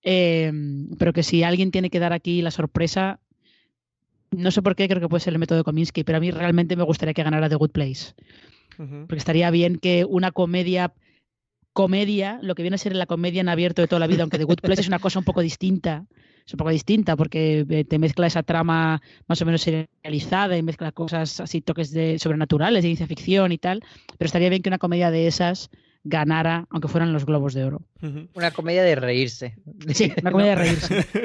em, 0.01 0.89
pero 0.97 1.13
que 1.13 1.23
si 1.23 1.43
alguien 1.43 1.71
tiene 1.71 1.89
que 1.89 1.99
dar 1.99 2.13
aquí 2.13 2.41
la 2.41 2.51
sorpresa, 2.51 3.19
no 4.32 4.51
sé 4.51 4.62
por 4.62 4.75
qué 4.75 4.88
creo 4.88 5.01
que 5.01 5.10
puede 5.10 5.21
ser 5.21 5.34
el 5.34 5.39
método 5.39 5.63
Kominsky, 5.63 6.03
pero 6.03 6.17
a 6.17 6.21
mí 6.21 6.32
realmente 6.32 6.75
me 6.75 6.84
gustaría 6.84 7.13
que 7.13 7.23
ganara 7.23 7.49
The 7.49 7.55
Good 7.55 7.71
Place. 7.71 8.13
Porque 8.77 9.17
estaría 9.17 9.51
bien 9.51 9.77
que 9.77 10.05
una 10.05 10.32
comedia 10.32 10.93
comedia, 11.73 12.39
lo 12.41 12.55
que 12.55 12.63
viene 12.63 12.75
a 12.75 12.77
ser 12.77 12.95
la 12.95 13.05
comedia 13.05 13.41
en 13.41 13.49
abierto 13.49 13.82
de 13.82 13.88
toda 13.88 13.99
la 13.99 14.08
vida, 14.08 14.23
aunque 14.23 14.38
The 14.38 14.43
Good 14.43 14.60
Place 14.62 14.82
es 14.82 14.88
una 14.88 14.99
cosa 14.99 15.19
un 15.19 15.25
poco 15.25 15.41
distinta, 15.41 16.05
es 16.45 16.53
un 16.53 16.58
poco 16.58 16.71
distinta 16.71 17.15
porque 17.15 17.65
eh, 17.69 17.86
te 17.86 17.99
mezcla 17.99 18.27
esa 18.27 18.43
trama 18.43 19.01
más 19.27 19.41
o 19.41 19.45
menos 19.45 19.62
serializada 19.62 20.58
y 20.58 20.63
mezcla 20.63 20.91
cosas 20.91 21.39
así, 21.39 21.62
toques 21.62 21.91
de 21.91 22.19
sobrenaturales, 22.19 22.84
de 22.84 22.89
ciencia 22.89 23.08
ficción 23.08 23.51
y 23.51 23.58
tal, 23.58 23.84
pero 24.17 24.25
estaría 24.25 24.49
bien 24.49 24.62
que 24.62 24.69
una 24.69 24.77
comedia 24.79 25.12
de 25.12 25.27
esas 25.27 25.69
ganara, 26.03 26.65
aunque 26.69 26.88
fueran 26.88 27.13
los 27.13 27.25
globos 27.25 27.53
de 27.53 27.65
oro. 27.65 27.82
Una 28.34 28.51
comedia 28.51 28.84
de 28.84 28.95
reírse. 28.95 29.55
Sí, 29.93 30.12
una 30.21 30.32
comedia 30.32 30.51
de 30.51 30.55
reírse. 30.55 31.05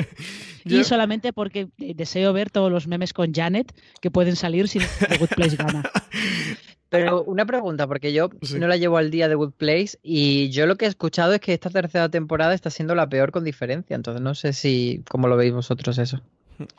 Y 0.67 0.83
solamente 0.85 1.35
porque 1.35 1.69
deseo 1.77 2.33
ver 2.33 2.49
todos 2.49 2.73
los 2.73 2.87
memes 2.87 3.13
con 3.13 3.35
Janet 3.35 3.75
que 4.01 4.11
pueden 4.11 4.35
salir 4.35 4.67
si 4.67 4.79
The 4.79 5.19
Good 5.19 5.29
Place 5.37 5.57
gana. 5.57 5.83
Pero 6.99 7.25
una 7.25 7.45
pregunta, 7.47 7.87
porque 7.87 8.13
yo 8.13 8.31
no 8.57 8.69
la 8.69 8.77
llevo 8.77 8.97
al 8.97 9.11
día 9.11 9.29
de 9.29 9.35
Good 9.35 9.53
Place 9.53 9.99
y 10.03 10.51
yo 10.51 10.67
lo 10.67 10.77
que 10.77 10.85
he 10.85 10.89
escuchado 10.89 11.33
es 11.33 11.41
que 11.41 11.53
esta 11.53 11.71
tercera 11.71 12.09
temporada 12.09 12.55
está 12.55 12.71
siendo 12.71 12.95
la 12.95 13.09
peor 13.09 13.33
con 13.33 13.45
diferencia. 13.45 13.97
Entonces 13.97 14.23
no 14.23 14.35
sé 14.35 14.53
si 14.53 15.03
cómo 15.09 15.29
lo 15.29 15.37
veis 15.37 15.53
vosotros 15.53 15.99
eso. 15.99 16.21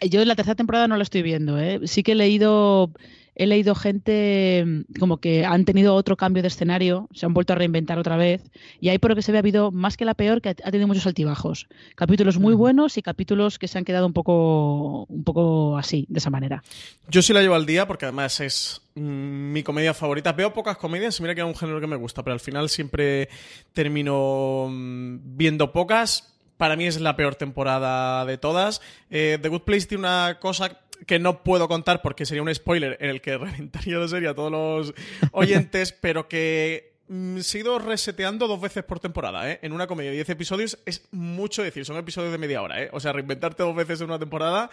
Yo 0.01 0.23
la 0.23 0.35
tercera 0.35 0.55
temporada 0.55 0.87
no 0.87 0.97
la 0.97 1.03
estoy 1.03 1.21
viendo. 1.21 1.59
¿eh? 1.59 1.81
Sí 1.85 2.03
que 2.03 2.13
he 2.13 2.15
leído 2.15 2.89
he 3.35 3.45
leído 3.45 3.75
gente 3.75 4.63
mm, 4.65 4.99
como 4.99 5.17
que 5.17 5.45
han 5.45 5.65
tenido 5.65 5.93
otro 5.93 6.17
cambio 6.17 6.41
de 6.41 6.47
escenario, 6.47 7.09
se 7.13 7.25
han 7.25 7.33
vuelto 7.33 7.53
a 7.53 7.55
reinventar 7.55 7.99
otra 7.99 8.17
vez, 8.17 8.41
y 8.79 8.89
ahí 8.89 8.97
por 8.97 9.11
lo 9.11 9.15
que 9.15 9.21
se 9.21 9.31
ve 9.31 9.37
ha 9.37 9.39
habido 9.39 9.71
más 9.71 9.97
que 9.97 10.05
la 10.05 10.13
peor, 10.13 10.41
que 10.41 10.49
ha 10.49 10.53
tenido 10.53 10.87
muchos 10.87 11.05
altibajos. 11.05 11.67
Capítulos 11.95 12.39
muy 12.39 12.53
buenos 12.53 12.97
y 12.97 13.01
capítulos 13.01 13.59
que 13.59 13.67
se 13.67 13.77
han 13.77 13.85
quedado 13.85 14.07
un 14.07 14.13
poco, 14.13 15.03
un 15.05 15.23
poco 15.23 15.77
así, 15.77 16.05
de 16.09 16.19
esa 16.19 16.29
manera. 16.29 16.63
Yo 17.09 17.21
sí 17.21 17.33
la 17.33 17.41
llevo 17.41 17.55
al 17.55 17.65
día 17.65 17.87
porque 17.87 18.05
además 18.05 18.39
es 18.39 18.81
mm, 18.95 19.51
mi 19.51 19.63
comedia 19.63 19.93
favorita. 19.93 20.33
Veo 20.33 20.53
pocas 20.53 20.77
comedias, 20.77 21.19
mira 21.21 21.35
que 21.35 21.41
es 21.41 21.47
un 21.47 21.55
género 21.55 21.81
que 21.81 21.87
me 21.87 21.95
gusta, 21.95 22.23
pero 22.23 22.33
al 22.33 22.39
final 22.39 22.69
siempre 22.69 23.29
termino 23.73 24.67
mm, 24.69 25.37
viendo 25.37 25.71
pocas. 25.71 26.31
Para 26.57 26.77
mí 26.77 26.85
es 26.85 27.01
la 27.01 27.17
peor 27.17 27.35
temporada 27.35 28.23
de 28.23 28.37
todas. 28.37 28.81
Eh, 29.09 29.37
The 29.41 29.49
Good 29.49 29.63
Place 29.63 29.87
tiene 29.87 30.07
una 30.07 30.37
cosa 30.39 30.79
que 31.05 31.19
no 31.19 31.43
puedo 31.43 31.67
contar 31.67 32.01
porque 32.01 32.25
sería 32.25 32.41
un 32.41 32.53
spoiler 32.53 32.97
en 32.99 33.09
el 33.09 33.21
que 33.21 33.37
reventaría 33.37 33.97
la 33.97 34.07
serie 34.07 34.29
a 34.29 34.35
todos 34.35 34.51
los 34.51 34.93
oyentes, 35.31 35.91
pero 36.01 36.27
que 36.27 36.99
mm, 37.07 37.39
se 37.39 37.57
ha 37.57 37.61
ido 37.61 37.79
reseteando 37.79 38.47
dos 38.47 38.61
veces 38.61 38.83
por 38.83 38.99
temporada, 38.99 39.51
¿eh? 39.51 39.59
En 39.61 39.73
una 39.73 39.87
comedia 39.87 40.11
de 40.11 40.17
10 40.17 40.29
episodios 40.29 40.79
es 40.85 41.07
mucho 41.11 41.63
decir, 41.63 41.85
son 41.85 41.97
episodios 41.97 42.31
de 42.31 42.37
media 42.37 42.61
hora, 42.61 42.81
¿eh? 42.83 42.89
O 42.91 42.99
sea, 42.99 43.13
reinventarte 43.13 43.63
dos 43.63 43.75
veces 43.75 44.01
en 44.01 44.07
una 44.07 44.19
temporada 44.19 44.69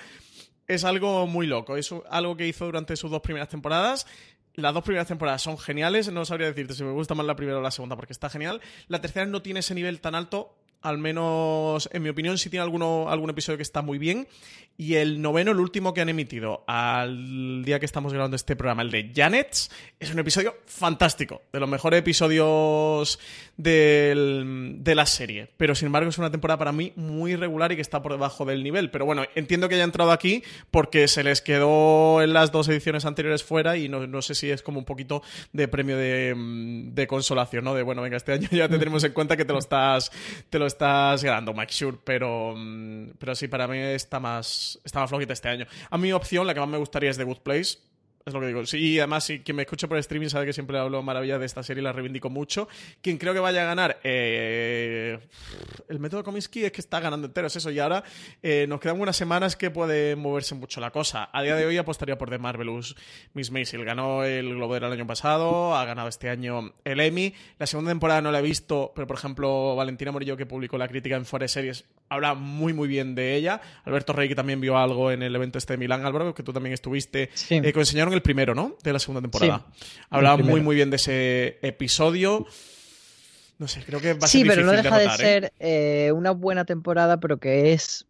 es 0.66 0.84
algo 0.84 1.26
muy 1.26 1.46
loco. 1.46 1.76
Es 1.76 1.92
algo 2.10 2.36
que 2.36 2.46
hizo 2.46 2.64
durante 2.64 2.96
sus 2.96 3.10
dos 3.10 3.20
primeras 3.20 3.48
temporadas. 3.48 4.06
Las 4.54 4.74
dos 4.74 4.84
primeras 4.84 5.08
temporadas 5.08 5.42
son 5.42 5.58
geniales, 5.58 6.12
no 6.12 6.24
sabría 6.26 6.48
decirte 6.48 6.74
si 6.74 6.84
me 6.84 6.92
gusta 6.92 7.14
más 7.14 7.24
la 7.24 7.36
primera 7.36 7.58
o 7.58 7.62
la 7.62 7.70
segunda 7.70 7.96
porque 7.96 8.12
está 8.12 8.28
genial. 8.28 8.60
La 8.88 9.00
tercera 9.00 9.24
no 9.24 9.40
tiene 9.40 9.60
ese 9.60 9.74
nivel 9.74 10.00
tan 10.00 10.14
alto, 10.14 10.54
al 10.82 10.98
menos 10.98 11.88
en 11.92 12.02
mi 12.02 12.08
opinión, 12.08 12.38
sí 12.38 12.50
tiene 12.50 12.62
alguno, 12.62 13.08
algún 13.08 13.30
episodio 13.30 13.56
que 13.56 13.62
está 13.62 13.82
muy 13.82 13.98
bien. 13.98 14.26
Y 14.78 14.94
el 14.94 15.20
noveno, 15.20 15.52
el 15.52 15.60
último 15.60 15.92
que 15.92 16.00
han 16.00 16.08
emitido 16.08 16.64
al 16.66 17.62
día 17.62 17.78
que 17.78 17.84
estamos 17.86 18.12
grabando 18.12 18.36
este 18.36 18.56
programa, 18.56 18.82
el 18.82 18.90
de 18.90 19.12
Janets, 19.14 19.70
es 20.00 20.10
un 20.10 20.18
episodio 20.18 20.56
fantástico, 20.66 21.42
de 21.52 21.60
los 21.60 21.68
mejores 21.68 22.00
episodios 22.00 23.18
de 23.56 24.92
la 24.96 25.06
serie. 25.06 25.50
Pero 25.56 25.74
sin 25.74 25.86
embargo 25.86 26.08
es 26.08 26.18
una 26.18 26.30
temporada 26.30 26.58
para 26.58 26.72
mí 26.72 26.92
muy 26.96 27.36
regular 27.36 27.70
y 27.70 27.76
que 27.76 27.82
está 27.82 28.02
por 28.02 28.12
debajo 28.12 28.44
del 28.44 28.62
nivel. 28.62 28.90
Pero 28.90 29.04
bueno, 29.04 29.24
entiendo 29.34 29.68
que 29.68 29.74
haya 29.74 29.84
entrado 29.84 30.10
aquí 30.10 30.42
porque 30.70 31.06
se 31.06 31.22
les 31.22 31.42
quedó 31.42 32.22
en 32.22 32.32
las 32.32 32.50
dos 32.50 32.68
ediciones 32.68 33.04
anteriores 33.04 33.44
fuera 33.44 33.76
y 33.76 33.88
no, 33.88 34.22
sé 34.22 34.34
si 34.34 34.50
es 34.50 34.62
como 34.62 34.78
un 34.78 34.84
poquito 34.84 35.22
de 35.52 35.68
premio 35.68 35.96
de, 35.96 37.06
consolación, 37.08 37.64
¿no? 37.64 37.74
De 37.74 37.82
bueno, 37.82 38.00
venga, 38.02 38.16
este 38.16 38.32
año 38.32 38.48
ya 38.50 38.68
te 38.68 38.78
tenemos 38.78 39.04
en 39.04 39.12
cuenta 39.12 39.36
que 39.36 39.44
te 39.44 39.52
lo 39.52 39.58
estás, 39.58 40.10
estás 40.72 41.22
ganando, 41.22 41.54
Mike 41.54 41.72
Sure, 41.72 41.98
pero, 42.04 42.54
pero 43.18 43.34
sí, 43.34 43.48
para 43.48 43.66
mí 43.68 43.78
está 43.78 44.20
más, 44.20 44.78
está 44.84 45.00
más 45.00 45.10
flojita 45.10 45.32
este 45.32 45.48
año. 45.48 45.66
A 45.90 45.98
mi 45.98 46.12
opción, 46.12 46.46
la 46.46 46.54
que 46.54 46.60
más 46.60 46.68
me 46.68 46.78
gustaría 46.78 47.10
es 47.10 47.16
The 47.16 47.24
Good 47.24 47.38
Place, 47.38 47.78
Es 48.24 48.32
lo 48.32 48.40
que 48.40 48.46
digo. 48.46 48.64
Sí, 48.66 48.78
y 48.78 48.98
además, 49.00 49.24
si 49.24 49.40
quien 49.40 49.56
me 49.56 49.62
escucha 49.62 49.88
por 49.88 49.98
streaming 49.98 50.28
sabe 50.28 50.46
que 50.46 50.52
siempre 50.52 50.78
hablo 50.78 51.02
maravillas 51.02 51.40
de 51.40 51.46
esta 51.46 51.62
serie 51.62 51.80
y 51.80 51.84
la 51.84 51.92
reivindico 51.92 52.30
mucho. 52.30 52.68
Quien 53.00 53.18
creo 53.18 53.34
que 53.34 53.40
vaya 53.40 53.62
a 53.62 53.64
ganar, 53.66 53.98
eh, 54.04 55.18
el 55.88 55.98
método 55.98 56.22
Comiskey 56.22 56.64
es 56.64 56.72
que 56.72 56.80
está 56.80 57.00
ganando 57.00 57.26
enteros, 57.26 57.54
eso. 57.56 57.70
Y 57.70 57.78
ahora 57.78 58.04
eh, 58.42 58.66
nos 58.68 58.80
quedan 58.80 59.00
unas 59.00 59.16
semanas 59.16 59.56
que 59.56 59.70
puede 59.70 60.14
moverse 60.16 60.54
mucho 60.54 60.80
la 60.80 60.90
cosa. 60.90 61.30
A 61.32 61.42
día 61.42 61.56
de 61.56 61.66
hoy 61.66 61.76
apostaría 61.78 62.16
por 62.16 62.30
The 62.30 62.38
Marvelous 62.38 62.94
Miss 63.34 63.50
Maisel. 63.50 63.84
Ganó 63.84 64.24
el 64.24 64.54
Globo 64.54 64.74
del 64.74 64.84
año 64.84 65.06
pasado, 65.06 65.74
ha 65.74 65.84
ganado 65.84 66.08
este 66.08 66.28
año 66.28 66.74
el 66.84 67.00
Emmy. 67.00 67.34
La 67.58 67.66
segunda 67.66 67.90
temporada 67.90 68.20
no 68.22 68.30
la 68.30 68.38
he 68.38 68.42
visto, 68.42 68.92
pero 68.94 69.06
por 69.06 69.16
ejemplo, 69.16 69.74
Valentina 69.76 70.12
Morillo, 70.12 70.36
que 70.36 70.46
publicó 70.46 70.78
la 70.78 70.86
crítica 70.88 71.16
en 71.16 71.24
Fuera 71.26 71.48
Series, 71.48 71.84
habla 72.08 72.34
muy, 72.34 72.72
muy 72.72 72.88
bien 72.88 73.14
de 73.14 73.34
ella. 73.34 73.60
Alberto 73.84 74.12
Rey, 74.12 74.28
que 74.28 74.34
también 74.34 74.60
vio 74.60 74.76
algo 74.78 75.10
en 75.10 75.22
el 75.22 75.34
evento 75.34 75.58
este 75.58 75.72
de 75.74 75.78
Milán, 75.78 76.04
Álvaro, 76.04 76.34
que 76.34 76.42
tú 76.42 76.52
también 76.52 76.74
estuviste, 76.74 77.30
Sí. 77.34 77.56
eh, 77.56 77.72
que 77.72 77.78
enseñaron 77.80 78.11
el 78.14 78.22
primero, 78.22 78.54
¿no? 78.54 78.76
De 78.82 78.92
la 78.92 78.98
segunda 78.98 79.20
temporada. 79.20 79.66
Hablaba 80.10 80.36
muy, 80.38 80.60
muy 80.60 80.76
bien 80.76 80.90
de 80.90 80.96
ese 80.96 81.58
episodio. 81.62 82.46
No 83.58 83.68
sé, 83.68 83.82
creo 83.84 84.00
que 84.00 84.14
va 84.14 84.24
a 84.24 84.28
Sí, 84.28 84.38
ser 84.40 84.48
pero 84.48 84.64
no 84.64 84.72
deja 84.72 84.98
de 84.98 85.04
¿eh? 85.04 85.10
ser 85.16 85.52
eh, 85.60 86.12
una 86.12 86.32
buena 86.32 86.64
temporada, 86.64 87.20
pero 87.20 87.38
que 87.38 87.72
es 87.72 88.06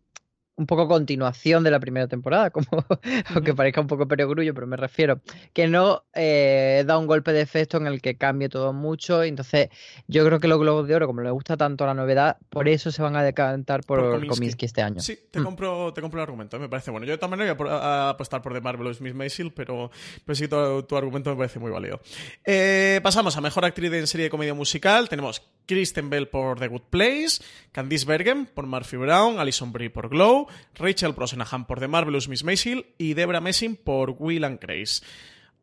un 0.56 0.66
poco 0.66 0.86
continuación 0.86 1.64
de 1.64 1.70
la 1.70 1.80
primera 1.80 2.06
temporada, 2.08 2.50
como 2.50 2.66
aunque 3.34 3.54
parezca 3.54 3.80
un 3.80 3.86
poco 3.86 4.06
perogrullo, 4.06 4.54
pero 4.54 4.66
me 4.66 4.76
refiero 4.76 5.20
que 5.52 5.66
no 5.66 6.04
eh, 6.14 6.84
da 6.86 6.98
un 6.98 7.06
golpe 7.06 7.32
de 7.32 7.40
efecto 7.40 7.78
en 7.78 7.86
el 7.86 8.00
que 8.02 8.16
cambie 8.16 8.48
todo 8.48 8.72
mucho. 8.72 9.22
Entonces, 9.22 9.70
yo 10.06 10.24
creo 10.26 10.40
que 10.40 10.48
los 10.48 10.58
Globos 10.58 10.86
de 10.86 10.94
Oro, 10.94 11.06
como 11.06 11.22
les 11.22 11.32
gusta 11.32 11.56
tanto 11.56 11.86
la 11.86 11.94
novedad, 11.94 12.36
por 12.50 12.68
eso 12.68 12.90
se 12.90 13.02
van 13.02 13.16
a 13.16 13.22
decantar 13.22 13.82
por, 13.84 14.00
Por 14.00 14.10
Kominsky. 14.12 14.28
Kominsky 14.36 14.64
este 14.66 14.82
año. 14.82 15.00
Sí, 15.00 15.18
te, 15.30 15.40
Mm. 15.40 15.44
compro, 15.44 15.92
te 15.92 16.00
compro 16.00 16.20
el 16.20 16.22
argumento, 16.24 16.58
me 16.58 16.68
parece 16.68 16.90
bueno. 16.90 17.06
Yo 17.06 17.16
maneras 17.28 17.56
voy 17.56 17.68
a, 17.70 18.10
apostar 18.10 18.42
por 18.42 18.52
The 18.52 18.60
Marvelous 18.60 19.00
Miss 19.00 19.14
Maisel, 19.14 19.52
pero, 19.52 19.90
pero 20.24 20.36
sí, 20.36 20.48
tu, 20.48 20.82
tu 20.82 20.96
argumento 20.96 21.30
me 21.30 21.36
parece 21.36 21.58
muy 21.58 21.70
válido. 21.70 22.00
Eh, 22.44 23.00
pasamos 23.02 23.36
a 23.36 23.40
Mejor 23.40 23.64
Actriz 23.64 23.92
en 23.92 24.06
Serie 24.06 24.24
de 24.24 24.30
Comedia 24.30 24.54
Musical. 24.54 25.08
Tenemos 25.08 25.42
Kristen 25.66 26.10
Bell 26.10 26.28
por 26.28 26.58
The 26.58 26.68
Good 26.68 26.82
Place, 26.90 27.42
Candice 27.70 28.06
Bergen 28.06 28.46
por 28.46 28.66
Murphy 28.66 28.96
Brown, 28.96 29.38
Alison 29.38 29.72
Brie 29.72 29.90
por 29.90 30.08
Glow, 30.08 30.41
Rachel 30.74 31.12
Brosnahan 31.12 31.66
por 31.66 31.80
The 31.80 31.88
Marvelous 31.88 32.28
Miss 32.28 32.44
Maisel 32.44 32.86
y 32.98 33.14
Debra 33.14 33.40
Messing 33.40 33.76
por 33.76 34.16
Will 34.18 34.44
and 34.44 34.60
Grace. 34.60 35.04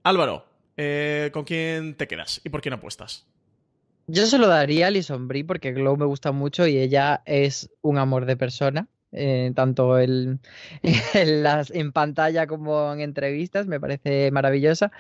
Álvaro, 0.04 0.46
eh, 0.78 1.30
¿con 1.34 1.44
quién 1.46 1.96
te 1.96 2.08
quedas 2.08 2.42
y 2.44 2.50
por 2.50 2.62
quién 2.62 2.74
apuestas? 2.74 3.26
Yo 4.08 4.26
se 4.26 4.38
lo 4.40 4.48
daría 4.48 4.86
a 4.86 4.88
Alison 4.88 5.28
Brie 5.28 5.44
porque 5.46 5.72
Glow 5.72 5.96
me 5.98 6.06
gusta 6.06 6.32
mucho 6.32 6.66
y 6.66 6.78
ella 6.78 7.22
es 7.26 7.70
un 7.82 7.98
amor 8.00 8.26
de 8.26 8.38
persona. 8.38 8.88
eh, 9.12 9.52
tanto 9.56 10.00
en, 10.00 10.40
en, 11.14 11.44
las, 11.44 11.72
en 11.72 11.92
pantalla 11.92 12.48
como 12.48 12.94
en 12.94 13.02
entrevistas, 13.02 13.68
me 13.68 13.80
parece 13.80 14.32
maravillosa. 14.32 14.92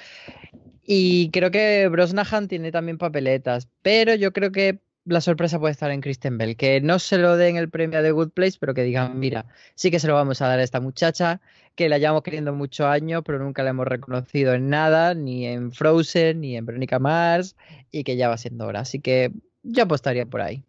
Y 0.83 1.29
creo 1.31 1.51
que 1.51 1.87
Brosnahan 1.87 2.47
tiene 2.47 2.71
también 2.71 2.97
papeletas, 2.97 3.67
pero 3.83 4.15
yo 4.15 4.33
creo 4.33 4.51
que 4.51 4.79
la 5.05 5.21
sorpresa 5.21 5.59
puede 5.59 5.71
estar 5.71 5.91
en 5.91 6.01
Kristen 6.01 6.37
Bell, 6.37 6.55
que 6.55 6.81
no 6.81 6.99
se 6.99 7.17
lo 7.17 7.37
den 7.37 7.57
el 7.57 7.69
premio 7.69 8.01
de 8.01 8.11
Good 8.11 8.29
Place, 8.29 8.57
pero 8.59 8.73
que 8.73 8.83
digan, 8.83 9.19
mira, 9.19 9.45
sí 9.75 9.91
que 9.91 9.99
se 9.99 10.07
lo 10.07 10.13
vamos 10.13 10.41
a 10.41 10.47
dar 10.47 10.59
a 10.59 10.63
esta 10.63 10.79
muchacha, 10.79 11.41
que 11.75 11.89
la 11.89 11.97
llevamos 11.97 12.23
queriendo 12.23 12.53
muchos 12.53 12.85
años, 12.85 13.23
pero 13.25 13.39
nunca 13.39 13.63
la 13.63 13.71
hemos 13.71 13.87
reconocido 13.87 14.53
en 14.53 14.69
nada, 14.69 15.13
ni 15.13 15.45
en 15.47 15.71
Frozen, 15.71 16.41
ni 16.41 16.57
en 16.57 16.65
Verónica 16.65 16.99
Mars, 16.99 17.55
y 17.91 18.03
que 18.03 18.17
ya 18.17 18.29
va 18.29 18.37
siendo 18.37 18.67
hora. 18.67 18.81
Así 18.81 18.99
que 18.99 19.31
yo 19.63 19.83
apostaría 19.83 20.25
por 20.25 20.41
ahí. 20.41 20.63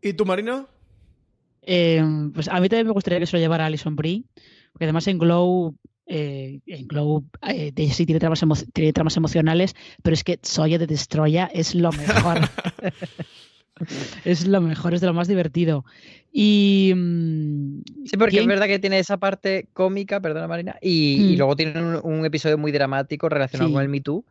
¿Y 0.00 0.14
tú, 0.14 0.24
Marino? 0.26 0.66
Eh, 1.62 2.02
pues 2.34 2.48
a 2.48 2.60
mí 2.60 2.68
también 2.68 2.86
me 2.86 2.92
gustaría 2.92 3.18
que 3.18 3.26
se 3.26 3.36
lo 3.36 3.40
llevara 3.40 3.66
Alison 3.66 3.96
Brie, 3.96 4.24
porque 4.72 4.84
además 4.84 5.06
en 5.06 5.18
Glow, 5.18 5.74
eh, 6.06 6.60
en 6.66 6.86
Glow 6.88 7.24
eh, 7.48 7.72
sí 7.92 8.06
tiene 8.06 8.20
tramas, 8.20 8.44
tiene 8.72 8.92
tramas 8.92 9.16
emocionales, 9.16 9.74
pero 10.02 10.14
es 10.14 10.24
que 10.24 10.38
Soya 10.42 10.78
de 10.78 10.86
Destroya 10.86 11.46
es 11.52 11.74
lo 11.74 11.92
mejor. 11.92 12.40
es 14.24 14.46
lo 14.46 14.60
mejor, 14.60 14.94
es 14.94 15.00
de 15.00 15.06
lo 15.08 15.14
más 15.14 15.28
divertido. 15.28 15.84
Y 16.32 16.92
mm, 16.94 17.82
Sí, 18.06 18.16
porque 18.16 18.36
es 18.36 18.40
¿quién- 18.42 18.48
verdad 18.48 18.66
que 18.66 18.78
tiene 18.78 18.98
esa 18.98 19.16
parte 19.18 19.68
cómica, 19.72 20.20
perdona 20.20 20.46
Marina, 20.48 20.76
y, 20.80 21.30
y 21.30 21.34
Mm. 21.34 21.38
luego 21.38 21.56
tiene 21.56 21.82
un, 21.82 22.00
un 22.02 22.24
episodio 22.24 22.58
muy 22.58 22.72
dramático 22.72 23.28
relacionado 23.28 23.68
Sí. 23.70 23.74
con 23.74 23.82
el 23.82 23.88
Me 23.88 24.00
Too, 24.00 24.24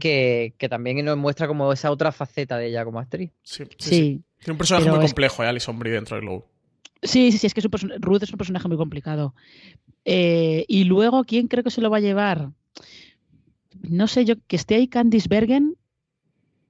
que, 0.00 0.54
que 0.56 0.68
también 0.68 1.04
nos 1.04 1.16
muestra 1.18 1.46
como 1.46 1.72
esa 1.72 1.90
otra 1.90 2.10
faceta 2.12 2.56
de 2.56 2.68
ella 2.68 2.84
como 2.84 2.98
actriz. 3.00 3.30
Sí, 3.42 3.64
sí, 3.64 3.70
sí, 3.78 3.88
sí. 3.90 4.22
Tiene 4.38 4.52
un 4.52 4.58
personaje 4.58 4.84
pero 4.86 4.96
muy 4.96 5.04
es- 5.04 5.10
complejo, 5.10 5.42
eh, 5.44 5.46
Alison 5.48 5.78
Brie 5.78 5.92
dentro 5.92 6.16
de 6.16 6.22
Glow. 6.22 6.44
Sí, 7.02 7.30
sí, 7.32 7.38
sí, 7.38 7.46
es 7.46 7.54
que 7.54 7.60
es 7.60 7.66
un 7.66 7.92
Ruth 8.00 8.22
es 8.22 8.32
un 8.32 8.38
personaje 8.38 8.66
muy 8.66 8.76
complicado. 8.76 9.34
Eh, 10.04 10.64
y 10.68 10.84
luego, 10.84 11.24
¿quién 11.24 11.46
creo 11.48 11.62
que 11.62 11.70
se 11.70 11.80
lo 11.80 11.90
va 11.90 11.98
a 11.98 12.00
llevar? 12.00 12.50
No 13.82 14.06
sé, 14.08 14.24
yo 14.24 14.34
que 14.46 14.56
esté 14.56 14.74
ahí 14.76 14.88
Candice 14.88 15.28
Bergen, 15.28 15.76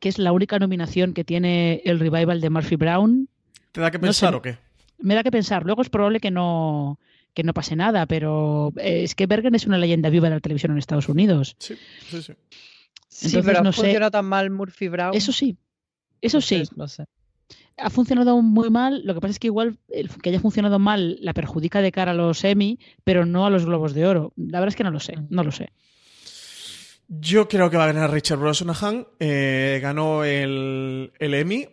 que 0.00 0.08
es 0.08 0.18
la 0.18 0.32
única 0.32 0.58
nominación 0.58 1.14
que 1.14 1.24
tiene 1.24 1.82
el 1.84 1.98
revival 1.98 2.40
de 2.40 2.50
Murphy 2.50 2.76
Brown. 2.76 3.28
¿Te 3.72 3.80
da 3.80 3.90
que 3.90 3.98
No 3.98 4.12
sé, 4.12 4.26
pensar 4.26 4.34
o 4.34 4.42
qué? 4.42 4.58
Me 4.98 5.14
da 5.14 5.22
que 5.22 5.30
pensar. 5.30 5.64
Luego 5.64 5.82
es 5.82 5.88
probable 5.90 6.20
que 6.20 6.30
no, 6.30 6.98
que 7.34 7.42
no 7.44 7.54
pase 7.54 7.76
nada, 7.76 8.06
pero 8.06 8.72
eh, 8.76 9.02
es 9.04 9.14
que 9.14 9.26
Bergen 9.26 9.54
es 9.54 9.66
una 9.66 9.78
leyenda 9.78 10.10
viva 10.10 10.28
de 10.28 10.36
la 10.36 10.40
televisión 10.40 10.72
en 10.72 10.78
Estados 10.78 11.08
Unidos. 11.08 11.56
Sí, 11.58 11.74
sí, 12.08 12.22
sí. 12.22 12.32
Sí, 13.08 13.26
Entonces, 13.26 13.44
pero 13.46 13.58
no 13.60 13.64
no 13.64 13.72
sé. 13.72 13.80
funciona 13.82 14.10
tan 14.10 14.24
mal 14.26 14.50
Murphy 14.50 14.88
Brown. 14.88 15.14
Eso 15.14 15.32
sí, 15.32 15.56
eso 16.20 16.40
sí. 16.40 16.54
Entonces, 16.56 16.76
No 16.76 16.88
sé. 16.88 17.04
ha 17.76 17.90
funcionado 17.90 18.40
muy 18.42 18.70
mal. 18.70 19.02
Lo 19.04 19.14
que 19.14 19.20
pasa 19.20 19.32
es 19.32 19.38
que 19.38 19.48
igual 19.48 19.78
el 19.88 20.08
que 20.08 20.30
haya 20.30 20.40
funcionado 20.40 20.78
mal 20.78 21.16
la 21.20 21.32
perjudica 21.34 21.80
de 21.80 21.90
cara 21.92 22.12
a 22.12 22.14
los 22.14 22.42
Emmy, 22.44 22.78
pero 23.04 23.26
no 23.26 23.46
a 23.46 23.50
los 23.50 23.64
Globos 23.66 23.94
de 23.94 24.06
Oro. 24.06 24.32
La 24.36 24.60
verdad 24.60 24.68
es 24.68 24.76
que 24.76 24.84
no 24.84 24.90
lo 24.90 25.00
sé, 25.00 25.14
no 25.30 25.42
lo 25.44 25.50
sé. 25.52 25.70
Yo 27.08 27.48
creo 27.48 27.70
que 27.70 27.78
va 27.78 27.84
a 27.84 27.92
ganar 27.92 28.12
Richard 28.12 28.38
Brosnahan. 28.38 29.06
Eh, 29.18 29.78
ganó 29.82 30.24
el, 30.24 31.12
el 31.18 31.34
Emmy 31.34 31.68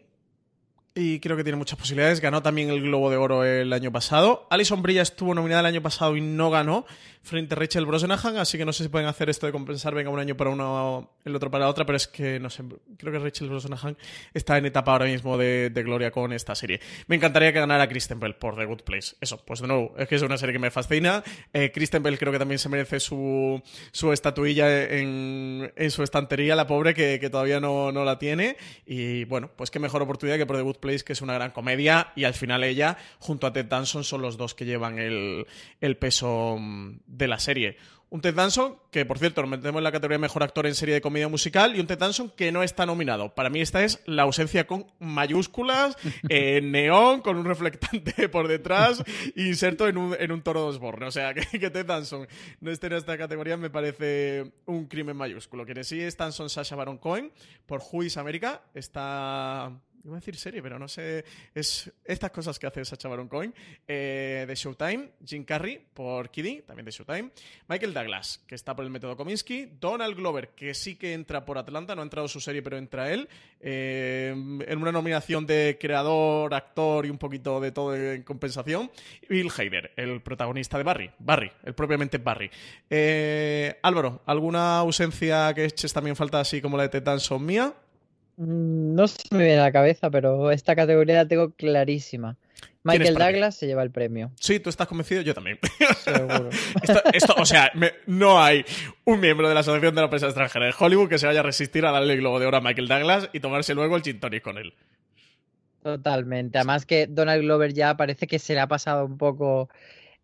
y 0.96 1.20
creo 1.20 1.36
que 1.36 1.44
tiene 1.44 1.58
muchas 1.58 1.78
posibilidades. 1.78 2.22
Ganó 2.22 2.42
también 2.42 2.70
el 2.70 2.82
Globo 2.82 3.10
de 3.10 3.18
Oro 3.18 3.44
el 3.44 3.74
año 3.74 3.92
pasado. 3.92 4.48
Alison 4.50 4.82
Brie 4.82 4.96
ya 4.96 5.02
estuvo 5.02 5.36
nominada 5.36 5.60
el 5.60 5.66
año 5.66 5.82
pasado 5.82 6.16
y 6.16 6.22
no 6.22 6.50
ganó 6.50 6.86
frente 7.26 7.56
a 7.56 7.58
Rachel 7.58 7.86
Brosnahan, 7.86 8.38
así 8.38 8.58
que 8.58 8.66
no 8.66 8.72
sé 8.72 8.84
si 8.84 8.90
pueden 8.90 9.08
hacer 9.08 9.30
esto 9.30 9.48
de 9.48 9.52
compensar, 9.52 9.96
venga, 9.96 10.12
un 10.12 10.20
año 10.20 10.38
para 10.38 10.52
uno, 10.52 11.12
el 11.26 11.36
otro 11.36 11.50
para 11.50 11.68
otra, 11.68 11.86
pero 11.86 11.98
es 11.98 12.08
que 12.08 12.40
no 12.40 12.52
sé, 12.52 12.64
creo 12.98 13.12
que 13.12 13.20
Rachel 13.20 13.50
Brosnahan 13.50 13.98
está 14.34 14.58
en 14.58 14.68
etapa 14.68 14.92
ahora 14.92 15.06
mismo 15.06 15.38
de, 15.38 15.72
gloria 15.76 16.12
con 16.12 16.32
esta 16.34 16.56
serie. 16.56 16.80
Me 17.08 17.16
encantaría 17.16 17.52
que 17.52 17.60
ganara 17.60 17.88
Kristen 17.90 18.20
Bell 18.20 18.36
por 18.36 18.56
The 18.56 18.66
Good 18.66 18.82
Place. 18.82 19.16
Eso, 19.20 19.44
pues 19.44 19.60
de 19.60 19.68
nuevo, 19.68 19.96
es 19.98 20.08
que 20.08 20.16
es 20.16 20.22
una 20.22 20.38
serie 20.38 20.54
que 20.54 20.60
me 20.60 20.72
fascina. 20.72 21.24
Eh, 21.52 21.72
Kristen 21.74 22.04
Bell 22.04 22.18
creo 22.18 22.32
que 22.32 22.40
también 22.40 22.60
se 22.60 22.70
merece 22.70 23.00
su, 23.00 23.62
su 23.92 24.14
estatuilla 24.14 24.84
en, 24.84 25.74
en 25.76 25.92
su 25.92 26.04
estantería, 26.04 26.56
la 26.56 26.68
pobre 26.68 26.94
que, 26.94 27.20
todavía 27.30 27.60
no, 27.60 27.92
no 27.92 28.06
la 28.06 28.20
tiene. 28.20 28.58
Y 28.86 29.26
bueno, 29.26 29.50
pues 29.56 29.72
qué 29.72 29.80
mejor 29.80 30.02
oportunidad 30.02 30.38
que 30.38 30.46
por 30.46 30.58
The 30.58 30.62
Good 30.62 30.78
Place, 30.78 31.04
que 31.04 31.14
es 31.14 31.22
una 31.22 31.34
gran 31.34 31.52
comedia, 31.52 32.12
y 32.16 32.24
al 32.24 32.36
final 32.36 32.64
ella, 32.64 32.98
junto 33.20 33.48
a 33.48 33.54
Ted 33.54 33.66
Danson, 33.66 34.04
son 34.04 34.22
los 34.22 34.38
dos 34.38 34.54
que 34.54 34.66
llevan 34.66 35.00
el, 35.00 35.48
el 35.82 35.98
peso 35.98 36.58
mm, 36.60 37.00
de 37.18 37.28
la 37.28 37.40
serie. 37.40 37.78
Un 38.10 38.22
Ted 38.22 38.36
Danson, 38.36 38.78
que 38.92 39.04
por 39.04 39.18
cierto, 39.18 39.42
lo 39.42 39.48
metemos 39.48 39.80
en 39.80 39.84
la 39.84 39.92
categoría 39.92 40.20
Mejor 40.20 40.44
Actor 40.44 40.68
en 40.68 40.76
Serie 40.76 40.94
de 40.94 41.02
Comedia 41.02 41.28
Musical, 41.28 41.76
y 41.76 41.80
un 41.80 41.88
Ted 41.88 41.98
Danson 41.98 42.30
que 42.30 42.52
no 42.52 42.62
está 42.62 42.86
nominado. 42.86 43.34
Para 43.34 43.50
mí 43.50 43.62
esta 43.62 43.84
es 43.84 44.00
la 44.06 44.24
ausencia 44.24 44.68
con 44.68 44.86
mayúsculas, 45.00 45.98
en 46.30 46.72
neón, 46.72 47.22
con 47.22 47.38
un 47.38 47.46
reflectante 47.46 48.30
por 48.30 48.48
detrás, 48.48 49.04
inserto 49.36 49.88
en 49.88 49.98
un, 49.98 50.16
en 50.20 50.32
un 50.32 50.42
toro 50.44 50.62
de 50.62 50.68
Osborne. 50.70 51.08
O 51.08 51.12
sea, 51.12 51.34
que, 51.34 51.60
que 51.60 51.70
Ted 51.70 51.86
Danson 51.86 52.28
no 52.62 52.72
esté 52.72 52.88
en 52.88 52.94
esta 52.94 53.18
categoría 53.18 53.58
me 53.58 53.70
parece 53.70 54.54
un 54.66 54.86
crimen 54.86 55.18
mayúsculo. 55.18 55.66
Quienes 55.66 55.88
sí 55.88 56.00
están 56.00 56.32
son 56.32 56.50
Sasha 56.50 56.76
Baron 56.76 56.98
Cohen, 56.98 57.32
por 57.66 57.82
Who 57.82 58.04
is 58.04 58.18
America, 58.18 58.62
está... 58.74 59.72
Iba 60.06 60.18
a 60.18 60.20
decir 60.20 60.36
serie, 60.36 60.62
pero 60.62 60.78
no 60.78 60.88
sé. 60.88 61.26
Es 61.56 61.92
estas 62.04 62.30
cosas 62.30 62.60
que 62.60 62.68
hace 62.68 62.86
Sacha 62.86 63.10
Baron 63.10 63.28
Cohen. 63.28 63.56
Eh, 63.88 64.46
de 64.48 64.54
Showtime. 64.54 65.10
Jim 65.26 65.44
Carrey 65.44 65.84
por 65.94 66.30
Kiddy, 66.30 66.62
también 66.62 66.86
de 66.86 66.92
Showtime. 66.92 67.32
Michael 67.68 67.92
Douglas, 67.92 68.44
que 68.46 68.54
está 68.54 68.76
por 68.76 68.86
el 68.86 68.92
método 68.92 69.18
Kominsky. 69.18 69.78
Donald 69.80 70.16
Glover, 70.16 70.50
que 70.50 70.76
sí 70.76 70.96
que 70.96 71.14
entra 71.14 71.44
por 71.44 71.58
Atlanta. 71.58 71.96
No 71.96 72.02
ha 72.02 72.04
entrado 72.04 72.28
su 72.28 72.40
serie, 72.40 72.62
pero 72.62 72.78
entra 72.78 73.12
él. 73.12 73.28
Eh, 73.60 74.30
en 74.30 74.78
una 74.80 74.92
nominación 74.92 75.48
de 75.48 75.76
creador, 75.82 76.54
actor 76.54 77.08
y 77.08 77.10
un 77.10 77.18
poquito 77.18 77.60
de 77.60 77.72
todo 77.72 77.96
en 77.96 78.22
compensación. 78.22 78.92
Bill 79.28 79.50
Hader, 79.58 79.92
el 79.96 80.22
protagonista 80.22 80.78
de 80.78 80.84
Barry. 80.84 81.12
Barry, 81.18 81.52
el 81.64 81.74
propiamente 81.74 82.20
Barry. 82.20 82.52
Eh, 82.92 83.80
Álvaro, 83.82 84.22
¿alguna 84.28 84.78
ausencia 84.78 85.52
que 85.56 85.66
eches 85.66 85.92
también 85.92 86.16
falta 86.16 86.40
así 86.40 86.62
como 86.62 86.78
la 86.78 86.84
de 86.84 86.90
Ted 86.90 87.02
Danson 87.02 87.44
mía? 87.44 87.74
Mm, 88.38 88.96
No 88.96 89.08
se 89.08 89.18
me 89.32 89.44
viene 89.46 89.60
a 89.60 89.64
la 89.64 89.72
cabeza, 89.72 90.10
pero 90.10 90.52
esta 90.52 90.76
categoría 90.76 91.16
la 91.16 91.28
tengo 91.28 91.52
clarísima. 91.52 92.38
¿Quién 92.84 93.02
es 93.02 93.10
Michael? 93.12 93.34
Douglas 93.34 93.56
se 93.56 93.66
lleva 93.66 93.82
el 93.82 93.90
premio, 93.90 94.32
Sí, 94.40 94.60
tú 94.60 94.70
estás 94.70 94.88
convencido, 94.88 95.22
yo 95.22 95.34
también. 95.34 95.58
seguro. 96.04 96.50
Esto, 96.84 97.02
esto, 97.14 97.34
o 97.38 97.46
sea, 97.46 97.72
me- 97.74 97.94
no 98.06 98.42
hay 98.42 98.64
un 99.06 99.20
miembro 99.20 99.48
de 99.50 99.56
la 99.56 99.62
Asociación 99.62 99.96
de 99.96 100.02
la 100.02 100.10
Prensa 100.10 100.28
Extranjera 100.28 100.68
de 100.68 100.74
Hollywood 100.78 101.10
que 101.10 101.18
se 101.18 101.26
vaya 101.26 101.40
a 101.40 101.44
resistir 101.44 101.84
a 101.86 101.92
darle 101.92 102.14
el 102.14 102.20
globo 102.20 102.40
de 102.40 102.46
oro 102.46 102.58
a 102.58 102.62
Michael 102.62 102.88
Douglas 102.88 103.30
y 103.34 103.40
tomarse 103.40 103.74
luego 103.74 103.96
el 103.96 104.04
gin 104.04 104.20
tonic 104.20 104.44
con 104.44 104.58
él. 104.60 104.74
Totalmente. 105.82 106.58
Además 106.58 106.86
que 106.86 107.08
Donald 107.08 107.42
Glover 107.44 107.74
ya 107.74 107.96
parece 107.98 108.28
que 108.28 108.40
se 108.40 108.54
le 108.54 108.60
ha 108.60 108.68
pasado 108.68 109.06
un 109.06 109.18
poco 109.18 109.70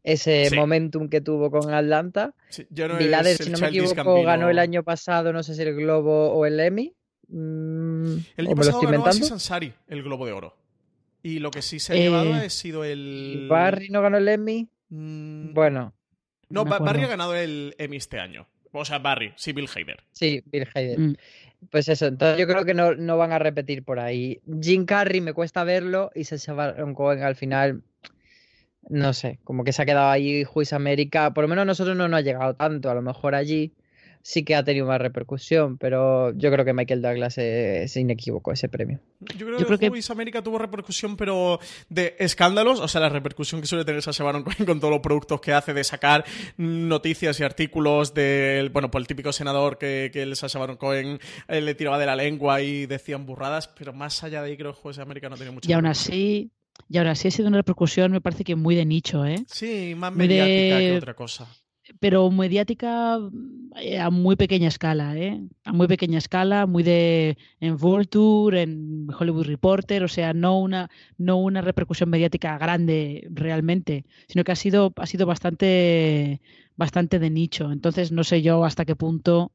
ese 0.03 0.45
Sí. 0.49 0.55
momentum 0.55 1.07
que 1.09 1.22
tuvo 1.22 1.51
con 1.51 1.72
Atlanta. 1.74 2.34
Sí, 2.49 2.66
no 2.72 2.97
el 2.97 3.38
si 3.38 3.49
no 3.51 3.59
me 3.59 3.68
equivoco, 3.68 4.24
ganó 4.24 4.49
el 4.49 4.57
año 4.59 4.84
pasado, 4.84 5.32
no 5.34 5.43
sé 5.43 5.53
si 5.55 5.62
el 5.62 5.76
Globo 5.76 6.32
o 6.32 6.45
el 6.45 6.59
Emmy. 6.59 6.93
Mm, 7.34 8.13
El 8.38 8.47
¿o 8.47 8.49
año 8.49 8.55
pasado 8.55 8.82
ganó? 8.82 9.05
Aziz 9.05 9.32
Ansari 9.32 9.73
el 9.88 10.03
Globo 10.03 10.25
de 10.25 10.34
Oro. 10.34 10.57
Y 11.23 11.39
lo 11.39 11.49
que 11.51 11.61
sí 11.61 11.79
se 11.79 11.93
ha 11.93 11.95
Eh, 11.95 12.01
llevado 12.01 12.34
ha 12.34 12.49
sido 12.49 12.86
¿Y 12.86 12.89
el. 12.89 13.47
Barry 13.49 13.89
no 13.89 14.01
ganó 14.01 14.17
el 14.17 14.27
Emmy? 14.27 14.67
Mm, 14.89 15.53
Bueno, 15.53 15.93
No, 16.49 16.65
Barry 16.65 17.03
ha 17.03 17.07
ganado 17.07 17.34
el 17.36 17.73
Emmy 17.77 17.97
este 17.97 18.19
año. 18.19 18.47
O 18.73 18.84
sea, 18.86 18.99
Barry, 18.99 19.34
sí, 19.36 19.51
Bill 19.53 19.67
Hader. 19.73 20.03
sí, 20.11 20.43
Bill 20.45 20.67
Hader. 20.73 20.99
Mm. 20.99 21.15
Pues 21.69 21.88
eso, 21.89 22.07
entonces 22.07 22.39
yo 22.39 22.47
creo 22.47 22.65
que 22.65 22.73
no, 22.73 22.95
no 22.95 23.17
van 23.17 23.32
a 23.34 23.39
repetir 23.39 23.84
por 23.84 23.99
ahí. 23.99 24.41
Jim 24.61 24.86
Carrey 24.86 25.21
me 25.21 25.34
cuesta 25.34 25.63
verlo 25.63 26.09
y 26.15 26.23
Sacha 26.23 26.53
Baron 26.53 26.95
Cohen 26.95 27.21
al 27.21 27.36
final, 27.36 27.84
no 28.89 29.13
sé, 29.13 29.39
como 29.43 29.63
que 29.63 29.71
se 29.71 29.82
ha 29.84 29.86
quedado 29.86 30.09
ahí 30.09 30.43
Juiz 30.43 30.73
América. 30.73 31.34
Por 31.34 31.43
lo 31.43 31.47
menos 31.47 31.61
a 31.61 31.65
nosotros 31.65 31.95
no 31.95 32.07
nos 32.07 32.17
ha 32.17 32.21
llegado 32.21 32.55
tanto, 32.55 32.89
a 32.89 32.95
lo 32.95 33.01
mejor 33.03 33.36
allí 33.36 33.73
sí 34.24 34.43
que 34.43 34.55
ha 34.55 34.63
tenido 34.63 34.86
más 34.86 34.99
repercusión, 35.01 35.78
pero 35.78 36.32
yo 36.38 36.51
creo 36.51 36.63
que 36.65 36.74
Michael 36.74 37.01
Douglas 37.01 37.38
es 37.38 37.95
inequívoco 37.97 38.51
ese 38.51 38.69
premio. 38.69 38.99
Yo 39.19 39.45
creo 39.45 39.51
Yo 39.51 39.57
que 39.59 39.65
creo 39.78 39.91
que- 39.91 40.11
América 40.11 40.41
tuvo 40.41 40.57
repercusión, 40.57 41.15
pero 41.17 41.59
de 41.89 42.15
escándalos, 42.19 42.80
o 42.80 42.88
sea, 42.88 43.01
la 43.01 43.09
repercusión 43.09 43.61
que 43.61 43.67
suele 43.67 43.86
tener 43.86 44.01
Sacha 44.01 44.24
Baron 44.24 44.43
Cohen 44.43 44.65
con 44.65 44.80
todos 44.80 44.91
los 44.91 44.99
productos 45.01 45.39
que 45.41 45.53
hace, 45.53 45.74
de 45.74 45.84
sacar 45.84 46.26
noticias 46.57 47.39
y 47.39 47.43
artículos 47.43 48.13
del, 48.13 48.69
bueno, 48.69 48.89
por 48.91 49.01
el 49.01 49.07
típico 49.07 49.32
senador 49.32 49.78
que, 49.78 50.09
que 50.13 50.22
el 50.24 50.36
Sacha 50.36 50.59
Baron 50.59 50.78
Cohen 50.78 51.19
eh, 51.47 51.61
le 51.61 51.76
tiraba 51.76 51.97
de 51.99 52.05
la 52.05 52.15
lengua 52.15 52.61
y 52.61 52.86
decían 52.86 53.26
burradas, 53.26 53.67
pero 53.67 53.93
más 53.93 54.24
allá 54.24 54.41
de 54.41 54.51
ahí 54.51 54.57
creo 54.57 54.74
que 54.74 54.80
Juiz 54.82 54.99
América 54.99 55.30
no 55.30 55.36
tiene 55.36 55.51
mucha 55.51 55.69
Y 55.69 55.74
aún 55.74 55.84
repercusión. 55.84 56.13
así, 56.15 56.51
y 56.89 56.97
aún 56.97 57.07
así 57.07 57.28
ha 57.28 57.32
sido 57.32 57.47
una 57.47 57.57
repercusión, 57.57 58.11
me 58.11 58.22
parece 58.22 58.43
que 58.43 58.55
muy 58.55 58.76
de 58.76 58.86
nicho, 58.86 59.26
¿eh? 59.26 59.43
Sí, 59.47 59.93
más 59.95 60.11
de- 60.13 60.17
mediática 60.17 60.80
que 60.80 60.97
otra 60.97 61.13
cosa. 61.13 61.47
Pero 61.99 62.29
mediática 62.31 63.19
eh, 63.75 63.99
a 63.99 64.09
muy 64.09 64.35
pequeña 64.35 64.67
escala, 64.67 65.17
¿eh? 65.17 65.41
A 65.65 65.73
muy 65.73 65.87
pequeña 65.87 66.17
escala, 66.17 66.65
muy 66.65 66.83
de 66.83 67.37
en 67.59 67.77
Vulture, 67.77 68.61
en 68.61 69.07
Hollywood 69.17 69.45
Reporter, 69.47 70.03
o 70.03 70.07
sea, 70.07 70.33
no 70.33 70.59
una 70.59 70.89
no 71.17 71.37
una 71.37 71.61
repercusión 71.61 72.09
mediática 72.09 72.57
grande 72.57 73.27
realmente, 73.31 74.05
sino 74.27 74.43
que 74.43 74.51
ha 74.51 74.55
sido 74.55 74.93
ha 74.95 75.05
sido 75.05 75.25
bastante 75.25 76.41
bastante 76.75 77.19
de 77.19 77.29
nicho. 77.29 77.71
Entonces, 77.71 78.11
no 78.11 78.23
sé 78.23 78.41
yo 78.41 78.63
hasta 78.65 78.85
qué 78.85 78.95
punto 78.95 79.51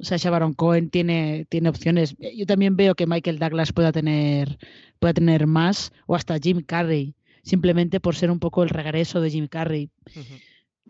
Sacha 0.00 0.30
Baron 0.30 0.54
Cohen 0.54 0.90
tiene, 0.90 1.46
tiene 1.48 1.68
opciones. 1.68 2.16
Yo 2.18 2.46
también 2.46 2.76
veo 2.76 2.94
que 2.94 3.06
Michael 3.06 3.38
Douglas 3.38 3.72
pueda 3.72 3.92
tener, 3.92 4.58
pueda 4.98 5.14
tener 5.14 5.46
más, 5.46 5.92
o 6.06 6.16
hasta 6.16 6.38
Jim 6.38 6.62
Carrey, 6.62 7.14
simplemente 7.42 8.00
por 8.00 8.16
ser 8.16 8.30
un 8.30 8.40
poco 8.40 8.62
el 8.62 8.70
regreso 8.70 9.20
de 9.20 9.30
Jim 9.30 9.46
Carrey. 9.46 9.90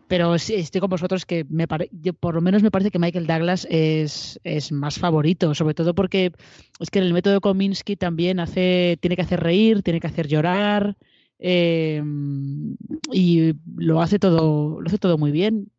Pero 0.07 0.37
sí, 0.37 0.53
estoy 0.55 0.81
con 0.81 0.89
vosotros 0.91 1.25
que 1.25 1.45
me 1.49 1.67
pare- 1.67 1.89
yo 1.91 2.13
por 2.13 2.35
lo 2.35 2.41
menos 2.41 2.61
me 2.61 2.69
parece 2.71 2.91
que 2.91 2.99
Michael 2.99 3.25
Douglas 3.27 3.67
es, 3.71 4.39
es 4.43 4.71
más 4.71 4.99
favorito, 4.99 5.55
sobre 5.55 5.73
todo 5.73 5.95
porque 5.95 6.31
es 6.79 6.89
que 6.91 6.99
el 6.99 7.13
método 7.13 7.41
Kominsky 7.41 7.95
también 7.95 8.39
hace, 8.39 8.97
tiene 9.01 9.15
que 9.15 9.23
hacer 9.23 9.39
reír, 9.41 9.81
tiene 9.81 9.99
que 9.99 10.07
hacer 10.07 10.27
llorar, 10.27 10.95
eh, 11.39 12.03
y 13.11 13.53
lo 13.75 14.01
hace 14.01 14.19
todo, 14.19 14.79
lo 14.81 14.87
hace 14.87 14.97
todo 14.97 15.17
muy 15.17 15.31
bien. 15.31 15.71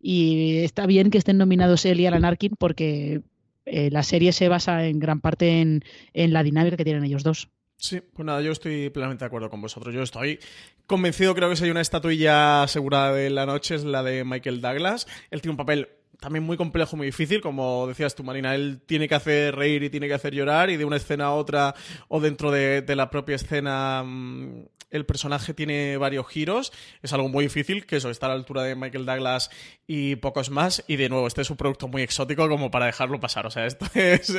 Y 0.00 0.58
está 0.58 0.86
bien 0.86 1.10
que 1.10 1.18
estén 1.18 1.38
nominados 1.38 1.84
él 1.86 2.00
y 2.00 2.06
Alan 2.06 2.24
Arkin 2.24 2.52
porque 2.58 3.22
eh, 3.66 3.90
la 3.90 4.02
serie 4.02 4.32
se 4.32 4.48
basa 4.48 4.86
en 4.86 4.98
gran 5.00 5.20
parte 5.20 5.60
en, 5.60 5.82
en 6.14 6.32
la 6.32 6.42
dinámica 6.42 6.76
que 6.76 6.84
tienen 6.84 7.04
ellos 7.04 7.24
dos. 7.24 7.50
Sí, 7.78 8.00
pues 8.00 8.24
nada, 8.24 8.40
yo 8.40 8.52
estoy 8.52 8.90
plenamente 8.90 9.24
de 9.24 9.26
acuerdo 9.26 9.50
con 9.50 9.60
vosotros. 9.60 9.94
Yo 9.94 10.02
estoy 10.02 10.40
convencido, 10.86 11.34
creo 11.34 11.50
que 11.50 11.56
si 11.56 11.64
hay 11.64 11.70
una 11.70 11.82
estatuilla 11.82 12.62
asegurada 12.62 13.12
de 13.12 13.30
la 13.30 13.44
noche 13.44 13.74
es 13.74 13.84
la 13.84 14.02
de 14.02 14.24
Michael 14.24 14.60
Douglas. 14.60 15.06
Él 15.30 15.42
tiene 15.42 15.52
un 15.52 15.58
papel 15.58 15.88
también 16.20 16.44
muy 16.44 16.56
complejo, 16.56 16.96
muy 16.96 17.06
difícil, 17.06 17.40
como 17.40 17.86
decías 17.86 18.14
tú, 18.14 18.24
Marina. 18.24 18.54
Él 18.54 18.80
tiene 18.86 19.08
que 19.08 19.14
hacer 19.14 19.54
reír 19.54 19.82
y 19.82 19.90
tiene 19.90 20.08
que 20.08 20.14
hacer 20.14 20.34
llorar, 20.34 20.70
y 20.70 20.76
de 20.76 20.84
una 20.84 20.96
escena 20.96 21.26
a 21.26 21.32
otra, 21.32 21.74
o 22.08 22.20
dentro 22.20 22.50
de, 22.50 22.84
la 22.96 23.10
propia 23.10 23.36
escena, 23.36 24.02
mm, 24.04 24.64
el 24.90 25.04
personaje 25.04 25.52
tiene 25.54 25.96
varios 25.96 26.26
giros. 26.28 26.72
Es 27.02 27.12
algo 27.12 27.28
muy 27.28 27.44
difícil, 27.44 27.86
que 27.86 27.96
eso, 27.96 28.10
está 28.10 28.26
a 28.26 28.28
la 28.30 28.34
altura 28.36 28.62
de 28.62 28.74
Michael 28.74 29.04
Douglas 29.04 29.50
y 29.86 30.16
pocos 30.16 30.50
más. 30.50 30.84
Y 30.86 30.96
de 30.96 31.08
nuevo, 31.08 31.26
este 31.26 31.42
es 31.42 31.50
un 31.50 31.56
producto 31.56 31.88
muy 31.88 32.02
exótico 32.02 32.48
como 32.48 32.70
para 32.70 32.86
dejarlo 32.86 33.20
pasar. 33.20 33.46
O 33.46 33.50
sea, 33.50 33.66
esto 33.66 33.86
es, 33.94 34.34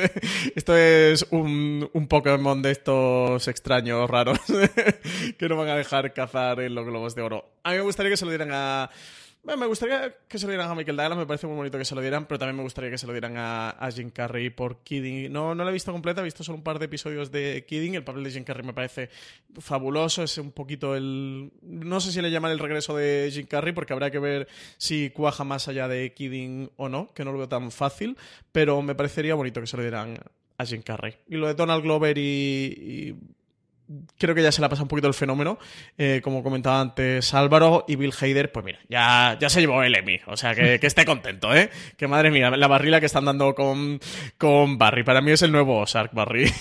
esto 0.54 0.76
es 0.76 1.26
un, 1.30 1.88
un 1.92 2.08
Pokémon 2.08 2.60
de 2.62 2.72
estos 2.72 3.46
extraños, 3.48 4.08
raros, 4.10 4.40
que 5.38 5.48
no 5.48 5.56
van 5.56 5.68
a 5.68 5.76
dejar 5.76 6.12
cazar 6.12 6.60
en 6.60 6.74
los 6.74 6.86
globos 6.86 7.14
de 7.14 7.22
oro. 7.22 7.50
A 7.62 7.70
mí 7.70 7.76
me 7.76 7.82
gustaría 7.82 8.10
que 8.10 8.16
se 8.16 8.24
lo 8.24 8.30
dieran 8.30 8.50
a. 8.52 8.90
Bueno, 9.48 9.60
me 9.60 9.66
gustaría 9.66 10.14
que 10.28 10.38
se 10.38 10.44
lo 10.44 10.50
dieran 10.50 10.70
a 10.70 10.74
Michael 10.74 10.98
Douglas, 10.98 11.16
me 11.16 11.24
parece 11.24 11.46
muy 11.46 11.56
bonito 11.56 11.78
que 11.78 11.84
se 11.86 11.94
lo 11.94 12.02
dieran, 12.02 12.26
pero 12.26 12.38
también 12.38 12.54
me 12.54 12.62
gustaría 12.62 12.90
que 12.90 12.98
se 12.98 13.06
lo 13.06 13.14
dieran 13.14 13.38
a, 13.38 13.70
a 13.70 13.90
Jim 13.90 14.10
Carrey 14.10 14.50
por 14.50 14.82
Kidding. 14.82 15.32
No, 15.32 15.54
no 15.54 15.64
la 15.64 15.70
he 15.70 15.72
visto 15.72 15.90
completa, 15.90 16.20
he 16.20 16.24
visto 16.24 16.44
solo 16.44 16.58
un 16.58 16.62
par 16.62 16.78
de 16.78 16.84
episodios 16.84 17.32
de 17.32 17.64
Kidding. 17.66 17.94
El 17.94 18.04
papel 18.04 18.24
de 18.24 18.30
Jim 18.30 18.44
Carrey 18.44 18.66
me 18.66 18.74
parece 18.74 19.08
fabuloso, 19.58 20.22
es 20.22 20.36
un 20.36 20.52
poquito 20.52 20.94
el... 20.94 21.50
No 21.62 21.98
sé 21.98 22.12
si 22.12 22.20
le 22.20 22.30
llaman 22.30 22.52
el 22.52 22.58
regreso 22.58 22.94
de 22.94 23.30
Jim 23.32 23.46
Carrey, 23.46 23.72
porque 23.72 23.94
habrá 23.94 24.10
que 24.10 24.18
ver 24.18 24.48
si 24.76 25.08
cuaja 25.08 25.44
más 25.44 25.66
allá 25.66 25.88
de 25.88 26.12
Kidding 26.12 26.70
o 26.76 26.90
no, 26.90 27.10
que 27.14 27.24
no 27.24 27.32
lo 27.32 27.38
veo 27.38 27.48
tan 27.48 27.70
fácil, 27.70 28.18
pero 28.52 28.82
me 28.82 28.94
parecería 28.94 29.34
bonito 29.34 29.62
que 29.62 29.66
se 29.66 29.78
lo 29.78 29.82
dieran 29.82 30.18
a 30.58 30.66
Jim 30.66 30.82
Carrey. 30.82 31.14
Y 31.26 31.36
lo 31.36 31.46
de 31.46 31.54
Donald 31.54 31.82
Glover 31.82 32.18
y... 32.18 32.20
y 32.20 33.14
creo 34.18 34.34
que 34.34 34.42
ya 34.42 34.52
se 34.52 34.60
le 34.60 34.66
ha 34.66 34.68
pasado 34.68 34.84
un 34.84 34.88
poquito 34.88 35.08
el 35.08 35.14
fenómeno, 35.14 35.58
eh, 35.96 36.20
como 36.22 36.42
comentaba 36.42 36.80
antes 36.80 37.32
Álvaro, 37.34 37.84
y 37.88 37.96
Bill 37.96 38.12
Hader, 38.18 38.52
pues 38.52 38.64
mira, 38.64 38.78
ya, 38.88 39.36
ya 39.40 39.48
se 39.48 39.60
llevó 39.60 39.82
el 39.82 39.94
Emmy, 39.94 40.20
o 40.26 40.36
sea, 40.36 40.54
que, 40.54 40.78
que 40.78 40.86
esté 40.86 41.04
contento, 41.04 41.54
¿eh? 41.54 41.70
Que 41.96 42.06
madre 42.06 42.30
mía, 42.30 42.50
la 42.50 42.66
barrila 42.66 43.00
que 43.00 43.06
están 43.06 43.24
dando 43.24 43.54
con, 43.54 44.00
con 44.36 44.78
Barry, 44.78 45.04
para 45.04 45.20
mí 45.20 45.30
es 45.30 45.42
el 45.42 45.52
nuevo 45.52 45.78
Ozark 45.78 46.12
Barry. 46.12 46.52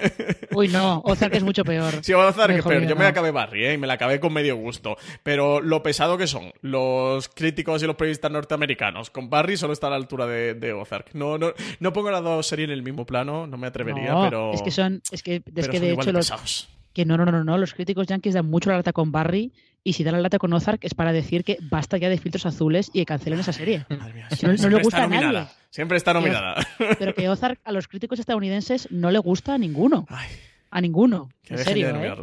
Uy, 0.52 0.68
no, 0.68 1.02
Ozark 1.04 1.34
es 1.34 1.42
mucho 1.42 1.64
peor. 1.64 1.94
Sí, 2.02 2.12
Ozark 2.12 2.56
es 2.56 2.64
peor, 2.64 2.86
yo 2.86 2.96
me 2.96 3.06
acabé 3.06 3.30
Barry, 3.30 3.66
¿eh? 3.66 3.72
Y 3.74 3.78
me 3.78 3.86
la 3.86 3.94
acabé 3.94 4.20
con 4.20 4.32
medio 4.32 4.56
gusto, 4.56 4.96
pero 5.22 5.60
lo 5.60 5.82
pesado 5.82 6.16
que 6.16 6.26
son 6.26 6.52
los 6.62 7.28
críticos 7.28 7.82
y 7.82 7.86
los 7.86 7.96
periodistas 7.96 8.30
norteamericanos 8.30 9.10
con 9.10 9.28
Barry 9.28 9.56
solo 9.56 9.72
está 9.72 9.88
a 9.88 9.90
la 9.90 9.96
altura 9.96 10.26
de, 10.26 10.54
de 10.54 10.72
Ozark. 10.72 11.14
No, 11.14 11.38
no, 11.38 11.52
no 11.80 11.92
pongo 11.92 12.10
las 12.10 12.22
dos 12.22 12.46
series 12.46 12.68
en 12.68 12.72
el 12.72 12.82
mismo 12.82 13.04
plano, 13.06 13.46
no 13.46 13.56
me 13.56 13.66
atrevería, 13.66 14.12
No, 14.12 14.24
pero... 14.24 14.52
es 14.52 14.62
que 14.62 14.70
son, 14.70 15.02
es 15.10 15.22
que, 15.22 15.42
es 15.54 15.68
que 15.68 15.80
de 15.80 15.92
hecho 15.92 16.12
los, 16.12 16.26
pesados. 16.26 16.68
Que 16.96 17.04
no, 17.04 17.18
no, 17.18 17.26
no, 17.26 17.44
no, 17.44 17.58
los 17.58 17.74
críticos 17.74 18.06
yankees 18.06 18.32
dan 18.32 18.46
mucho 18.46 18.70
la 18.70 18.76
lata 18.76 18.94
con 18.94 19.12
Barry 19.12 19.52
y 19.84 19.92
si 19.92 20.02
dan 20.02 20.14
la 20.14 20.20
lata 20.22 20.38
con 20.38 20.50
Ozark 20.54 20.78
es 20.82 20.94
para 20.94 21.12
decir 21.12 21.44
que 21.44 21.58
basta 21.60 21.98
ya 21.98 22.08
de 22.08 22.16
filtros 22.16 22.46
azules 22.46 22.88
y 22.94 23.00
que 23.00 23.04
cancelen 23.04 23.38
esa 23.38 23.52
serie. 23.52 23.84
Madre 23.90 24.14
mía, 24.14 24.28
no- 24.42 24.48
no 24.54 24.68
le 24.70 24.82
gusta 24.82 25.04
está 25.04 25.18
a 25.18 25.20
nadie. 25.20 25.46
Siempre 25.68 25.98
está 25.98 26.14
nominada. 26.14 26.56
Pero 26.98 27.14
que 27.14 27.28
Ozark 27.28 27.60
a 27.64 27.72
los 27.72 27.86
críticos 27.86 28.18
estadounidenses 28.18 28.88
no 28.90 29.10
le 29.10 29.18
gusta 29.18 29.52
a 29.52 29.58
ninguno. 29.58 30.06
Ay, 30.08 30.26
A 30.70 30.80
ninguno. 30.80 31.28
que 31.42 31.52
En 31.52 31.60
serio, 31.64 31.92
de 31.92 32.06
¿eh? 32.08 32.14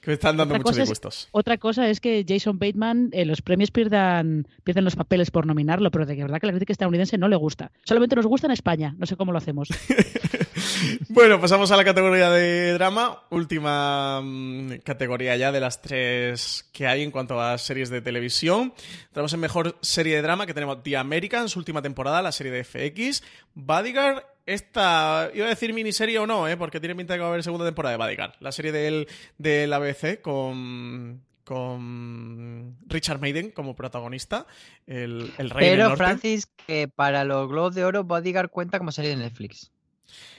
Que 0.00 0.10
me 0.10 0.14
están 0.14 0.36
dando 0.36 0.54
Otra 0.54 0.58
muchos 0.62 0.76
es- 0.78 0.82
disgustos. 0.84 1.28
Otra 1.32 1.58
cosa 1.58 1.88
es 1.88 1.98
que 2.00 2.24
Jason 2.28 2.60
Bateman, 2.60 3.08
eh, 3.10 3.24
los 3.24 3.42
premios 3.42 3.72
pierdan, 3.72 4.46
pierden 4.62 4.84
los 4.84 4.94
papeles 4.94 5.32
por 5.32 5.44
nominarlo, 5.46 5.90
pero 5.90 6.06
de 6.06 6.14
verdad 6.14 6.38
que 6.38 6.46
a 6.46 6.50
la 6.50 6.52
crítica 6.52 6.72
estadounidense 6.72 7.18
no 7.18 7.26
le 7.26 7.34
gusta. 7.34 7.72
Solamente 7.82 8.14
nos 8.14 8.26
gusta 8.26 8.46
en 8.46 8.52
España, 8.52 8.94
no 8.98 9.06
sé 9.06 9.16
cómo 9.16 9.32
lo 9.32 9.38
hacemos. 9.38 9.68
Bueno, 11.08 11.40
pasamos 11.40 11.70
a 11.70 11.76
la 11.76 11.84
categoría 11.84 12.30
de 12.30 12.72
drama. 12.72 13.22
Última 13.30 14.20
mm, 14.22 14.78
categoría 14.84 15.36
ya 15.36 15.52
de 15.52 15.60
las 15.60 15.80
tres 15.82 16.68
que 16.72 16.86
hay 16.86 17.02
en 17.02 17.10
cuanto 17.10 17.40
a 17.40 17.56
series 17.58 17.90
de 17.90 18.00
televisión. 18.00 18.72
Tenemos 19.12 19.32
en 19.32 19.40
mejor 19.40 19.76
serie 19.80 20.16
de 20.16 20.22
drama 20.22 20.46
que 20.46 20.54
tenemos 20.54 20.82
The 20.82 20.96
American, 20.96 21.48
su 21.48 21.58
última 21.58 21.82
temporada, 21.82 22.22
la 22.22 22.32
serie 22.32 22.52
de 22.52 22.64
FX. 22.64 23.22
Bodyguard, 23.54 24.24
esta, 24.44 25.30
iba 25.34 25.46
a 25.46 25.50
decir 25.50 25.72
miniserie 25.72 26.18
o 26.18 26.26
no, 26.26 26.48
¿eh? 26.48 26.56
porque 26.56 26.80
tiene 26.80 26.94
pinta 26.94 27.14
de 27.14 27.18
que 27.18 27.22
va 27.22 27.28
a 27.28 27.30
haber 27.30 27.42
segunda 27.42 27.64
temporada 27.64 27.96
de 27.96 28.04
Bodyguard. 28.04 28.34
La 28.40 28.52
serie 28.52 28.72
del, 28.72 29.08
del 29.38 29.72
ABC 29.72 30.20
con, 30.20 31.22
con 31.44 32.76
Richard 32.86 33.20
Maiden 33.20 33.50
como 33.50 33.74
protagonista, 33.74 34.46
el, 34.86 35.32
el 35.38 35.50
rey 35.50 35.68
del 35.68 35.76
Pero 35.76 35.88
norte. 35.88 36.04
Francis, 36.04 36.46
que 36.66 36.88
para 36.88 37.24
los 37.24 37.48
Globos 37.48 37.74
de 37.74 37.84
Oro 37.84 38.04
Bodyguard 38.04 38.50
cuenta 38.50 38.78
como 38.78 38.92
serie 38.92 39.10
de 39.10 39.16
Netflix. 39.16 39.72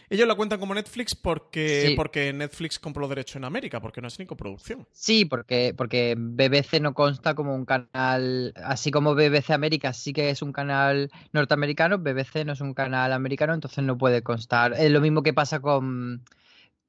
Ellos 0.09 0.27
la 0.27 0.35
cuentan 0.35 0.59
como 0.59 0.73
Netflix 0.73 1.15
porque, 1.15 1.87
Sí. 1.87 1.95
porque 1.95 2.31
Netflix 2.31 2.79
compró 2.79 3.01
los 3.01 3.09
derechos 3.09 3.35
en 3.35 3.43
América, 3.43 3.81
porque 3.81 3.99
no 4.01 4.07
es 4.07 4.17
ni 4.19 4.25
coproducción. 4.25 4.87
Sí, 4.93 5.25
porque, 5.25 5.73
porque 5.75 6.15
BBC 6.17 6.79
no 6.79 6.93
consta 6.93 7.35
como 7.35 7.53
un 7.53 7.65
canal, 7.65 8.53
así 8.63 8.89
como 8.89 9.15
BBC 9.15 9.51
América 9.51 9.91
sí 9.91 10.13
que 10.13 10.29
es 10.29 10.41
un 10.41 10.53
canal 10.53 11.11
norteamericano, 11.33 11.97
BBC 11.97 12.45
no 12.45 12.53
es 12.53 12.61
un 12.61 12.73
canal 12.73 13.11
americano, 13.11 13.53
entonces 13.53 13.83
no 13.83 13.97
puede 13.97 14.21
constar. 14.21 14.73
Es 14.73 14.89
lo 14.91 15.01
mismo 15.01 15.23
que 15.23 15.33
pasa 15.33 15.59
con, 15.59 16.23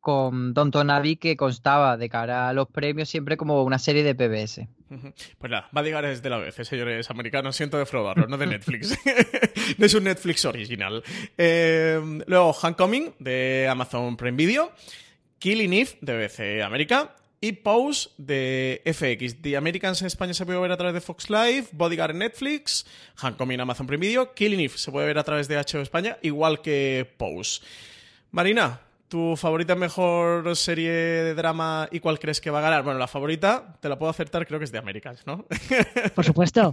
con 0.09 0.55
Don 0.55 0.91
Abbey, 0.91 1.17
que 1.17 1.37
constaba 1.37 1.99
de 1.99 2.09
cara 2.09 2.49
a 2.49 2.55
los 2.55 2.67
premios 2.69 3.11
siempre 3.11 3.37
como 3.37 3.63
una 3.63 3.79
serie 3.79 4.03
de 4.03 4.15
PBS. 4.15 4.67
Pues 5.39 5.51
nada, 5.51 5.69
Bodyguard 5.71 6.07
es 6.07 6.23
de 6.23 6.31
la 6.31 6.39
BBC, 6.39 6.65
señores 6.65 7.11
americanos. 7.11 7.55
Siento 7.55 7.77
defraudarlo, 7.77 8.27
no 8.27 8.39
de 8.39 8.47
Netflix. 8.47 8.99
no 9.77 9.85
es 9.85 9.93
un 9.93 10.05
Netflix 10.05 10.47
original. 10.47 11.03
Eh, 11.37 12.01
luego, 12.27 12.53
Homecoming, 12.53 13.17
de 13.19 13.69
Amazon 13.71 14.17
Prime 14.17 14.39
Video. 14.39 14.73
Killing 15.39 15.75
Eve, 15.75 15.99
de 16.01 16.17
BBC 16.17 16.63
América. 16.65 17.15
y 17.43 17.53
Pose 17.53 18.09
de 18.17 18.81
FX. 18.87 19.43
The 19.43 19.59
Americans 19.59 20.01
en 20.01 20.07
España 20.07 20.33
se 20.33 20.47
puede 20.47 20.59
ver 20.59 20.73
a 20.73 20.79
través 20.79 20.95
de 20.95 21.03
Fox 21.03 21.29
Live, 21.29 21.67
Bodyguard 21.73 22.13
en 22.13 22.21
Netflix, 22.21 22.87
Hancock 23.17 23.51
en 23.51 23.61
Amazon 23.61 23.87
Prime 23.87 24.07
Video, 24.07 24.33
Killing 24.33 24.61
Eve 24.61 24.79
se 24.79 24.91
puede 24.91 25.07
ver 25.07 25.19
a 25.19 25.25
través 25.25 25.49
de 25.49 25.57
HBO 25.57 25.83
España, 25.83 26.17
igual 26.23 26.63
que 26.63 27.07
Pose. 27.19 27.61
Marina, 28.31 28.81
¿Tu 29.09 29.37
favorita 29.37 29.75
mejor 29.75 30.55
serie 30.55 30.91
de 30.91 31.35
drama 31.35 31.89
y 31.91 32.01
cuál 32.01 32.19
crees 32.19 32.43
que 32.43 32.51
va 32.51 32.59
a 32.59 32.63
ganar? 32.63 32.83
Bueno, 32.83 32.99
la 32.99 33.07
favorita, 33.07 33.79
te 33.81 33.89
la 33.89 33.99
puedo 33.99 34.11
acertar, 34.11 34.47
creo 34.47 34.59
que 34.59 34.67
es 34.67 34.73
de 34.73 34.77
Americans, 34.77 35.27
¿no? 35.27 35.47
Por 36.15 36.27
supuesto, 36.27 36.71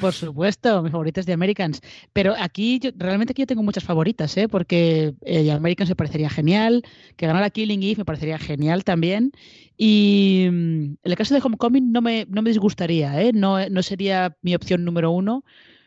por 0.00 0.12
supuesto, 0.12 0.82
mi 0.82 0.90
favorita 0.90 1.20
es 1.20 1.26
de 1.26 1.32
Americans. 1.32 1.80
Pero 2.12 2.34
aquí, 2.38 2.80
yo, 2.80 2.90
realmente 2.96 3.32
aquí 3.32 3.42
yo 3.42 3.46
tengo 3.46 3.62
muchas 3.62 3.82
favoritas, 3.82 4.36
¿eh? 4.36 4.46
Porque 4.46 5.14
eh, 5.22 5.50
Americans 5.50 5.88
me 5.88 5.96
parecería 5.96 6.28
genial, 6.28 6.82
que 7.16 7.26
ganara 7.26 7.48
Killing 7.48 7.82
Eve 7.82 7.96
me 7.98 8.04
parecería 8.04 8.38
genial 8.38 8.84
también. 8.84 9.32
Y 9.78 10.46
mm, 10.50 10.54
en 10.54 10.98
el 11.02 11.16
caso 11.16 11.34
de 11.34 11.40
Homecoming 11.42 11.92
no 11.92 12.02
me, 12.02 12.26
no 12.28 12.42
me 12.42 12.50
disgustaría, 12.50 13.22
¿eh? 13.22 13.32
No, 13.32 13.66
no 13.70 13.82
sería 13.82 14.36
mi 14.42 14.54
opción 14.54 14.84
número 14.84 15.10
uno, 15.10 15.44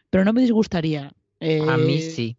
pero 0.09 0.25
no 0.25 0.33
me 0.33 0.41
disgustaría. 0.41 1.11
a 1.39 1.77
mí 1.77 1.97
eh, 1.97 2.01
sí. 2.01 2.37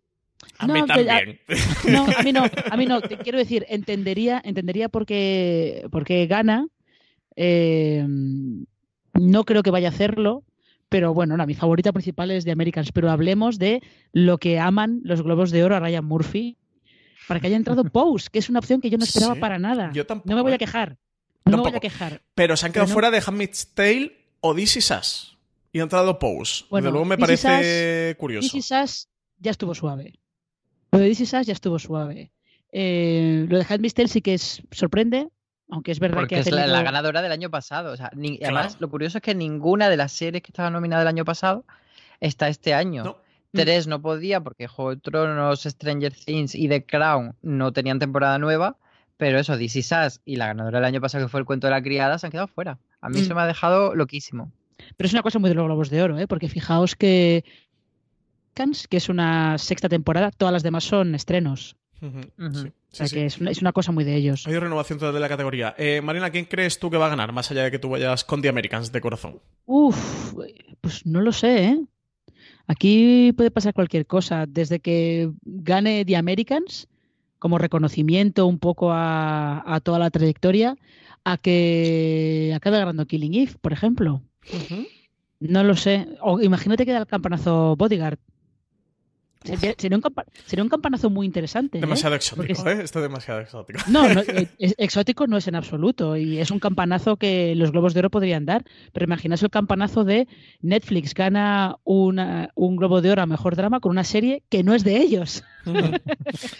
A 0.58 0.66
mí 0.66 0.84
también. 0.86 1.40
no, 1.88 2.06
a 2.06 2.22
mí 2.22 2.32
no, 2.32 2.44
a 2.70 2.76
mí 2.76 2.86
no. 2.86 3.00
Te 3.00 3.18
quiero 3.18 3.38
decir, 3.38 3.66
entendería, 3.68 4.40
entendería 4.44 4.88
por 4.88 5.06
qué, 5.06 6.26
gana. 6.28 6.66
Eh, 7.36 8.04
no 8.06 9.44
creo 9.44 9.62
que 9.62 9.70
vaya 9.70 9.88
a 9.88 9.90
hacerlo, 9.90 10.44
pero 10.88 11.14
bueno, 11.14 11.36
mi 11.46 11.54
favorita 11.54 11.92
principal 11.92 12.30
es 12.30 12.44
de 12.44 12.52
Americans. 12.52 12.92
Pero 12.92 13.10
hablemos 13.10 13.58
de 13.58 13.82
lo 14.12 14.38
que 14.38 14.58
aman 14.58 15.00
los 15.04 15.22
Globos 15.22 15.50
de 15.50 15.64
Oro 15.64 15.76
a 15.76 15.80
Ryan 15.80 16.04
Murphy 16.04 16.56
para 17.28 17.40
que 17.40 17.46
haya 17.46 17.56
entrado 17.56 17.84
Pose, 17.92 18.28
que 18.32 18.38
es 18.38 18.48
una 18.48 18.58
opción 18.58 18.80
que 18.80 18.90
yo 18.90 18.98
no 18.98 19.04
esperaba 19.04 19.36
para 19.36 19.58
nada. 19.58 19.90
Yo 19.92 20.06
tampoco, 20.06 20.30
no 20.30 20.36
me 20.36 20.42
voy 20.42 20.52
a 20.52 20.56
¿eh? 20.56 20.58
quejar. 20.58 20.96
No 21.44 21.58
me 21.58 21.62
voy 21.62 21.76
a 21.76 21.80
quejar. 21.80 22.22
Pero 22.34 22.56
se 22.56 22.66
han 22.66 22.72
quedado 22.72 22.88
fuera 22.88 23.10
de 23.10 23.22
Handmaid's 23.24 23.74
Tale 23.74 24.16
o 24.40 24.54
This 24.54 24.76
Is 24.76 25.36
Y 25.72 25.78
ha 25.78 25.82
entrado 25.82 26.18
Pose. 26.18 26.64
Bueno, 26.68 26.90
luego 26.90 27.06
me 27.06 27.16
parece 27.16 28.14
curioso. 28.18 28.50
This 28.52 28.70
Is 28.70 29.08
ya 29.38 29.50
estuvo 29.50 29.74
suave. 29.74 30.17
Lo 30.92 30.98
de 30.98 31.08
DC 31.08 31.24
ya 31.24 31.52
estuvo 31.52 31.78
suave. 31.78 32.32
Eh, 32.72 33.46
lo 33.48 33.58
de 33.58 33.66
Handmaid's 33.68 33.94
Tale 33.94 34.08
sí 34.08 34.20
que 34.20 34.34
es, 34.34 34.62
sorprende, 34.70 35.28
aunque 35.70 35.92
es 35.92 36.00
verdad 36.00 36.26
que 36.26 36.36
ha 36.36 36.40
es 36.40 36.50
la, 36.50 36.82
ganadora 36.82 37.22
del 37.22 37.32
año 37.32 37.50
pasado. 37.50 37.92
O 37.92 37.96
sea, 37.96 38.10
Además, 38.12 38.76
lo 38.80 38.88
curioso 38.88 39.18
es 39.18 39.22
que 39.22 39.34
ninguna 39.34 39.88
de 39.88 39.96
las 39.96 40.12
series 40.12 40.42
que 40.42 40.50
estaba 40.50 40.70
nominada 40.70 41.02
el 41.02 41.08
año 41.08 41.24
pasado 41.24 41.64
está 42.20 42.48
este 42.48 42.74
año. 42.74 43.16
Tres 43.52 43.86
no 43.86 44.02
podía 44.02 44.40
porque 44.40 44.66
Juego 44.66 44.94
de 44.94 45.00
Tronos, 45.00 45.62
Stranger 45.62 46.12
Things 46.12 46.54
y 46.54 46.68
The 46.68 46.84
Crown 46.84 47.34
no 47.42 47.72
tenían 47.72 47.98
temporada 47.98 48.38
nueva, 48.38 48.76
pero 49.16 49.38
eso, 49.38 49.56
DC 49.56 49.82
Sass 49.82 50.20
y 50.24 50.36
la 50.36 50.48
ganadora 50.48 50.78
del 50.78 50.86
año 50.86 51.00
pasado 51.00 51.24
que 51.24 51.30
fue 51.30 51.40
el 51.40 51.46
cuento 51.46 51.66
de 51.66 51.72
la 51.72 51.82
criada 51.82 52.18
se 52.18 52.26
han 52.26 52.30
quedado 52.30 52.48
fuera. 52.48 52.78
A 53.00 53.08
mí 53.08 53.20
mm. 53.20 53.24
se 53.24 53.34
me 53.34 53.40
ha 53.40 53.46
dejado 53.46 53.94
loquísimo. 53.94 54.52
Pero 54.96 55.06
es 55.06 55.12
una 55.12 55.22
cosa 55.22 55.38
muy 55.38 55.48
de 55.48 55.54
los 55.54 55.64
globos 55.64 55.90
de 55.90 56.02
oro, 56.02 56.18
¿eh? 56.18 56.26
porque 56.26 56.48
fijaos 56.48 56.94
que 56.94 57.44
que 58.88 58.96
es 58.96 59.08
una 59.08 59.58
sexta 59.58 59.88
temporada, 59.88 60.30
todas 60.30 60.52
las 60.52 60.62
demás 60.62 60.84
son 60.84 61.14
estrenos. 61.14 61.76
o 62.00 62.10
sea 62.90 63.08
que 63.08 63.26
es 63.26 63.38
una, 63.38 63.72
cosa 63.72 63.92
muy 63.92 64.04
de 64.04 64.16
ellos. 64.16 64.46
Hay 64.46 64.58
renovación 64.58 64.98
total 64.98 65.14
de 65.14 65.20
la 65.20 65.28
categoría. 65.28 65.74
Eh, 65.78 66.00
Marina, 66.02 66.30
¿quién 66.30 66.46
crees 66.46 66.78
tú 66.78 66.90
que 66.90 66.96
va 66.96 67.06
a 67.06 67.10
ganar, 67.10 67.32
más 67.32 67.50
allá 67.50 67.64
de 67.64 67.70
que 67.70 67.78
tú 67.78 67.90
vayas 67.90 68.24
con 68.24 68.42
The 68.42 68.48
Americans 68.48 68.92
de 68.92 69.00
corazón? 69.00 69.40
Uf, 69.66 70.34
pues 70.80 71.06
no 71.06 71.20
lo 71.20 71.32
sé, 71.32 71.64
¿eh? 71.64 71.78
Aquí 72.66 73.32
puede 73.32 73.50
pasar 73.50 73.72
cualquier 73.72 74.06
cosa. 74.06 74.44
Desde 74.46 74.78
que 74.80 75.30
gane 75.42 76.04
The 76.04 76.16
Americans, 76.16 76.86
como 77.38 77.58
reconocimiento 77.58 78.46
un 78.46 78.58
poco 78.58 78.90
a, 78.92 79.80
toda 79.82 79.98
la 79.98 80.10
trayectoria, 80.10 80.76
a 81.24 81.38
que 81.38 82.52
acabe 82.54 82.78
ganando 82.78 83.06
Killing 83.06 83.34
Eve, 83.34 83.52
por 83.60 83.72
ejemplo. 83.72 84.22
No 85.40 85.64
lo 85.64 85.76
sé. 85.76 86.08
O 86.20 86.40
imagínate 86.40 86.84
que 86.84 86.92
da 86.92 86.98
el 86.98 87.06
campanazo 87.06 87.74
Bodyguard. 87.76 88.18
Sería, 89.44 89.96
un, 90.64 90.68
campanazo 90.68 91.10
muy 91.10 91.24
interesante. 91.24 91.78
¿eh? 91.78 91.80
Demasiado 91.80 92.16
exótico, 92.16 92.68
¿eh? 92.68 92.80
Esto 92.82 92.98
es 92.98 93.02
demasiado 93.02 93.40
exótico. 93.40 93.80
No, 93.88 94.04
eh, 94.20 94.48
exótico 94.58 95.26
no 95.26 95.36
es 95.36 95.46
en 95.46 95.54
absoluto. 95.54 96.16
Y 96.16 96.38
es 96.38 96.50
un 96.50 96.58
campanazo 96.58 97.16
que 97.16 97.54
los 97.54 97.70
Globos 97.70 97.94
de 97.94 98.00
Oro 98.00 98.10
podrían 98.10 98.44
dar. 98.46 98.64
Pero 98.92 99.04
imaginaos 99.04 99.42
el 99.42 99.50
campanazo 99.50 100.04
de 100.04 100.26
Netflix 100.60 101.14
gana 101.14 101.76
una, 101.84 102.50
un 102.56 102.76
Globo 102.76 103.00
de 103.00 103.12
Oro 103.12 103.22
a 103.22 103.26
Mejor 103.26 103.54
Drama 103.54 103.80
con 103.80 103.90
una 103.90 104.04
serie 104.04 104.42
que 104.48 104.64
no 104.64 104.74
es 104.74 104.84
de 104.84 104.96
ellos. 104.96 105.44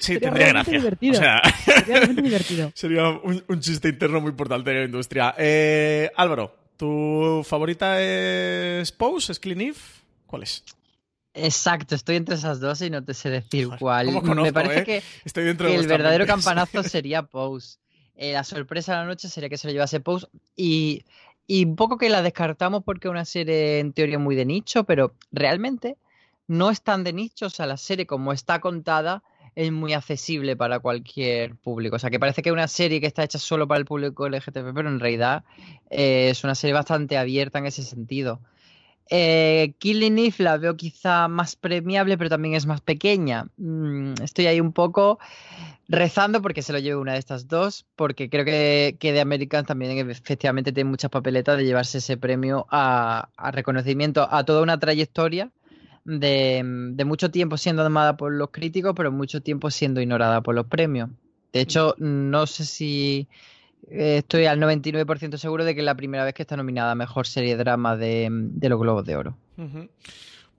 Sí, 0.01 0.19
tendría 0.19 0.49
gracia. 0.49 0.79
Divertido. 0.79 1.15
sería 1.15 1.41
realmente 1.87 2.23
divertido. 2.23 2.71
Sería 2.75 3.09
un, 3.09 3.61
chiste 3.61 3.89
interno 3.89 4.21
muy 4.21 4.31
importante 4.31 4.71
de 4.71 4.81
la 4.81 4.85
industria. 4.85 5.35
Álvaro, 6.17 6.55
¿tu 6.77 7.43
favorita 7.45 8.03
es 8.03 8.93
Pose? 8.93 9.33
¿Es 9.33 9.41
Clean 9.41 9.73
¿Cuál 10.27 10.43
es? 10.43 10.63
Exacto, 11.45 11.95
estoy 11.95 12.17
entre 12.17 12.35
esas 12.35 12.61
dos 12.61 12.81
y 12.83 12.91
no 12.91 13.05
te 13.05 13.15
sé 13.15 13.31
decir 13.31 13.69
cuál. 13.79 14.23
Me 14.23 14.53
parece 14.53 14.81
eh? 14.81 14.85
que, 14.85 15.03
estoy 15.25 15.45
dentro 15.45 15.69
el 15.69 15.87
verdadero 15.87 16.27
campanazo 16.27 16.83
sería 16.85 17.23
Pose. 17.23 17.79
Eh, 18.17 18.33
la 18.33 18.45
sorpresa 18.45 18.93
de 18.93 18.99
la 18.99 19.05
noche 19.07 19.29
sería 19.29 19.49
que 19.49 19.57
se 19.57 19.69
lo 19.69 19.73
llevase 19.73 20.01
Pose 20.01 20.27
y, 20.57 21.05
y 21.47 21.65
un 21.65 21.77
poco 21.77 21.99
que 21.99 22.09
la 22.09 22.23
descartamos 22.23 22.83
porque 22.83 23.09
es 23.09 23.11
una 23.11 23.25
serie 23.25 23.79
en 23.79 23.93
teoría 23.93 24.19
muy 24.19 24.35
de 24.35 24.45
nicho, 24.45 24.85
pero 24.85 25.15
realmente 25.31 25.97
no 26.49 26.71
es 26.71 26.83
tan 26.83 27.05
de 27.05 27.13
nicho, 27.13 27.47
o 27.47 27.51
sea, 27.51 27.67
la 27.67 27.77
serie 27.77 28.07
como 28.07 28.33
está 28.33 28.61
contada 28.61 29.23
es 29.55 29.73
muy 29.73 29.93
accesible 29.93 30.57
para 30.57 30.79
cualquier 30.79 31.57
público. 31.57 31.97
O 31.97 31.99
sea, 31.99 32.11
que 32.11 32.21
parece 32.21 32.43
que 32.43 32.49
es 32.49 32.53
una 32.53 32.69
serie 32.69 33.01
que 33.01 33.09
está 33.09 33.25
hecha 33.25 33.39
solo 33.39 33.67
para 33.67 33.79
el 33.79 33.87
público 33.87 34.29
LGTB, 34.29 34.73
pero 34.73 34.89
en 34.89 35.01
realidad 35.01 35.45
eh, 35.91 36.31
es 36.31 36.45
una 36.45 36.55
serie 36.55 36.75
bastante 36.75 37.19
abierta 37.19 37.59
en 37.59 37.67
ese 37.67 37.83
sentido. 37.83 38.41
Eh, 39.11 39.75
Killing 39.79 40.19
Eve 40.19 40.35
la 40.39 40.59
veo 40.59 40.77
quizá 40.77 41.29
más 41.29 41.57
premiable, 41.57 42.19
pero 42.19 42.31
también 42.31 42.55
es 42.55 42.67
más 42.67 42.81
pequeña. 42.81 43.47
Mm, 43.57 44.15
estoy 44.23 44.47
ahí 44.47 44.61
un 44.61 44.73
poco 44.73 45.19
rezando 45.89 46.43
porque 46.43 46.63
se 46.63 46.73
lo 46.73 46.79
lleve 46.79 46.97
una 46.97 47.15
de 47.15 47.19
estas 47.19 47.49
dos, 47.49 47.87
porque 47.97 48.29
creo 48.29 48.45
que, 48.45 48.97
que 49.01 49.13
The 49.13 49.21
Americans 49.21 49.67
también 49.67 50.11
efectivamente 50.11 50.73
tiene 50.73 50.91
muchas 50.91 51.11
papeletas 51.11 51.57
de 51.57 51.65
llevarse 51.65 51.99
ese 51.99 52.17
premio 52.19 52.67
a, 52.71 53.29
reconocimiento 53.53 54.29
a 54.31 54.45
toda 54.45 54.63
una 54.63 54.79
trayectoria 54.79 55.51
de, 56.05 56.63
de, 56.93 57.05
mucho 57.05 57.31
tiempo 57.31 57.57
siendo 57.57 57.85
amada 57.85 58.17
por 58.17 58.33
los 58.33 58.51
críticos, 58.51 58.93
pero 58.95 59.11
mucho 59.11 59.41
tiempo 59.41 59.71
siendo 59.71 60.01
ignorada 60.01 60.43
por 60.43 60.55
los 60.55 60.67
premios. 60.67 61.11
De 61.53 61.61
hecho, 61.61 61.95
no 61.99 62.47
sé 62.47 62.67
si 62.67 63.29
estoy 63.91 64.47
al 64.47 64.61
99% 64.61 65.37
seguro 65.37 65.65
de 65.65 65.75
que 65.75 65.81
es 65.81 65.85
la 65.85 65.97
primera 65.97 66.25
vez 66.25 66.35
que 66.35 66.43
está 66.43 66.57
nominada 66.57 66.93
a 66.93 66.95
Mejor 66.95 67.27
Serie 67.27 67.57
Drama 67.57 67.97
de, 67.97 68.29
los 68.61 68.81
Globos 68.81 69.05
de 69.05 69.17
Oro. 69.17 69.37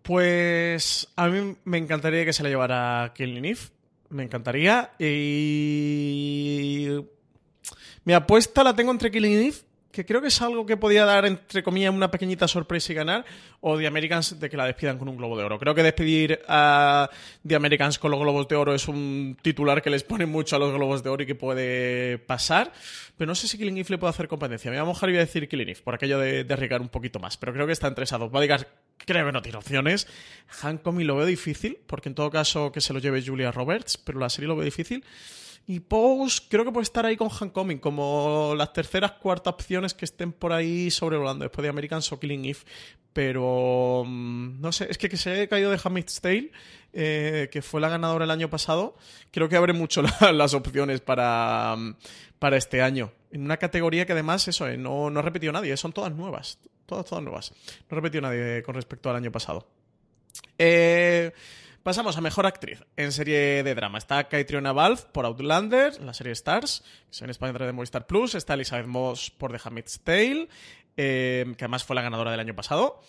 Pues 0.01 1.07
a 1.15 1.27
mí 1.27 1.55
me 1.65 1.77
encantaría 1.77 2.25
que 2.25 2.33
se 2.33 2.43
la 2.43 2.49
llevara 2.49 3.11
Killing 3.15 3.45
Eve. 3.45 3.59
Me 4.09 4.23
encantaría. 4.23 4.91
Y... 4.97 6.99
Mi 8.05 8.13
apuesta 8.13 8.63
la 8.63 8.75
tengo 8.75 8.91
entre 8.91 9.11
Killing 9.11 9.33
Eve 9.33 9.55
que 9.91 10.05
creo 10.05 10.21
que 10.21 10.27
es 10.27 10.41
algo 10.41 10.65
que 10.65 10.77
podía 10.77 11.03
dar, 11.03 11.25
entre 11.25 11.63
comillas, 11.63 11.93
una 11.93 12.11
pequeñita 12.11 12.47
sorpresa 12.47 12.91
y 12.91 12.95
ganar, 12.95 13.25
o 13.61 13.77
The 13.77 13.87
Americans 13.87 14.39
de 14.39 14.49
que 14.49 14.55
la 14.55 14.65
despidan 14.65 14.97
con 14.99 15.09
un 15.09 15.17
Globo 15.17 15.37
de 15.37 15.43
Oro. 15.43 15.57
Creo 15.57 15.73
que 15.73 15.81
despedir 15.81 16.39
a 16.47 17.09
The 17.45 17.55
Americans 17.55 17.97
con 17.97 18.11
los 18.11 18.19
Globos 18.19 18.47
de 18.47 18.55
Oro 18.55 18.73
es 18.73 18.87
un 18.87 19.37
titular 19.41 19.81
que 19.81 19.89
les 19.89 20.03
pone 20.03 20.25
mucho 20.25 20.55
a 20.55 20.59
los 20.59 20.71
Globos 20.73 21.01
de 21.03 21.09
Oro 21.09 21.23
y 21.23 21.25
que 21.25 21.35
puede 21.35 22.19
pasar, 22.19 22.71
pero 23.17 23.27
no 23.27 23.35
sé 23.35 23.47
si 23.47 23.57
Killing 23.57 23.77
Eve 23.77 23.89
le 23.89 23.97
puede 23.97 24.11
hacer 24.11 24.27
competencia. 24.27 24.69
Me 24.69 24.77
voy 24.77 24.83
a 24.83 24.85
mojar 24.85 25.09
y 25.09 25.13
voy 25.13 25.21
a 25.21 25.25
decir 25.25 25.47
Killing 25.47 25.69
Eve, 25.69 25.81
por 25.83 25.95
aquello 25.95 26.19
de, 26.19 26.45
arriesgar 26.49 26.81
un 26.81 26.89
poquito 26.89 27.19
más, 27.19 27.37
pero 27.37 27.53
creo 27.53 27.65
que 27.65 27.73
está 27.73 27.87
entre 27.87 28.03
esas 28.03 28.19
dos. 28.19 28.31
Bodyguard 28.31 28.67
creo 28.97 29.25
que 29.25 29.31
no 29.31 29.41
tiene 29.41 29.57
opciones. 29.57 30.07
Hancomi 30.61 31.03
lo 31.03 31.15
veo 31.15 31.25
difícil, 31.25 31.79
porque 31.87 32.09
en 32.09 32.15
todo 32.15 32.29
caso 32.29 32.71
que 32.71 32.81
se 32.81 32.93
lo 32.93 32.99
lleve 32.99 33.23
Julia 33.25 33.51
Roberts, 33.51 33.97
pero 33.97 34.19
la 34.19 34.29
serie 34.29 34.47
lo 34.47 34.55
veo 34.55 34.65
difícil. 34.65 35.03
Y 35.67 35.81
Pose 35.81 36.41
creo 36.49 36.65
que 36.65 36.71
puede 36.71 36.83
estar 36.83 37.05
ahí 37.05 37.15
con 37.15 37.29
Hancoming, 37.29 37.77
como 37.77 38.53
las 38.57 38.73
terceras, 38.73 39.13
cuartas 39.13 39.53
opciones 39.53 39.93
que 39.93 40.05
estén 40.05 40.31
por 40.31 40.51
ahí 40.51 40.89
sobrevolando 40.89 41.43
después 41.43 41.63
de 41.63 41.69
American 41.69 42.01
So 42.01 42.19
Killing 42.19 42.45
If. 42.45 42.63
Pero 43.13 44.03
mm, 44.05 44.61
no 44.61 44.71
sé, 44.71 44.87
es 44.89 44.97
que 44.97 45.09
que 45.09 45.17
se 45.17 45.31
haya 45.31 45.47
caído 45.47 45.71
de 45.71 45.79
Hamid's 45.83 46.21
Tale, 46.21 46.51
eh, 46.93 47.49
que 47.51 47.61
fue 47.61 47.81
la 47.81 47.89
ganadora 47.89 48.25
el 48.25 48.31
año 48.31 48.49
pasado, 48.49 48.95
creo 49.31 49.49
que 49.49 49.55
abre 49.55 49.73
mucho 49.73 50.01
las 50.33 50.53
opciones 50.53 51.01
para, 51.01 51.75
mm, 51.77 51.95
para 52.39 52.57
este 52.57 52.81
año. 52.81 53.11
En 53.31 53.43
una 53.43 53.57
categoría 53.57 54.05
que 54.05 54.13
además, 54.13 54.47
eso, 54.47 54.67
eh, 54.67 54.77
no, 54.77 55.09
no 55.09 55.19
ha 55.19 55.23
repetido 55.23 55.53
nadie, 55.53 55.75
son 55.77 55.93
todas 55.93 56.11
nuevas. 56.13 56.59
Todas, 56.85 57.05
todas 57.05 57.23
nuevas. 57.23 57.51
No 57.89 57.95
ha 57.95 57.95
repetido 57.95 58.21
nadie 58.21 58.63
con 58.63 58.73
respecto 58.73 59.09
al 59.09 59.17
año 59.17 59.31
pasado. 59.31 59.67
Eh. 60.57 61.31
Pasamos 61.83 62.17
a 62.17 62.21
Mejor 62.21 62.45
Actriz 62.45 62.83
en 62.97 63.11
serie 63.11 63.63
de 63.63 63.73
drama. 63.75 63.97
Está 63.97 64.27
Caitriona 64.27 64.73
Balfe 64.73 65.07
por 65.13 65.25
Outlander, 65.25 65.99
la 66.01 66.13
serie 66.13 66.33
Stars, 66.33 66.83
que 67.17 67.23
en 67.23 67.29
España 67.29 67.53
de 67.53 67.71
Movistar 67.71 68.05
Plus. 68.05 68.35
Está 68.35 68.55
Elizabeth 68.55 68.85
Moss 68.85 69.31
por 69.31 69.51
The 69.51 69.59
Handmaid's 69.63 70.01
Tale, 70.03 70.49
eh, 70.97 71.45
que 71.57 71.63
además 71.63 71.85
fue 71.85 71.95
la 71.95 72.01
ganadora 72.01 72.31
del 72.31 72.41
año 72.41 72.55
pasado. 72.55 73.01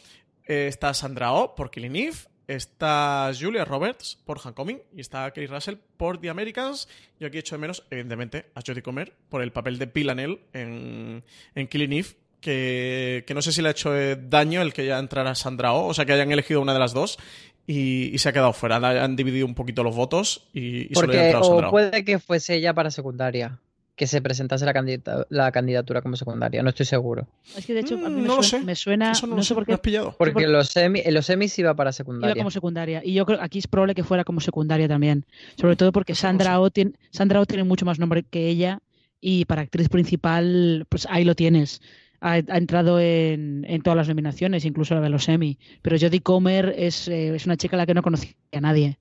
Eh, 0.46 0.66
está 0.68 0.94
Sandra 0.94 1.32
Oh 1.32 1.54
por 1.54 1.70
Killing 1.70 1.96
Eve. 1.96 2.16
está 2.46 3.30
Julia 3.38 3.64
Roberts 3.64 4.18
por 4.24 4.38
Homecoming 4.42 4.80
y 4.96 5.00
está 5.00 5.30
Kerry 5.32 5.46
Russell 5.48 5.76
por 5.96 6.20
The 6.20 6.30
Americans. 6.30 6.88
Yo 7.18 7.26
aquí 7.26 7.38
echo 7.38 7.56
de 7.56 7.60
menos, 7.60 7.84
evidentemente, 7.90 8.46
a 8.54 8.60
Jodie 8.64 8.82
Comer 8.82 9.14
por 9.28 9.42
el 9.42 9.52
papel 9.52 9.78
de 9.78 9.88
Pilanel 9.88 10.40
en, 10.52 11.24
en 11.54 11.68
Killing 11.68 11.92
Eve. 11.92 12.08
Que, 12.40 13.22
que 13.26 13.34
no 13.34 13.42
sé 13.42 13.52
si 13.52 13.60
le 13.60 13.68
ha 13.68 13.72
hecho 13.72 13.94
eh, 13.94 14.16
daño 14.16 14.62
el 14.62 14.72
que 14.72 14.86
ya 14.86 14.98
entrara 14.98 15.34
Sandra 15.34 15.74
Oh, 15.74 15.88
o 15.88 15.92
sea 15.92 16.06
que 16.06 16.14
hayan 16.14 16.32
elegido 16.32 16.62
una 16.62 16.72
de 16.72 16.78
las 16.78 16.94
dos 16.94 17.18
y, 17.66 18.14
y 18.14 18.18
se 18.18 18.28
ha 18.28 18.32
quedado 18.32 18.52
fuera. 18.52 18.76
Han, 18.76 18.84
han 18.84 19.16
dividido 19.16 19.46
un 19.46 19.54
poquito 19.54 19.82
los 19.82 19.94
votos 19.94 20.48
y, 20.52 20.90
y 20.90 20.94
solo 20.94 21.06
Porque 21.08 21.24
entrado 21.26 21.44
o 21.68 21.70
puede 21.70 22.04
que 22.04 22.18
fuese 22.18 22.56
ella 22.56 22.74
para 22.74 22.90
secundaria, 22.90 23.58
que 23.96 24.06
se 24.06 24.22
presentase 24.22 24.64
la, 24.64 24.72
candidata- 24.72 25.26
la 25.28 25.52
candidatura 25.52 26.00
como 26.02 26.16
secundaria, 26.16 26.62
no 26.62 26.70
estoy 26.70 26.86
seguro. 26.86 27.28
Es 27.56 27.66
que 27.66 27.74
de 27.74 27.80
hecho 27.80 27.94
a 27.94 28.08
Mm, 28.08 28.14
mí 28.14 28.22
me, 28.22 28.28
no 28.28 28.36
lo 28.36 28.42
suena, 28.42 28.60
sé. 28.60 28.64
me 28.66 28.74
suena- 28.74 29.12
Eso 29.12 29.26
no, 29.26 29.42
sé 29.42 29.54
por 29.54 29.62
me 29.64 29.66
qué, 29.66 29.72
has 29.74 29.80
pillado. 29.80 30.14
Porque 30.18 30.32
por- 30.32 30.48
los, 30.48 30.68
semi, 30.68 31.00
en 31.04 31.12
los 31.14 31.26
semis 31.26 31.58
iba 31.58 31.74
para 31.74 31.88
iba 31.88 31.92
secundaria. 31.92 32.34
como 32.36 32.50
secundaria. 32.50 33.02
Y 33.04 33.12
yo 33.12 33.26
creo 33.26 33.38
que 33.38 33.44
aquí 33.44 33.58
es 33.58 33.66
probable 33.68 33.94
que 33.94 34.02
fuera 34.04 34.24
como 34.24 34.40
secundaria 34.40 34.88
también. 34.88 35.26
Sobre 35.60 35.76
todo 35.76 35.92
porque 35.92 36.14
Sandra 36.14 36.60
Oh 36.60 36.70
tiene, 36.70 36.92
Sandra 37.10 37.40
Oh 37.40 37.46
tiene 37.46 37.64
mucho 37.64 37.84
más 37.84 37.98
nombre 37.98 38.24
que 38.28 38.48
ella 38.48 38.80
y 39.20 39.44
para 39.44 39.60
actriz 39.62 39.88
principal, 39.90 40.86
pues 40.88 41.06
ahí 41.10 41.24
lo 41.24 41.34
tienes. 41.34 41.82
Ha, 42.20 42.32
ha 42.32 42.56
entrado 42.58 43.00
en, 43.00 43.64
en 43.68 43.82
todas 43.82 43.96
las 43.96 44.08
nominaciones, 44.08 44.64
incluso 44.64 44.94
la 44.94 45.00
de 45.00 45.08
los 45.10 45.28
Emmy. 45.28 45.58
Pero 45.82 45.96
Jodie 45.98 46.20
Comer 46.20 46.74
es, 46.76 47.08
eh, 47.08 47.34
es 47.34 47.46
una 47.46 47.56
chica 47.56 47.76
a 47.76 47.78
la 47.78 47.86
que 47.86 47.94
no 47.94 48.02
conocía 48.02 48.32
a 48.52 48.60
nadie. 48.60 48.98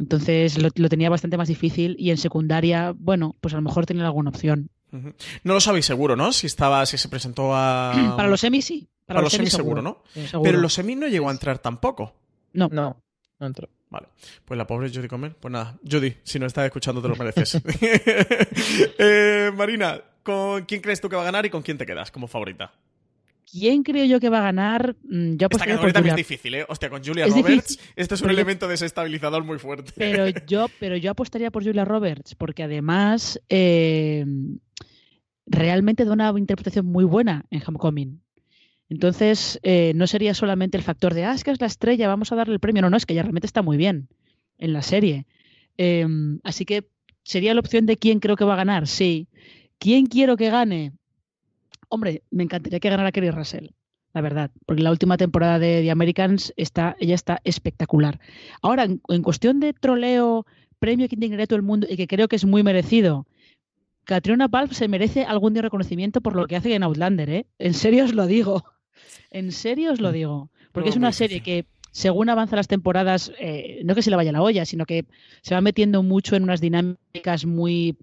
Entonces 0.00 0.58
lo, 0.62 0.68
lo 0.74 0.88
tenía 0.88 1.10
bastante 1.10 1.36
más 1.36 1.48
difícil 1.48 1.96
y 1.98 2.10
en 2.10 2.16
secundaria, 2.18 2.94
bueno, 2.96 3.34
pues 3.40 3.54
a 3.54 3.56
lo 3.56 3.62
mejor 3.62 3.86
tenía 3.86 4.04
alguna 4.04 4.30
opción. 4.30 4.70
No 4.90 5.54
lo 5.54 5.60
sabéis 5.60 5.86
seguro, 5.86 6.16
¿no? 6.16 6.32
Si 6.32 6.46
estaba, 6.46 6.86
si 6.86 6.96
se 6.96 7.08
presentó 7.08 7.54
a. 7.54 7.92
Para 8.16 8.28
los 8.28 8.42
Emmy 8.44 8.62
sí. 8.62 8.88
Para 9.06 9.20
los 9.22 9.34
Emmy 9.34 9.50
seguro, 9.50 9.82
¿no? 9.82 10.02
Sí, 10.14 10.26
seguro. 10.26 10.42
Pero 10.48 10.60
los 10.62 10.78
Emmy 10.78 10.94
no 10.96 11.08
llegó 11.08 11.28
a 11.28 11.32
entrar 11.32 11.58
tampoco. 11.58 12.14
No, 12.52 12.68
No, 12.72 12.96
no 13.38 13.46
entró. 13.46 13.68
Vale. 13.90 14.08
Pues 14.44 14.56
la 14.58 14.66
pobre 14.66 14.90
Judy 14.90 15.08
Comer. 15.08 15.34
Pues 15.34 15.50
nada, 15.50 15.78
Judy, 15.90 16.14
si 16.22 16.38
no 16.38 16.44
estás 16.46 16.66
escuchando, 16.66 17.00
te 17.00 17.08
lo 17.08 17.16
mereces. 17.16 17.60
Eh, 18.98 19.50
Marina, 19.54 20.00
¿con 20.28 20.64
quién 20.66 20.80
crees 20.80 21.00
tú 21.00 21.08
que 21.08 21.16
va 21.16 21.22
a 21.22 21.24
ganar 21.24 21.46
y 21.46 21.50
con 21.50 21.62
quién 21.62 21.78
te 21.78 21.86
quedas 21.86 22.10
como 22.10 22.26
favorita? 22.28 22.72
¿Quién 23.50 23.82
creo 23.82 24.04
yo 24.04 24.20
que 24.20 24.28
va 24.28 24.40
a 24.40 24.42
ganar? 24.42 24.94
Mm, 25.04 25.36
Yo 25.36 25.48
Esta 25.50 25.64
categoría 25.64 25.92
también 25.94 26.12
es 26.12 26.16
difícil, 26.28 26.54
¿eh? 26.54 26.66
Hostia, 26.68 26.90
con 26.90 27.02
Julia 27.02 27.24
Es 27.24 27.32
Roberts, 27.32 27.68
difícil, 27.68 27.92
este 27.96 28.14
es 28.14 28.20
un 28.20 28.28
yo- 28.28 28.32
elemento 28.34 28.68
desestabilizador 28.68 29.42
muy 29.44 29.58
fuerte. 29.58 29.90
Pero 29.96 30.28
yo, 30.46 30.66
pero 30.78 30.96
yo 30.98 31.10
apostaría 31.12 31.50
por 31.50 31.64
Julia 31.64 31.86
Roberts, 31.86 32.34
porque 32.34 32.62
además 32.62 33.40
eh, 33.48 34.26
realmente 35.46 36.04
da 36.04 36.12
una 36.12 36.32
interpretación 36.36 36.86
muy 36.86 37.04
buena 37.04 37.44
en 37.50 37.62
Homecoming. 37.66 38.20
Entonces, 38.90 39.58
eh, 39.62 39.92
no 39.94 40.06
sería 40.06 40.34
solamente 40.34 40.76
el 40.78 40.82
factor 40.82 41.12
de, 41.14 41.24
ah, 41.24 41.34
es 41.34 41.44
que 41.44 41.50
es 41.50 41.60
la 41.60 41.66
estrella, 41.66 42.08
vamos 42.08 42.32
a 42.32 42.36
darle 42.36 42.54
el 42.54 42.60
premio. 42.60 42.82
No, 42.82 42.90
no, 42.90 42.96
es 42.96 43.04
que 43.06 43.12
ella 43.12 43.22
realmente 43.22 43.46
está 43.46 43.62
muy 43.62 43.76
bien 43.76 44.08
en 44.58 44.72
la 44.72 44.82
serie. 44.82 45.26
Eh, 45.76 46.06
así 46.44 46.64
que 46.64 46.88
sería 47.22 47.52
la 47.54 47.60
opción 47.60 47.84
de 47.86 47.96
quién 47.96 48.20
creo 48.20 48.36
que 48.36 48.44
va 48.44 48.54
a 48.54 48.58
ganar, 48.58 48.86
sí. 48.86 49.28
¿Quién 49.78 50.06
quiero 50.06 50.36
que 50.36 50.50
gane? 50.50 50.92
Hombre, 51.88 52.22
me 52.30 52.42
encantaría 52.42 52.80
que 52.80 52.90
ganara 52.90 53.12
Kerry 53.12 53.30
Russell, 53.30 53.68
la 54.12 54.20
verdad, 54.20 54.50
porque 54.66 54.82
la 54.82 54.90
última 54.90 55.16
temporada 55.16 55.58
de 55.58 55.82
The 55.82 55.90
Americans 55.90 56.52
está, 56.56 56.96
ella 57.00 57.14
está 57.14 57.40
espectacular. 57.44 58.20
Ahora, 58.60 58.84
en, 58.84 59.00
en 59.08 59.22
cuestión 59.22 59.60
de 59.60 59.72
troleo, 59.72 60.46
premio 60.78 61.08
que 61.08 61.14
integraría 61.14 61.46
todo 61.46 61.56
el 61.56 61.62
mundo 61.62 61.86
y 61.88 61.96
que 61.96 62.06
creo 62.06 62.28
que 62.28 62.36
es 62.36 62.44
muy 62.44 62.62
merecido, 62.62 63.26
Catriona 64.08 64.48
Balfe 64.48 64.74
se 64.74 64.88
merece 64.88 65.24
algún 65.24 65.52
día 65.52 65.60
reconocimiento 65.60 66.22
por 66.22 66.34
lo 66.34 66.46
que 66.46 66.56
hace 66.56 66.74
en 66.74 66.82
Outlander, 66.82 67.28
¿eh? 67.28 67.46
En 67.58 67.74
serio 67.74 68.04
os 68.04 68.14
lo 68.14 68.26
digo. 68.26 68.64
En 69.30 69.52
serio 69.52 69.92
os 69.92 70.00
lo 70.00 70.12
digo. 70.12 70.50
Porque 70.72 70.88
No, 70.88 70.92
es 70.92 70.96
una 70.96 71.12
serie 71.12 71.42
que, 71.42 71.66
según 71.90 72.30
avanzan 72.30 72.56
las 72.56 72.68
temporadas, 72.68 73.30
eh, 73.38 73.82
no 73.84 73.94
que 73.94 74.00
se 74.00 74.08
le 74.08 74.16
vaya 74.16 74.32
la 74.32 74.40
olla, 74.40 74.64
sino 74.64 74.86
que 74.86 75.04
se 75.42 75.54
va 75.54 75.60
metiendo 75.60 76.02
mucho 76.02 76.36
en 76.36 76.42
unas 76.42 76.62
dinámicas 76.62 77.44
muy, 77.44 77.98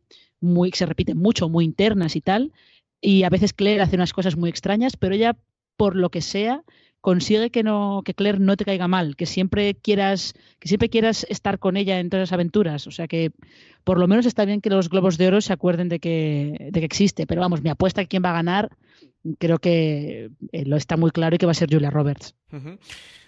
muy, 0.46 0.72
se 0.72 0.86
repiten 0.86 1.18
mucho, 1.18 1.50
muy 1.50 1.66
internas 1.66 2.16
y 2.16 2.22
tal. 2.22 2.54
Y 3.02 3.24
a 3.24 3.30
veces 3.30 3.54
Claire 3.54 3.82
hace 3.82 3.96
unas 3.96 4.14
cosas 4.14 4.38
muy 4.38 4.50
extrañas, 4.50 4.98
pero 4.98 5.16
ella, 5.16 5.38
por 5.78 5.96
lo 5.96 6.10
que 6.10 6.22
sea, 6.22 6.64
consigue 7.02 7.52
que 7.52 7.62
no, 7.62 8.02
que 8.04 8.16
Claire 8.16 8.40
no 8.40 8.58
te 8.58 8.66
caiga 8.66 8.88
mal, 8.88 9.16
que 9.16 9.28
siempre 9.28 9.76
quieras, 9.76 10.34
que 10.60 10.68
siempre 10.68 10.90
quieras 10.90 11.26
estar 11.30 11.60
con 11.60 11.78
ella 11.78 12.00
en 12.00 12.10
todas 12.10 12.30
las 12.30 12.34
aventuras. 12.34 12.88
O 12.88 12.92
sea 12.92 13.08
que 13.08 13.32
por 13.84 14.00
lo 14.00 14.08
menos 14.08 14.26
está 14.26 14.44
bien 14.46 14.60
que 14.60 14.72
los 14.72 14.90
globos 14.90 15.18
de 15.18 15.28
oro 15.28 15.40
se 15.42 15.54
acuerden 15.54 15.88
de 15.88 16.00
que, 16.00 16.70
de 16.72 16.80
que 16.80 16.86
existe. 16.86 17.28
Pero 17.28 17.42
vamos, 17.42 17.62
mi 17.62 17.70
apuesta 17.70 18.02
a 18.02 18.06
quién 18.06 18.24
va 18.26 18.32
a 18.32 18.42
ganar, 18.42 18.76
creo 19.38 19.60
que 19.60 20.32
eh, 20.52 20.66
lo 20.66 20.78
está 20.78 20.98
muy 20.98 21.12
claro 21.12 21.36
y 21.36 21.38
que 21.38 21.46
va 21.46 21.52
a 21.52 21.56
ser 21.56 21.70
Julia 21.72 21.92
Roberts. 21.92 22.34
Ujú. 22.52 22.80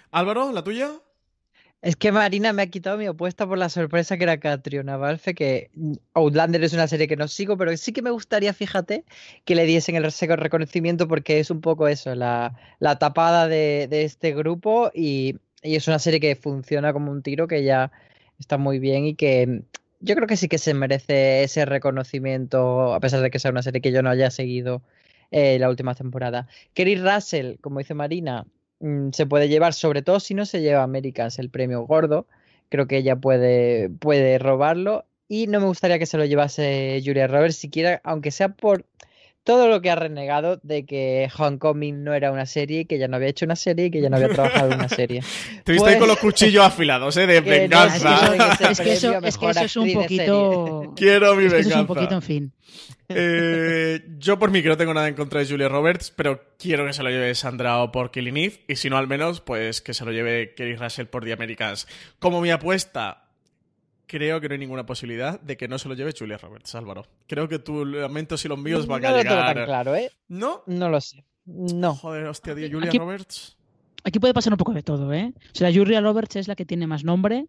Álvaro, 0.10 0.52
¿la 0.52 0.64
tuya? 0.64 0.90
Es 1.82 1.96
que 1.96 2.12
Marina 2.12 2.54
me 2.54 2.64
ha 2.64 2.68
quitado 2.68 2.98
mi 2.98 3.06
apuesta 3.06 3.48
por 3.48 3.58
la 3.58 3.70
sorpresa 3.70 4.18
que 4.18 4.24
era 4.24 4.40
Catriona 4.40 4.98
Balfe, 4.98 5.36
que 5.36 5.70
mm, 5.76 5.94
Outlander 6.16 6.64
es 6.64 6.74
una 6.74 6.88
serie 6.88 7.08
que 7.08 7.16
no 7.16 7.28
sigo, 7.28 7.56
pero 7.58 7.76
sí 7.78 7.94
que 7.94 8.02
me 8.02 8.10
gustaría, 8.10 8.54
fíjate, 8.54 9.06
que 9.46 9.56
le 9.56 9.66
diesen 9.66 9.96
el 9.96 10.04
reconocimiento 10.38 11.08
porque 11.08 11.40
es 11.40 11.52
un 11.52 11.62
poco 11.62 11.88
eso, 11.88 12.16
la, 12.16 12.56
la 12.80 12.98
tapada 13.00 13.48
de, 13.48 13.88
de 13.90 14.04
este 14.04 14.34
grupo 14.34 14.92
y, 14.94 15.38
y 15.62 15.76
es 15.76 15.88
una 15.88 16.00
serie 16.00 16.20
que 16.20 16.36
funciona 16.36 16.94
como 16.94 17.12
un 17.12 17.22
tiro, 17.22 17.48
que 17.48 17.64
ya 17.64 17.92
está 18.40 18.58
muy 18.58 18.80
bien 18.80 19.06
y 19.06 19.16
que 19.16 19.48
mm, 19.48 19.60
yo 20.00 20.16
creo 20.16 20.28
que 20.28 20.38
sí 20.38 20.48
que 20.48 20.58
se 20.58 20.74
merece 20.74 21.44
ese 21.44 21.66
reconocimiento, 21.66 22.94
a 22.94 23.00
pesar 23.00 23.22
de 23.22 23.30
que 23.32 23.40
sea 23.40 23.52
una 23.52 23.64
serie 23.64 23.82
que 23.82 23.92
yo 23.92 24.02
no 24.02 24.10
haya 24.10 24.32
seguido 24.32 24.84
eh, 25.32 25.60
la 25.60 25.70
última 25.70 25.96
temporada. 25.96 26.48
Kerry 26.74 26.96
Russell, 26.96 27.58
como 27.62 27.80
dice 27.80 27.94
Marina, 27.94 28.46
mm, 28.80 29.10
se 29.12 29.26
puede 29.26 29.50
llevar, 29.50 29.74
sobre 29.74 30.02
todo 30.02 30.20
si 30.20 30.34
no 30.34 30.46
se 30.46 30.62
lleva 30.62 30.84
Americans 30.84 31.40
el 31.40 31.50
premio 31.50 31.82
gordo. 31.82 32.28
Creo 32.70 32.88
que 32.88 32.98
ella 32.98 33.16
puede, 33.16 33.90
puede 33.90 34.40
robarlo. 34.40 35.06
Y 35.30 35.48
no 35.48 35.60
me 35.60 35.68
gustaría 35.68 36.00
que 36.00 36.06
se 36.06 36.18
lo 36.18 36.26
llevase 36.26 37.02
Julia 37.04 37.28
Roberts, 37.28 37.58
siquiera, 37.58 38.02
aunque 38.04 38.32
sea 38.32 38.50
por 38.50 38.86
todo 39.48 39.70
lo 39.70 39.82
que 39.82 39.90
ha 39.90 39.96
renegado 39.96 40.60
de 40.62 40.86
que 40.86 41.30
Homecoming 41.38 42.04
no 42.04 42.14
era 42.14 42.34
una 42.34 42.46
serie, 42.46 42.86
que 42.86 43.00
ya 43.00 43.08
no 43.08 43.16
había 43.16 43.30
hecho 43.30 43.46
una 43.46 43.56
serie 43.56 43.86
y 43.86 43.92
que 43.92 44.02
ya 44.02 44.10
no 44.10 44.18
había 44.18 44.28
trabajado 44.28 44.68
en 44.74 44.74
una 44.80 44.90
serie. 44.90 45.22
Te 45.64 45.72
viste 45.72 45.88
ahí 45.88 45.96
Pues- 45.96 45.98
con 46.00 46.08
los 46.10 46.18
cuchillos 46.18 46.66
afilados, 46.66 47.16
¿eh? 47.16 47.26
De 47.26 47.42
Que 47.44 47.70
no, 47.70 47.86
es 47.86 47.94
que 47.94 48.04
venganza. 48.04 48.68
Es 48.72 48.82
que 48.82 48.92
eso, 48.92 49.08
es, 49.14 49.38
que 49.38 49.46
mejor 49.46 49.52
eso 49.52 49.62
es 49.64 49.76
un 49.78 49.94
poquito. 49.94 50.94
Quiero 50.98 51.34
mi 51.36 51.46
es 51.46 51.54
que 51.54 51.60
eso 51.60 51.70
es 51.70 51.76
venganza. 51.76 51.80
un 51.80 51.88
poquito, 51.88 52.16
en 52.16 52.22
fin. 52.22 52.52
Eh, 53.08 54.02
yo 54.18 54.38
por 54.38 54.52
mí 54.52 54.62
que 54.62 54.68
no 54.68 54.76
tengo 54.76 54.94
nada 54.94 55.08
en 55.08 55.14
contra 55.16 55.40
de 55.40 55.48
Julia 55.48 55.70
Roberts, 55.70 56.12
pero 56.14 56.42
quiero 56.60 56.86
que 56.86 56.92
se 56.92 57.04
lo 57.04 57.10
lleve 57.10 57.34
Sandra 57.36 57.82
O 57.82 57.90
por 57.92 58.12
Killing 58.12 58.36
Eve, 58.36 58.64
y 58.68 58.76
si 58.76 58.90
no 58.90 58.98
al 58.98 59.08
menos, 59.08 59.40
pues 59.40 59.82
que 59.82 59.94
se 59.94 60.04
lo 60.04 60.12
lleve 60.12 60.54
Kerry 60.56 60.76
Russell 60.76 61.06
por 61.06 61.24
The 61.24 61.32
Americans. 61.32 61.88
Como 62.20 62.42
mi 62.42 62.52
apuesta, 62.52 63.27
creo 64.08 64.42
que 64.42 64.48
no 64.48 64.54
hay 64.54 64.60
ninguna 64.60 64.86
posibilidad 64.86 65.40
de 65.40 65.58
que 65.58 65.68
no 65.68 65.78
se 65.78 65.88
lo 65.90 65.96
lleve 65.96 66.14
Julia 66.18 66.38
Roberts, 66.38 66.74
Álvaro. 66.76 67.06
Creo 67.28 67.48
que 67.48 67.60
tus 67.60 67.86
lamentos 67.88 68.44
y 68.46 68.48
los 68.48 68.58
míos 68.58 68.88
van 68.88 69.02
no 69.02 69.08
a 69.10 69.12
lo 69.12 69.18
tengo 69.18 69.30
llegar. 69.36 69.56
tan 69.56 69.66
claro, 69.66 69.96
¿eh? 69.96 70.12
¿No? 70.28 70.64
No 70.66 70.90
lo 70.90 71.00
sé. 71.02 71.24
No. 71.46 71.94
Joder, 71.96 72.26
hostia, 72.26 72.56
tío, 72.56 72.68
Julia 72.72 72.90
Aquí- 72.90 72.98
Roberts. 72.98 73.58
Aquí 74.04 74.20
puede 74.20 74.34
pasar 74.34 74.54
un 74.54 74.58
poco 74.58 74.74
de 74.74 74.84
todo, 74.84 75.12
¿eh? 75.14 75.34
O 75.36 75.56
sea, 75.58 75.72
Julia 75.74 76.00
Roberts 76.02 76.38
es 76.38 76.48
la 76.48 76.56
que 76.56 76.66
tiene 76.66 76.88
más 76.88 77.04
nombre, 77.04 77.48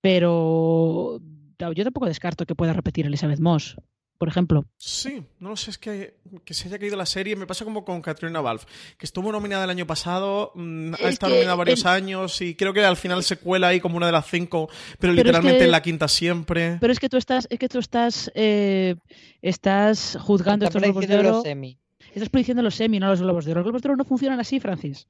pero 0.00 1.20
yo 1.58 1.84
tampoco 1.84 2.06
descarto 2.06 2.46
que 2.46 2.54
pueda 2.54 2.72
repetir 2.72 3.06
Elizabeth 3.06 3.40
Moss, 3.40 3.76
por 4.18 4.28
ejemplo. 4.28 4.66
Sí, 4.76 5.22
no 5.38 5.50
lo 5.50 5.56
sé, 5.56 5.70
es 5.70 5.78
que, 5.78 6.16
que 6.44 6.52
se 6.52 6.68
haya 6.68 6.78
caído 6.78 6.96
la 6.96 7.06
serie. 7.06 7.36
Me 7.36 7.46
pasa 7.46 7.64
como 7.64 7.84
con 7.84 8.02
Katrina 8.02 8.40
Balfe, 8.40 8.66
que 8.98 9.06
estuvo 9.06 9.30
nominada 9.32 9.64
el 9.64 9.70
año 9.70 9.86
pasado, 9.86 10.50
mm, 10.56 10.94
ha 10.94 10.96
Es 10.96 11.14
estado 11.14 11.30
que 11.32 11.36
nominada 11.38 11.54
varios 11.56 11.86
años 11.86 12.40
y 12.40 12.54
creo 12.56 12.72
que 12.72 12.84
al 12.84 12.96
final 12.96 13.22
se 13.22 13.36
cuela 13.36 13.68
ahí 13.68 13.80
como 13.80 13.96
una 13.96 14.06
de 14.06 14.12
las 14.12 14.26
cinco, 14.28 14.66
pero, 14.68 14.98
Pero 14.98 15.12
es 15.12 15.16
literalmente 15.18 15.58
que- 15.60 15.64
en 15.66 15.70
la 15.70 15.82
quinta 15.82 16.08
siempre. 16.08 16.78
Pero 16.80 16.92
es 16.92 16.98
que 16.98 17.08
tú 17.08 17.16
estás, 17.16 17.46
es 17.48 17.58
que 17.58 17.68
tú 17.68 17.78
estás, 17.78 18.30
eh, 18.34 18.96
estás 19.42 20.18
juzgando 20.20 20.66
Está 20.66 20.78
estos 20.78 20.82
globos 20.92 21.06
de 21.08 21.18
oro. 21.18 21.30
los 21.30 21.42
semi. 21.42 21.78
Estás 22.14 22.28
prediciendo 22.30 22.62
los 22.62 22.74
semi, 22.74 22.98
no 22.98 23.08
los 23.08 23.20
globos 23.20 23.44
de 23.44 23.52
oro. 23.52 23.60
Los 23.60 23.66
globos 23.66 23.82
de 23.82 23.88
oro 23.88 23.96
no 23.96 24.04
funcionan 24.04 24.40
así, 24.40 24.60
Francis. 24.60 25.06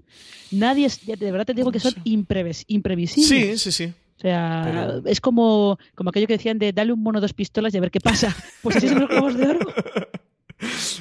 Nadie, 0.50 0.86
es- 0.86 1.06
de 1.06 1.16
verdad 1.32 1.46
te 1.46 1.54
digo 1.54 1.70
que 1.72 1.80
son 1.80 1.92
Sí. 1.92 2.00
impreves- 2.04 2.64
imprevisibles. 2.66 3.60
Sí, 3.62 3.70
sí, 3.72 3.86
sí. 3.86 3.92
O 4.18 4.20
sea, 4.20 4.62
Pero- 4.64 5.02
es 5.06 5.20
como, 5.20 5.78
como 5.94 6.10
aquello 6.10 6.26
que 6.26 6.34
decían 6.34 6.58
de 6.58 6.72
dale 6.72 6.92
un 6.92 7.02
mono 7.02 7.20
dos 7.20 7.32
pistolas 7.32 7.72
y 7.72 7.78
a 7.78 7.80
ver 7.80 7.90
qué 7.90 8.00
pasa. 8.00 8.34
Pues 8.62 8.76
así 8.76 8.88
son 8.88 9.00
los 9.00 9.08
globos 9.08 9.36
de 9.36 9.46
oro. 9.48 9.60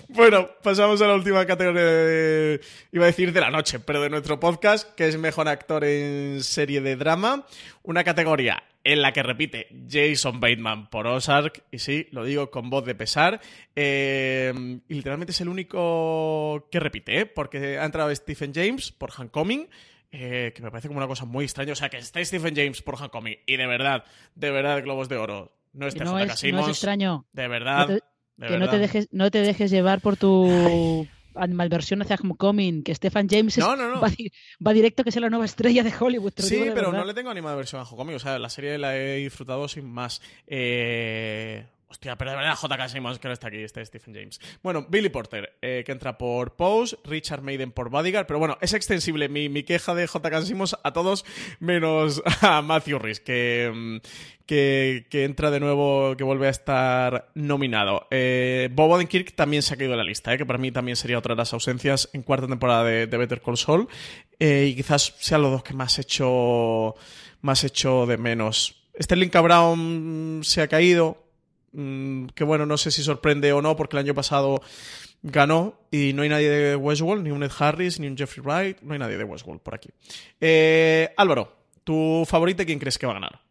Bueno, 0.09 0.47
pasamos 0.61 1.01
a 1.01 1.07
la 1.07 1.15
última 1.15 1.43
categoría 1.47 1.84
de, 1.84 2.61
iba 2.91 3.05
a 3.05 3.07
decir 3.07 3.34
de 3.34 3.41
la 3.41 3.49
noche, 3.49 3.80
pero 3.80 4.01
de 4.01 4.09
nuestro 4.09 4.39
podcast, 4.39 4.93
que 4.93 5.07
es 5.07 5.18
mejor 5.18 5.47
actor 5.47 5.84
en 5.84 6.43
serie 6.43 6.80
de 6.82 6.95
drama. 6.95 7.45
Una 7.82 8.03
categoría 8.03 8.61
en 8.84 9.01
la 9.01 9.13
que 9.13 9.24
repite 9.24 9.68
Jason 9.89 10.39
Bateman 10.39 10.89
por 10.91 11.07
Ozark, 11.07 11.63
y 11.72 11.80
sí, 11.80 12.07
lo 12.11 12.24
digo 12.24 12.51
con 12.51 12.70
voz 12.70 12.86
de 12.86 12.93
pesar. 12.95 13.41
eh, 13.76 14.53
y 14.88 14.93
literalmente 14.93 15.32
es 15.32 15.41
el 15.41 15.49
único 15.49 16.68
que 16.72 16.80
repite, 16.80 17.20
¿eh? 17.22 17.26
porque 17.26 17.80
ha 17.80 17.86
entrado 17.86 18.13
Stephen 18.15 18.53
James 18.53 18.91
por 18.91 19.09
Homecoming. 19.18 19.68
Eh, 20.12 20.53
que 20.55 20.62
me 20.62 20.72
parece 20.72 20.88
como 20.88 20.97
una 20.99 21.08
cosa 21.08 21.26
muy 21.26 21.45
extraña. 21.45 21.74
O 21.74 21.76
sea, 21.76 21.89
que 21.89 21.97
esté 21.97 22.24
Stephen 22.26 22.55
James 22.55 22.82
por 22.82 22.95
Homecoming 22.95 23.38
y 23.45 23.58
de 23.58 23.68
verdad, 23.68 24.03
de 24.36 24.51
verdad, 24.51 24.82
Globos 24.84 25.10
de 25.10 25.18
Oro. 25.18 25.53
No 25.74 25.88
esté 25.88 26.03
no, 26.03 26.12
J.K. 26.12 26.34
es, 26.34 26.43
no 26.53 26.60
es 26.62 26.68
extraño. 26.70 27.26
De 27.34 27.43
No 27.43 27.49
verdad. 27.49 27.88
te- 27.88 27.93
de 28.38 28.47
que 28.47 28.58
no 28.58 28.70
te, 28.70 28.78
dejes, 28.80 29.08
no 29.12 29.32
te 29.32 29.39
dejes 29.41 29.72
llevar 29.72 29.99
por 30.01 30.16
tu 30.18 31.08
animalversión 31.36 32.01
hacia 32.01 32.16
Homecoming, 32.22 32.84
que 32.84 32.93
Stephen 32.95 33.28
James 33.30 33.58
es- 33.58 33.64
No, 33.64 33.76
no, 33.76 33.89
no. 33.93 33.99
Va, 34.01 34.10
di- 34.10 34.32
va 34.66 34.74
directo 34.74 35.03
que 35.03 35.12
sea 35.12 35.22
la 35.22 35.30
nueva 35.30 35.45
estrella 35.45 35.84
de 35.84 35.93
Hollywood. 35.99 36.34
Sí, 36.38 36.58
pero 36.74 36.88
verdad. 36.88 36.99
no 36.99 37.05
le 37.05 37.14
tengo 37.14 37.30
animadversión 37.30 37.82
a 37.82 37.84
Homecoming. 37.84 38.16
O 38.16 38.20
sea, 38.20 38.39
la 38.39 38.49
serie 38.49 38.78
la 38.78 38.95
he 38.97 39.18
disfrutado 39.18 39.68
sin 39.68 39.86
más. 39.86 40.22
Eh... 40.47 41.66
Hostia, 41.89 42.17
pero 42.17 42.31
de 42.31 42.38
verdad, 42.38 42.55
J.K. 42.55 42.89
Simmons, 42.89 43.17
que 43.17 43.29
no 43.29 43.33
está 43.33 43.47
aquí, 43.47 43.59
este 43.59 43.81
es 43.81 43.88
Stephen 43.88 44.13
James. 44.13 44.41
Bueno, 44.61 44.85
Billy 44.89 45.07
Porter, 45.07 45.57
eh, 45.61 45.83
que 45.85 45.93
entra 45.93 46.17
por 46.17 46.57
Pose, 46.57 46.97
Richard 47.05 47.41
Maiden 47.41 47.71
por 47.71 47.89
Bodyguard, 47.89 48.27
pero 48.27 48.39
bueno, 48.39 48.57
es 48.59 48.73
extensible 48.73 49.29
mi, 49.29 49.47
mi 49.47 49.63
queja 49.63 49.95
de 49.95 50.05
J.K. 50.05 50.41
Simmons 50.41 50.75
a 50.83 50.91
todos, 50.91 51.23
menos 51.61 52.21
a 52.41 52.61
Matthew 52.61 52.99
Rhys, 52.99 53.21
que, 53.21 53.71
mm, 53.73 53.97
que, 54.45 55.07
que 55.09 55.23
entra 55.23 55.49
de 55.49 55.61
nuevo, 55.61 56.17
que 56.17 56.25
vuelve 56.25 56.47
a 56.47 56.49
estar 56.49 57.31
nominado. 57.35 58.05
Eh, 58.11 58.67
Bob 58.73 58.91
Odenkirk 58.91 59.33
también 59.33 59.61
se 59.61 59.73
ha 59.73 59.77
caído 59.77 59.91
de 59.91 59.97
la 59.97 60.03
lista, 60.03 60.33
eh, 60.33 60.38
que 60.38 60.45
para 60.45 60.59
mí 60.59 60.73
también 60.73 60.97
sería 60.97 61.17
otra 61.17 61.35
de 61.35 61.38
las 61.38 61.53
ausencias 61.53 62.09
en 62.11 62.21
cuarta 62.21 62.47
temporada 62.47 62.83
de, 62.83 63.05
Better 63.05 63.41
Call 63.41 63.57
Saul, 63.57 63.88
eh, 64.39 64.67
y 64.71 64.75
quizás 64.75 65.15
sean 65.19 65.41
los 65.41 65.51
dos 65.51 65.63
que 65.63 65.73
más 65.73 65.97
he 65.99 66.01
hecho, 66.01 66.95
más 67.39 67.63
he 67.63 67.67
hecho 67.67 68.05
de 68.05 68.17
menos. 68.17 68.73
Sterling. 68.99 69.29
Brown 69.29 70.41
se 70.43 70.61
ha 70.63 70.67
caído, 70.67 71.26
Mm, 71.26 71.26
que 72.34 72.43
bueno, 72.43 72.65
no 72.65 72.78
sé 72.78 72.89
si 72.89 73.03
sorprende 73.03 73.53
o 73.53 73.61
no, 73.61 73.75
porque 73.75 73.97
el 73.97 74.03
año 74.03 74.15
pasado 74.15 74.61
ganó 75.21 75.75
y 75.91 76.13
no 76.13 76.23
hay 76.23 76.30
nadie 76.30 76.49
de 76.49 76.75
Westworld, 76.75 77.23
ni 77.23 77.32
un 77.32 77.43
Ed 77.43 77.51
Harris, 77.57 77.99
ni 77.99 78.07
un 78.07 78.17
Jeffrey 78.17 78.43
Wright, 78.43 78.82
no 78.82 78.93
hay 78.93 78.99
nadie 78.99 79.17
de 79.17 79.23
Westworld 79.23 79.61
por 79.61 79.75
aquí. 79.75 79.89
Eh, 80.41 81.09
Álvaro, 81.17 81.53
¿tu 81.84 82.23
favorito 82.25 82.65
quién 82.65 82.80
crees 82.80 82.97
que 82.97 83.05
va 83.05 83.13
a 83.13 83.15
ganar? 83.15 83.41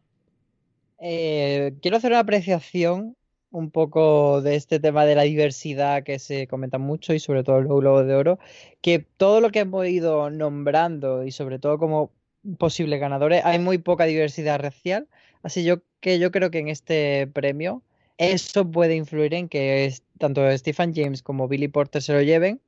Eh, 0.98 1.74
quiero 1.82 1.98
hacer 1.98 2.10
una 2.10 2.20
apreciación 2.20 3.16
un 3.50 3.70
poco 3.70 4.42
de 4.42 4.56
este 4.56 4.80
tema 4.80 5.04
de 5.06 5.14
la 5.14 5.22
diversidad 5.22 6.02
que 6.02 6.18
se 6.18 6.48
comenta 6.48 6.78
mucho 6.78 7.14
y 7.14 7.20
sobre 7.20 7.44
todo 7.44 7.60
los 7.60 7.80
globos 7.80 8.06
de 8.06 8.14
oro, 8.14 8.38
que 8.80 8.98
todo 8.98 9.40
lo 9.40 9.50
que 9.50 9.60
hemos 9.60 9.86
ido 9.86 10.30
nombrando 10.30 11.24
y 11.24 11.30
sobre 11.30 11.58
todo 11.58 11.78
como 11.78 12.10
posibles 12.58 13.00
ganadores, 13.00 13.44
hay 13.44 13.58
muy 13.58 13.78
poca 13.78 14.04
diversidad 14.04 14.58
racial, 14.58 15.06
así 15.42 15.66
que 16.00 16.18
yo 16.18 16.30
creo 16.32 16.50
que 16.50 16.58
en 16.58 16.68
este 16.68 17.28
premio 17.28 17.82
eso 18.18 18.70
puede 18.70 18.96
influir 18.96 19.34
en 19.34 19.48
que 19.48 19.92
tanto 20.18 20.50
Stephen 20.56 20.94
James 20.94 21.22
como 21.22 21.48
Billy 21.48 21.68
Porter 21.68 22.02
se 22.02 22.12
lo 22.12 22.22
lleven. 22.22 22.60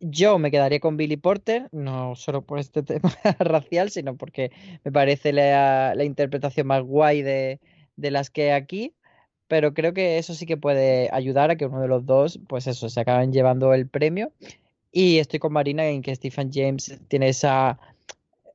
Yo 0.00 0.38
me 0.38 0.50
quedaría 0.50 0.80
con 0.80 0.96
Billy 0.96 1.16
Porter, 1.16 1.68
no 1.72 2.16
solo 2.16 2.42
por 2.42 2.58
este 2.58 2.82
tema 2.82 3.12
racial, 3.38 3.90
sino 3.90 4.16
porque 4.16 4.50
me 4.84 4.92
parece 4.92 5.32
la, 5.32 5.94
la 5.94 6.04
interpretación 6.04 6.66
más 6.66 6.82
guay 6.82 7.22
de, 7.22 7.60
de 7.96 8.10
las 8.10 8.30
que 8.30 8.44
hay 8.44 8.60
aquí. 8.60 8.94
Pero 9.48 9.74
creo 9.74 9.92
que 9.92 10.18
eso 10.18 10.34
sí 10.34 10.46
que 10.46 10.56
puede 10.56 11.10
ayudar 11.12 11.50
a 11.50 11.56
que 11.56 11.66
uno 11.66 11.80
de 11.80 11.88
los 11.88 12.06
dos, 12.06 12.40
pues 12.48 12.66
eso, 12.66 12.88
se 12.88 13.00
acaben 13.00 13.32
llevando 13.32 13.74
el 13.74 13.86
premio. 13.86 14.32
Y 14.92 15.18
estoy 15.18 15.40
con 15.40 15.52
Marina 15.52 15.86
en 15.86 16.02
que 16.02 16.14
Stephen 16.14 16.50
James 16.52 16.98
tiene 17.08 17.28
esa, 17.28 17.78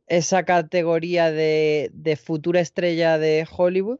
esa 0.07 0.43
categoría 0.43 1.31
de, 1.31 1.91
de 1.93 2.15
futura 2.15 2.61
estrella 2.61 3.17
de 3.19 3.47
Hollywood, 3.49 3.99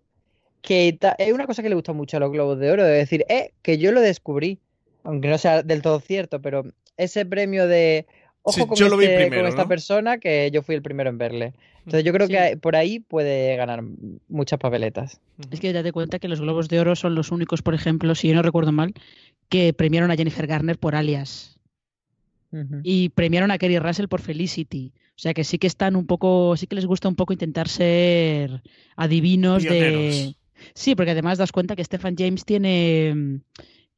que 0.68 0.98
es 1.18 1.34
una 1.34 1.46
cosa 1.46 1.64
que 1.64 1.70
le 1.70 1.76
gusta 1.76 1.94
mucho 1.94 2.18
a 2.18 2.20
los 2.20 2.30
Globos 2.30 2.60
de 2.60 2.70
Oro, 2.72 2.84
de 2.84 2.92
decir, 2.92 3.24
eh, 3.30 3.52
que 3.62 3.78
yo 3.78 3.94
lo 3.94 4.02
descubrí, 4.02 4.60
aunque 5.04 5.30
no 5.30 5.38
sea 5.38 5.64
del 5.64 5.82
todo 5.82 6.02
cierto, 6.02 6.42
pero 6.42 6.66
ese 6.98 7.26
premio 7.26 7.68
de, 7.68 8.06
ojo 8.42 8.60
Sí, 8.60 8.68
con, 8.68 8.76
yo 8.78 8.90
lo 8.90 8.98
vi 8.98 9.06
este- 9.06 9.16
con 9.22 9.28
primero, 9.30 9.48
esta 9.48 9.62
¿no? 9.64 9.70
persona, 9.70 10.18
que 10.18 10.52
yo 10.52 10.62
fui 10.64 10.76
el 10.76 10.82
primero 10.82 11.10
en 11.10 11.18
verle. 11.18 11.54
Entonces 11.86 12.04
yo 12.04 12.12
creo 12.12 12.28
Sí. 12.28 12.34
que 12.34 12.58
por 12.58 12.76
ahí 12.76 13.00
puede 13.00 13.56
ganar 13.56 13.82
muchas 14.28 14.60
papeletas. 14.60 15.22
Es 15.52 15.62
que 15.62 15.72
date 15.72 15.94
cuenta 15.94 16.20
que 16.20 16.28
los 16.28 16.42
Globos 16.42 16.68
de 16.68 16.82
Oro 16.82 16.98
son 16.98 17.16
los 17.16 17.32
únicos, 17.32 17.62
por 17.62 17.74
ejemplo, 17.74 18.14
si 18.14 18.28
yo 18.28 18.36
no 18.36 18.42
recuerdo 18.42 18.74
mal, 18.74 18.94
que 19.48 19.72
premiaron 19.72 20.12
a 20.12 20.18
Jennifer 20.18 20.48
Garner 20.48 20.78
por 20.78 20.96
Alias 20.96 21.58
y 22.84 23.10
premiaron 23.10 23.52
a 23.52 23.58
Kerry 23.58 23.80
Russell 23.80 24.08
por 24.08 24.20
Felicity. 24.20 24.92
O 25.16 25.20
sea 25.20 25.34
que 25.34 25.44
sí 25.44 25.58
que 25.58 25.68
están 25.68 25.96
un 25.96 26.06
poco, 26.06 26.56
sí 26.58 26.68
que 26.68 26.76
les 26.76 26.86
gusta 26.86 27.08
un 27.08 27.16
poco 27.16 27.32
intentar 27.34 27.68
ser 27.70 28.62
adivinos 28.98 29.64
de. 29.64 30.36
Sí, 30.74 30.96
porque 30.96 31.12
además 31.12 31.38
das 31.38 31.52
cuenta 31.52 31.76
que 31.76 31.84
Stephen 31.84 32.16
James 32.18 32.46
tiene 32.46 33.40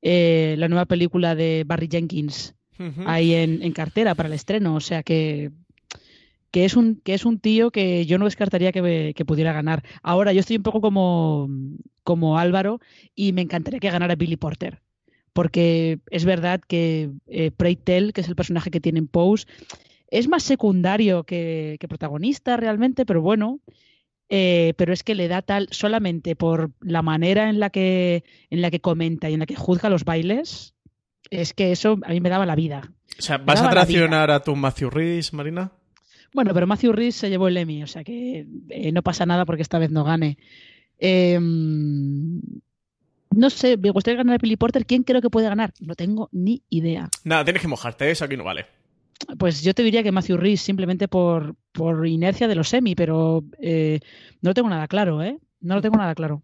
eh, 0.02 0.56
la 0.58 0.68
nueva 0.68 0.86
película 0.86 1.36
de 1.36 1.64
Barry 1.66 1.88
Jenkins 1.92 2.56
ahí 3.08 3.34
en, 3.34 3.62
en 3.62 3.72
cartera 3.74 4.16
para 4.16 4.28
el 4.28 4.34
estreno. 4.34 4.76
O 4.76 4.80
sea 4.80 5.04
que, 5.04 5.52
que, 6.52 6.66
es 6.66 6.76
un, 6.76 6.96
que 7.04 7.14
es 7.14 7.26
un 7.26 7.40
tío 7.40 7.72
que 7.72 8.06
yo 8.06 8.18
no 8.18 8.26
descartaría 8.26 8.72
que, 8.72 8.82
me- 8.82 9.14
que 9.14 9.26
pudiera 9.26 9.52
ganar. 9.54 9.84
Ahora, 10.02 10.32
yo 10.34 10.40
estoy 10.40 10.58
un 10.58 10.64
poco 10.64 10.80
como, 10.82 11.50
como 12.04 12.38
Álvaro 12.38 12.80
y 13.16 13.34
me 13.34 13.42
encantaría 13.42 13.80
que 13.80 13.90
ganara 13.92 14.16
Billy 14.16 14.38
Porter. 14.38 14.80
Porque 15.34 16.00
es 16.10 16.26
verdad 16.26 16.60
que 16.68 17.12
eh, 17.28 17.52
Tell, 17.84 18.14
que 18.14 18.22
es 18.22 18.28
el 18.28 18.36
personaje 18.36 18.72
que 18.72 18.80
tiene 18.82 19.00
en 19.00 19.08
Pose, 19.08 19.46
es 20.10 20.28
más 20.28 20.42
secundario 20.44 21.24
que, 21.24 21.78
que 21.80 21.88
protagonista 21.88 22.58
realmente, 22.58 23.06
pero 23.06 23.22
bueno. 23.22 23.60
Eh, 24.30 24.74
pero 24.78 24.94
es 24.94 25.04
que 25.04 25.16
le 25.16 25.28
da 25.28 25.42
tal 25.42 25.68
solamente 25.72 26.36
por 26.36 26.72
la 26.82 27.02
manera 27.02 27.50
en 27.50 27.60
la 27.60 27.70
que 27.70 28.24
en 28.50 28.62
la 28.62 28.72
que 28.72 28.80
comenta 28.80 29.30
y 29.30 29.34
en 29.34 29.40
la 29.40 29.46
que 29.46 29.56
juzga 29.56 29.90
los 29.90 30.06
bailes 30.06 30.76
es 31.32 31.54
que 31.54 31.72
eso 31.72 31.98
a 32.04 32.10
mí 32.10 32.22
me 32.22 32.30
daba 32.30 32.46
la 32.46 32.56
vida 32.56 32.92
O 33.18 33.22
sea, 33.22 33.38
¿vas 33.38 33.62
a 33.62 33.70
traicionar 33.70 34.32
a 34.32 34.42
tu 34.42 34.56
Matthew 34.56 34.90
Rhys, 34.90 35.34
Marina? 35.34 35.72
Bueno, 36.34 36.54
pero 36.54 36.68
Matthew 36.68 36.94
Rhys 36.94 37.16
se 37.16 37.30
llevó 37.30 37.48
el 37.48 37.58
Emmy, 37.58 37.84
o 37.84 37.88
sea 37.88 38.04
que 38.04 38.46
eh, 38.70 38.92
no 38.92 39.02
pasa 39.02 39.26
nada 39.26 39.46
porque 39.46 39.64
esta 39.64 39.80
vez 39.80 39.90
no 39.90 40.04
gane. 40.04 40.38
Eh, 41.00 41.40
no 43.36 43.50
sé, 43.50 43.78
me 43.78 43.92
gustaría 43.92 44.18
ganar 44.18 44.36
a 44.36 44.38
Billy 44.38 44.58
Porter. 44.58 44.86
¿Quién 44.86 45.04
creo 45.04 45.22
que 45.22 45.30
puede 45.30 45.50
ganar? 45.50 45.74
No 45.80 45.96
tengo 45.96 46.30
ni 46.32 46.64
idea. 46.70 47.10
Nada, 47.24 47.44
tienes 47.44 47.62
que 47.62 47.68
mojarte, 47.68 48.10
eso 48.10 48.26
aquí 48.26 48.38
no 48.38 48.44
vale. 48.44 48.66
Pues 49.38 49.62
yo 49.62 49.74
te 49.74 49.84
diría 49.84 50.04
que 50.04 50.12
Matthew 50.12 50.38
Rhys 50.38 50.62
simplemente 50.62 51.08
por, 51.08 51.56
por 51.72 52.08
inercia 52.08 52.48
de 52.48 52.56
los 52.56 52.74
Emmy, 52.74 52.96
pero 52.96 53.44
eh, 53.60 54.00
no 54.42 54.54
tengo 54.54 54.70
nada 54.70 54.88
claro, 54.88 55.22
¿eh? 55.22 55.38
No 55.60 55.76
lo 55.76 55.82
tengo 55.82 55.98
nada 55.98 56.16
claro. 56.16 56.44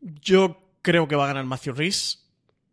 Yo 0.00 0.70
creo 0.82 1.08
que 1.08 1.16
va 1.16 1.24
a 1.24 1.28
ganar 1.28 1.44
Matthew 1.44 1.74
Rhys 1.74 2.30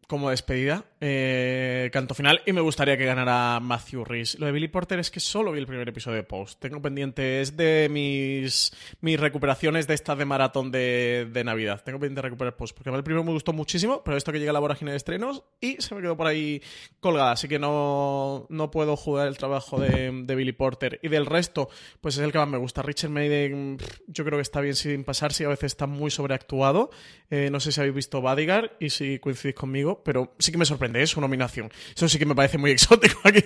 como 0.07 0.29
despedida, 0.29 0.85
eh, 1.01 1.89
canto 1.91 2.13
final, 2.13 2.41
y 2.45 2.53
me 2.53 2.61
gustaría 2.61 2.95
que 2.95 3.05
ganara 3.05 3.59
Matthew 3.59 4.05
Rhys. 4.05 4.39
Lo 4.39 4.45
de 4.45 4.51
Billy 4.51 4.67
Porter 4.67 4.99
es 4.99 5.11
que 5.11 5.19
solo 5.19 5.51
vi 5.51 5.59
el 5.59 5.67
primer 5.67 5.89
episodio 5.89 6.17
de 6.17 6.23
Post. 6.23 6.59
Tengo 6.59 6.81
pendiente, 6.81 7.41
es 7.41 7.57
de 7.57 7.89
mis, 7.89 8.71
mis 9.01 9.19
recuperaciones 9.19 9.87
de 9.87 9.95
estas 9.95 10.17
de 10.17 10.25
maratón 10.25 10.71
de, 10.71 11.27
de 11.31 11.43
Navidad. 11.43 11.81
Tengo 11.83 11.99
pendiente 11.99 12.19
de 12.19 12.29
recuperar 12.29 12.55
Post, 12.55 12.77
porque 12.77 12.89
el 12.89 13.03
primero 13.03 13.23
me 13.23 13.31
gustó 13.31 13.51
muchísimo, 13.51 14.03
pero 14.03 14.15
esto 14.15 14.31
que 14.31 14.39
llega 14.39 14.51
a 14.51 14.53
la 14.53 14.59
vorágine 14.59 14.91
de 14.91 14.97
estrenos 14.97 15.43
y 15.59 15.81
se 15.81 15.95
me 15.95 16.01
quedó 16.01 16.15
por 16.15 16.27
ahí 16.27 16.61
colgada, 16.99 17.31
así 17.31 17.47
que 17.47 17.57
no, 17.59 18.45
no 18.49 18.69
puedo 18.69 18.95
jugar 18.95 19.27
el 19.27 19.37
trabajo 19.37 19.79
de, 19.79 20.11
de 20.23 20.35
Billy 20.35 20.51
Porter. 20.51 20.99
Y 21.01 21.07
del 21.07 21.25
resto, 21.25 21.69
pues 21.99 22.17
es 22.17 22.23
el 22.23 22.31
que 22.31 22.37
más 22.37 22.47
me 22.47 22.57
gusta. 22.57 22.81
Richard 22.83 23.09
Maiden, 23.09 23.77
yo 24.07 24.23
creo 24.23 24.37
que 24.37 24.43
está 24.43 24.61
bien 24.61 24.75
sin 24.75 25.03
pasarse 25.03 25.43
y 25.43 25.45
a 25.47 25.49
veces 25.49 25.71
está 25.71 25.87
muy 25.87 26.11
sobreactuado. 26.11 26.91
Eh, 27.29 27.49
no 27.49 27.59
sé 27.59 27.71
si 27.71 27.79
habéis 27.79 27.95
visto 27.95 28.21
Bodyguard 28.21 28.71
y 28.79 28.89
si 28.89 29.17
coincidís 29.19 29.55
conmigo, 29.55 30.03
pero 30.03 30.35
sí 30.37 30.51
que 30.51 30.57
me 30.57 30.65
sorprende, 30.65 30.90
es 30.95 31.09
su 31.11 31.21
nominación. 31.21 31.69
Eso 31.95 32.07
sí 32.09 32.17
que 32.19 32.25
me 32.25 32.35
parece 32.35 32.57
muy 32.57 32.71
exótico 32.71 33.19
aquí, 33.25 33.41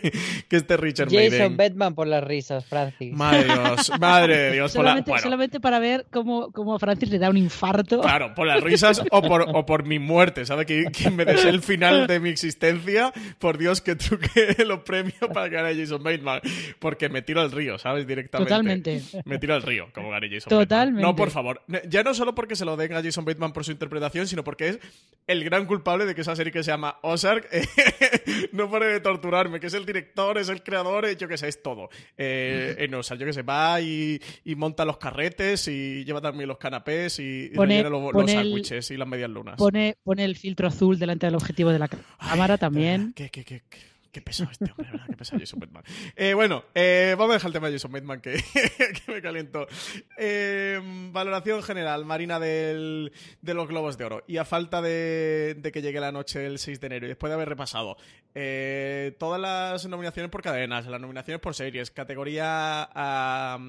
que 0.49 0.55
este 0.57 0.77
Richard 0.77 1.09
Jason 1.09 1.29
Maiden. 1.29 1.57
Bateman 1.57 1.95
por 1.95 2.07
las 2.07 2.23
risas, 2.23 2.65
Francis. 2.65 3.13
Madre 3.13 3.43
de 3.43 3.53
Dios, 3.53 3.91
madre 3.99 4.37
de 4.37 4.51
Dios. 4.53 4.73
por 4.73 4.83
la- 4.83 4.89
Solamente, 4.91 5.11
bueno, 5.11 5.23
solamente 5.23 5.59
para 5.59 5.79
ver 5.79 6.05
cómo, 6.11 6.51
cómo 6.51 6.75
a 6.75 6.79
Francis 6.79 7.09
le 7.09 7.19
da 7.19 7.29
un 7.29 7.37
infarto. 7.37 8.01
Claro, 8.01 8.33
por 8.35 8.47
las 8.47 8.61
risas 8.61 9.01
o 9.11 9.21
por, 9.21 9.45
o 9.53 9.65
por 9.65 9.85
mi 9.85 9.99
muerte, 9.99 10.45
¿sabes? 10.45 10.65
Que, 10.65 10.85
que 10.91 11.09
me 11.11 11.25
desee 11.25 11.49
el 11.49 11.61
final 11.61 12.07
de 12.07 12.19
mi 12.19 12.29
existencia. 12.29 13.11
Por 13.39 13.57
Dios, 13.57 13.81
que 13.81 13.95
truque 13.95 14.55
los 14.65 14.79
premios 14.81 15.15
para 15.33 15.49
que 15.49 15.55
gane 15.55 15.75
Jason 15.75 16.01
Bateman. 16.03 16.41
Porque 16.79 17.09
me 17.09 17.21
tiro 17.21 17.41
al 17.41 17.51
río, 17.51 17.77
¿sabes? 17.77 18.07
Directamente. 18.07 18.49
Totalmente. 18.49 19.01
Me 19.25 19.37
tiro 19.39 19.53
al 19.55 19.61
río, 19.61 19.87
como 19.93 20.09
gane 20.11 20.27
Jason 20.29 20.49
Totalmente. 20.49 20.75
Bateman. 20.75 21.01
No, 21.01 21.15
por 21.15 21.31
favor. 21.31 21.61
Ya 21.89 22.03
no 22.03 22.13
solo 22.13 22.33
porque 22.35 22.55
se 22.55 22.65
lo 22.65 22.77
den 22.77 22.93
a 22.93 23.03
Jason 23.03 23.25
Bateman 23.25 23.51
por 23.53 23.65
su 23.65 23.71
interpretación, 23.71 24.27
sino 24.27 24.43
porque 24.43 24.67
es 24.69 24.79
el 25.27 25.43
gran 25.43 25.65
culpable 25.65 26.05
de 26.05 26.15
que 26.15 26.21
esa 26.21 26.35
serie 26.35 26.51
que 26.53 26.63
se 26.63 26.71
llama 26.71 26.97
Ozark 27.01 27.34
eh, 27.51 27.65
no 28.51 28.69
pare 28.69 28.87
de 28.87 28.99
torturarme, 28.99 29.59
que 29.59 29.67
es 29.67 29.73
el 29.73 29.85
director, 29.85 30.37
es 30.37 30.49
el 30.49 30.63
creador, 30.63 31.05
eh, 31.05 31.15
yo 31.15 31.27
qué 31.27 31.37
sé, 31.37 31.47
es 31.47 31.61
todo. 31.61 31.89
Eh, 32.17 32.75
en 32.79 32.93
Ozark, 32.93 33.19
yo 33.19 33.25
qué 33.25 33.33
sé, 33.33 33.41
va 33.41 33.81
y, 33.81 34.21
y 34.43 34.55
monta 34.55 34.85
los 34.85 34.97
carretes 34.97 35.67
y 35.67 36.03
lleva 36.05 36.21
también 36.21 36.47
los 36.47 36.57
canapés 36.57 37.19
y, 37.19 37.49
Pone- 37.55 37.83
los, 37.83 38.31
sándwiches 38.31 38.91
y 38.91 38.97
las 38.97 39.07
medias 39.07 39.29
lunas. 39.29 39.55
Pone, 39.57 39.95
pone 40.03 40.25
el 40.25 40.35
filtro 40.35 40.67
azul 40.67 40.97
delante 40.99 41.25
del 41.27 41.35
objetivo 41.35 41.71
de 41.71 41.79
la 41.79 41.87
cámara 41.87 42.57
también. 42.57 43.13
Qué, 43.15 43.29
qué, 43.29 43.43
qué, 43.43 43.61
qué, 43.69 43.94
qué 44.15 44.21
pesado 44.21 44.49
este 44.49 44.63
hombre, 44.71 44.91
¿verdad? 44.93 45.07
Qué 45.09 45.17
pesado 45.17 45.39
Jason 45.41 45.59
Bateman. 45.59 45.83
Eh, 46.15 46.33
bueno, 46.33 46.63
eh, 46.73 47.15
vamos 47.17 47.31
a 47.31 47.33
dejar 47.33 47.49
el 47.49 47.53
tema 47.53 47.67
de 47.67 47.73
Jason 47.73 47.91
Bateman, 47.91 48.21
que, 48.21 48.41
me 49.09 49.21
caliento. 49.21 49.67
Eh, 50.17 50.79
valoración 51.11 51.61
general, 51.61 52.05
Marina, 52.05 52.39
del, 52.39 53.11
de 53.41 53.53
los 53.53 53.67
Globos 53.67 53.97
de 53.97 54.05
Oro. 54.05 54.23
Y 54.25 54.37
a 54.37 54.45
falta 54.45 54.81
de, 54.81 55.69
que 55.73 55.81
llegue 55.81 55.99
la 55.99 56.13
noche 56.13 56.39
del 56.39 56.59
6 56.59 56.79
de 56.79 56.87
enero, 56.87 57.05
y 57.07 57.09
después 57.09 57.29
de 57.29 57.33
haber 57.33 57.49
repasado 57.49 57.97
eh, 58.33 59.17
todas 59.19 59.41
las 59.41 59.85
nominaciones 59.85 60.31
por 60.31 60.41
cadenas, 60.41 60.87
las 60.87 61.01
nominaciones 61.01 61.41
por 61.41 61.53
series, 61.53 61.91
categoría 61.91 62.89
a 62.93 63.59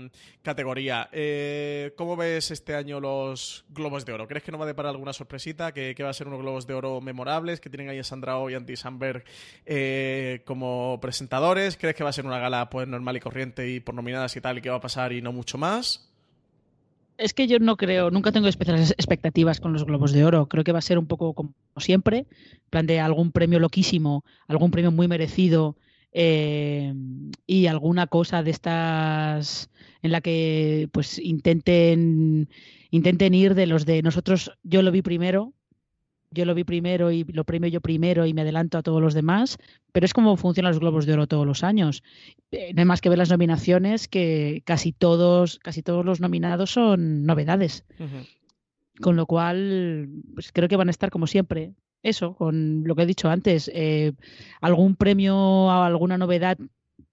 categoría, 0.43 1.09
eh, 1.11 1.93
¿cómo 1.97 2.17
ves 2.17 2.53
este 2.53 2.77
año 2.77 3.01
los 3.01 3.65
Globos 3.71 4.07
de 4.07 4.13
Oro? 4.13 4.29
¿Crees 4.29 4.45
que 4.45 4.53
no 4.53 4.59
va 4.59 4.65
a 4.65 4.69
deparar 4.69 4.91
alguna 4.91 5.13
sorpresita? 5.13 5.73
¿Que, 5.73 5.97
que 5.97 6.05
va 6.05 6.11
a 6.11 6.15
ser 6.15 6.29
unos 6.29 6.41
Globos 6.41 6.69
de 6.69 6.75
Oro 6.75 7.01
memorables? 7.01 7.59
¿Que 7.59 7.69
tienen 7.69 7.89
ahí 7.89 7.99
a 7.99 8.05
Sandra 8.05 8.39
Oh 8.39 8.49
y 8.49 8.55
Andy 8.55 8.77
Samberg 8.77 9.25
eh, 10.37 10.43
como 10.45 10.99
presentadores? 11.01 11.77
¿Crees 11.77 11.95
que 11.97 12.05
va 12.05 12.11
a 12.11 12.13
ser 12.13 12.27
una 12.27 12.39
gala 12.39 12.71
pues 12.71 12.87
normal 12.87 13.17
y 13.17 13.21
corriente 13.21 13.71
y 13.71 13.81
por 13.81 13.95
nominadas 13.95 14.37
y 14.37 14.41
tal 14.41 14.59
y 14.59 14.63
que 14.63 14.71
va 14.71 14.77
a 14.77 14.81
pasar 14.81 15.13
y 15.13 15.23
no 15.23 15.33
mucho 15.33 15.59
más? 15.59 16.11
Es 17.19 17.33
que 17.33 17.47
yo 17.47 17.59
no 17.59 17.77
creo, 17.77 18.11
nunca 18.11 18.31
tengo 18.31 18.47
especiales 18.47 18.91
expectativas 18.91 19.61
con 19.61 19.73
los 19.73 19.85
Globos 19.85 20.13
de 20.13 20.25
Oro. 20.25 20.49
Creo 20.49 20.65
que 20.65 20.73
va 20.73 20.81
a 20.81 20.83
ser 20.83 20.99
un 20.99 21.07
poco 21.07 21.33
como 21.33 21.55
siempre, 21.79 22.27
plan 22.69 22.87
de 22.87 23.01
algún 23.01 23.33
premio 23.33 23.59
loquísimo, 23.59 24.23
algún 24.49 24.71
premio 24.71 24.93
muy 24.93 25.09
merecido 25.09 25.77
eh, 26.13 26.93
y 27.47 27.67
alguna 27.67 28.07
cosa 28.07 28.43
de 28.43 28.51
estas 28.51 29.71
en 30.03 30.13
la 30.13 30.21
que 30.21 30.89
pues 30.93 31.19
intenten 31.19 32.49
intenten 32.91 33.35
ir 33.35 33.55
de 33.55 33.67
los 33.67 33.87
de 33.87 34.03
nosotros. 34.03 34.53
Yo 34.63 34.83
lo 34.83 34.93
vi 34.93 35.03
primero, 35.03 35.53
yo 36.31 36.45
lo 36.45 36.55
vi 36.55 36.65
primero 36.65 37.11
y 37.11 37.25
lo 37.25 37.45
premio 37.45 37.69
yo 37.69 37.81
primero 37.81 38.27
y 38.27 38.35
me 38.35 38.43
adelanto 38.43 38.79
a 38.79 38.83
todos 38.83 39.01
los 39.01 39.15
demás, 39.15 39.59
pero 39.93 40.07
es 40.07 40.13
como 40.13 40.37
funcionan 40.37 40.73
los 40.73 40.81
Globos 40.81 41.07
de 41.07 41.15
Oro 41.15 41.27
todos 41.27 41.47
los 41.47 41.65
años. 41.65 42.03
Eh, 42.51 42.73
no 42.75 42.81
hay 42.81 42.85
más 42.85 43.01
que 43.01 43.09
ver 43.09 43.19
las 43.19 43.31
nominaciones 43.31 44.09
que 44.09 44.63
casi 44.65 44.93
todos, 44.93 45.59
casi 45.61 45.83
todos 45.83 46.05
los 46.05 46.21
nominados 46.21 46.71
son 46.71 47.25
novedades. 47.25 47.85
Con 49.01 49.17
lo 49.17 49.27
cual, 49.27 50.09
pues 50.35 50.53
creo 50.53 50.69
que 50.69 50.77
van 50.77 50.89
a 50.89 50.91
estar 50.91 51.11
como 51.11 51.27
siempre. 51.27 51.75
Eso, 52.03 52.35
con 52.35 52.85
lo 52.85 52.95
que 52.95 53.03
he 53.03 53.07
dicho 53.07 53.29
antes, 53.29 53.71
eh, 53.75 54.13
algún 54.61 54.97
premio 54.97 55.71
a 55.71 55.87
alguna 55.87 56.19
novedad 56.19 56.57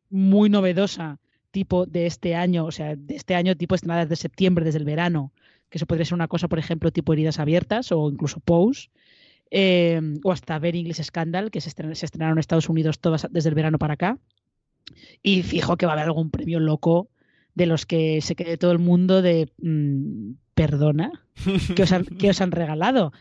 muy 0.09 0.49
novedosa, 0.49 1.20
tipo 1.51 1.86
de 1.86 2.05
este 2.05 2.36
año, 2.36 2.66
o 2.66 2.72
sea, 2.72 2.95
de 2.95 3.16
este 3.16 3.36
año, 3.36 3.55
tipo 3.55 3.76
estrenadas 3.76 4.09
de 4.09 4.16
septiembre, 4.16 4.66
desde 4.66 4.80
el 4.80 4.86
verano, 4.86 5.32
que 5.74 5.80
eso 5.80 5.88
podría 5.88 6.05
ser 6.05 6.13
una 6.13 6.28
cosa, 6.28 6.47
por 6.47 6.59
ejemplo, 6.59 6.91
tipo 6.91 7.13
heridas 7.13 7.39
abiertas 7.39 7.91
o 7.91 8.07
incluso 8.07 8.39
Pose, 8.39 8.91
eh, 9.49 9.99
o 10.24 10.32
hasta 10.32 10.59
Ver 10.59 10.76
English 10.76 11.01
Scandal, 11.01 11.49
que 11.49 11.61
se, 11.61 11.69
estrenaron 11.69 12.38
en 12.38 12.39
Estados 12.39 12.69
Unidos 12.69 12.99
todas 12.99 13.26
desde 13.32 13.49
el 13.49 13.55
verano 13.55 13.80
para 13.80 13.95
acá. 13.95 14.19
Y 15.24 15.41
fijo 15.41 15.76
que 15.76 15.88
va 15.88 15.93
a 15.93 15.95
haber 15.95 16.05
algún 16.05 16.30
premio 16.30 16.59
loco 16.59 17.09
de 17.55 17.65
los 17.65 17.88
que 17.88 18.21
se 18.21 18.36
quede 18.36 18.57
todo 18.57 18.71
el 18.71 18.78
mundo 18.78 19.24
de 19.24 19.51
mm, 19.63 20.34
perdona, 20.53 21.11
que 21.76 21.82
os, 21.82 21.91
han, 21.91 22.05
que 22.05 22.30
os 22.30 22.39
han 22.39 22.51
regalado. 22.51 23.11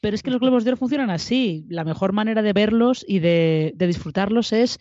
Pero 0.00 0.16
es 0.16 0.24
que 0.24 0.32
los 0.32 0.40
globos 0.40 0.64
de 0.64 0.70
oro 0.70 0.78
funcionan 0.78 1.10
así. 1.10 1.64
La 1.68 1.84
mejor 1.84 2.12
manera 2.12 2.42
de 2.42 2.52
verlos 2.52 3.04
y 3.06 3.20
de, 3.20 3.72
disfrutarlos 3.78 4.52
es 4.52 4.80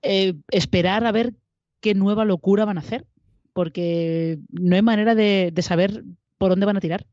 eh, 0.00 0.32
esperar 0.50 1.04
a 1.04 1.12
ver 1.12 1.34
qué 1.82 1.92
nueva 1.92 2.24
locura 2.24 2.64
van 2.64 2.78
a 2.78 2.80
hacer. 2.80 3.04
Porque 3.52 4.38
no 4.48 4.76
hay 4.76 4.82
manera 4.82 5.14
de 5.14 5.52
saber 5.60 6.04
por 6.44 6.50
dónde 6.50 6.66
van 6.66 6.76
a 6.76 6.80
tirar. 6.80 7.06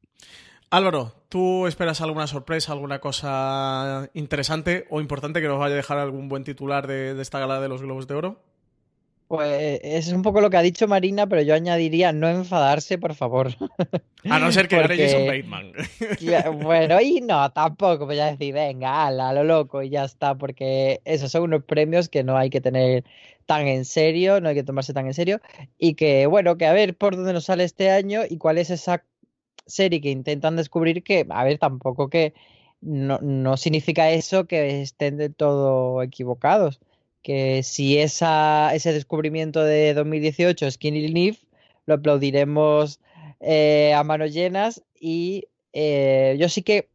Álvaro, 0.71 1.13
¿tú 1.29 1.65
esperas 1.65 2.01
alguna 2.01 2.27
sorpresa, 2.27 2.73
alguna 2.73 2.99
cosa 2.99 4.09
interesante 4.13 4.85
o 4.89 4.99
importante 4.99 5.39
que 5.39 5.47
nos 5.47 5.57
vaya 5.57 5.75
a 5.75 5.77
dejar 5.77 5.99
algún 5.99 6.27
buen 6.27 6.43
titular 6.43 6.85
de, 6.85 7.17
esta 7.21 7.39
gala 7.39 7.61
de 7.61 7.69
los 7.69 7.81
Globos 7.81 8.07
de 8.07 8.15
Oro? 8.15 8.43
Pues 9.29 9.79
es 9.83 10.11
un 10.11 10.21
poco 10.21 10.41
lo 10.41 10.49
que 10.49 10.57
ha 10.57 10.61
dicho 10.61 10.85
Marina, 10.85 11.27
pero 11.27 11.41
yo 11.43 11.53
añadiría 11.53 12.11
no 12.11 12.27
enfadarse, 12.27 12.97
por 12.97 13.15
favor. 13.15 13.55
A 14.29 14.39
no 14.39 14.51
ser 14.51 14.67
que 14.67 14.81
Porque... 14.81 15.07
Jason 15.07 15.25
Bateman. 15.25 15.71
bueno, 16.61 16.99
y 16.99 17.21
no, 17.21 17.49
tampoco, 17.53 18.05
pues 18.05 18.17
ya 18.17 18.31
decir, 18.31 18.53
venga, 18.53 19.07
ala, 19.07 19.31
lo 19.31 19.45
loco, 19.45 19.81
y 19.81 19.91
ya 19.91 20.03
está, 20.03 20.35
porque 20.35 20.99
esos 21.05 21.31
son 21.31 21.43
unos 21.43 21.63
premios 21.63 22.09
que 22.09 22.25
no 22.25 22.35
hay 22.35 22.49
que 22.49 22.59
tener 22.59 23.05
tan 23.45 23.65
en 23.67 23.85
serio, 23.85 24.41
no 24.41 24.49
hay 24.49 24.55
que 24.55 24.63
tomarse 24.63 24.93
tan 24.93 25.07
en 25.07 25.13
serio, 25.13 25.39
y 25.77 25.93
que, 25.93 26.25
bueno, 26.25 26.57
que 26.57 26.65
a 26.65 26.73
ver 26.73 26.97
por 26.97 27.15
dónde 27.15 27.31
nos 27.31 27.45
sale 27.45 27.63
este 27.63 27.89
año 27.89 28.23
y 28.29 28.37
cuál 28.37 28.57
es 28.57 28.69
esa 28.69 29.05
serie 29.71 30.01
que 30.01 30.11
intentan 30.11 30.55
descubrir 30.55 31.03
que, 31.03 31.25
a 31.29 31.43
ver, 31.43 31.57
tampoco 31.57 32.09
que 32.09 32.33
no, 32.81 33.19
no 33.19 33.57
significa 33.57 34.11
eso 34.11 34.45
que 34.45 34.81
estén 34.81 35.17
de 35.17 35.29
todo 35.29 36.03
equivocados. 36.03 36.79
Que 37.23 37.63
si 37.63 37.97
esa, 37.99 38.73
ese 38.73 38.93
descubrimiento 38.93 39.63
de 39.63 39.93
2018 39.93 40.67
es 40.67 40.73
Skinny 40.75 41.07
Leaf, 41.07 41.39
lo 41.85 41.95
aplaudiremos 41.95 42.99
eh, 43.39 43.93
a 43.95 44.03
manos 44.03 44.33
llenas 44.33 44.83
y 44.99 45.47
eh, 45.73 46.35
yo 46.39 46.49
sí 46.49 46.61
que 46.61 46.89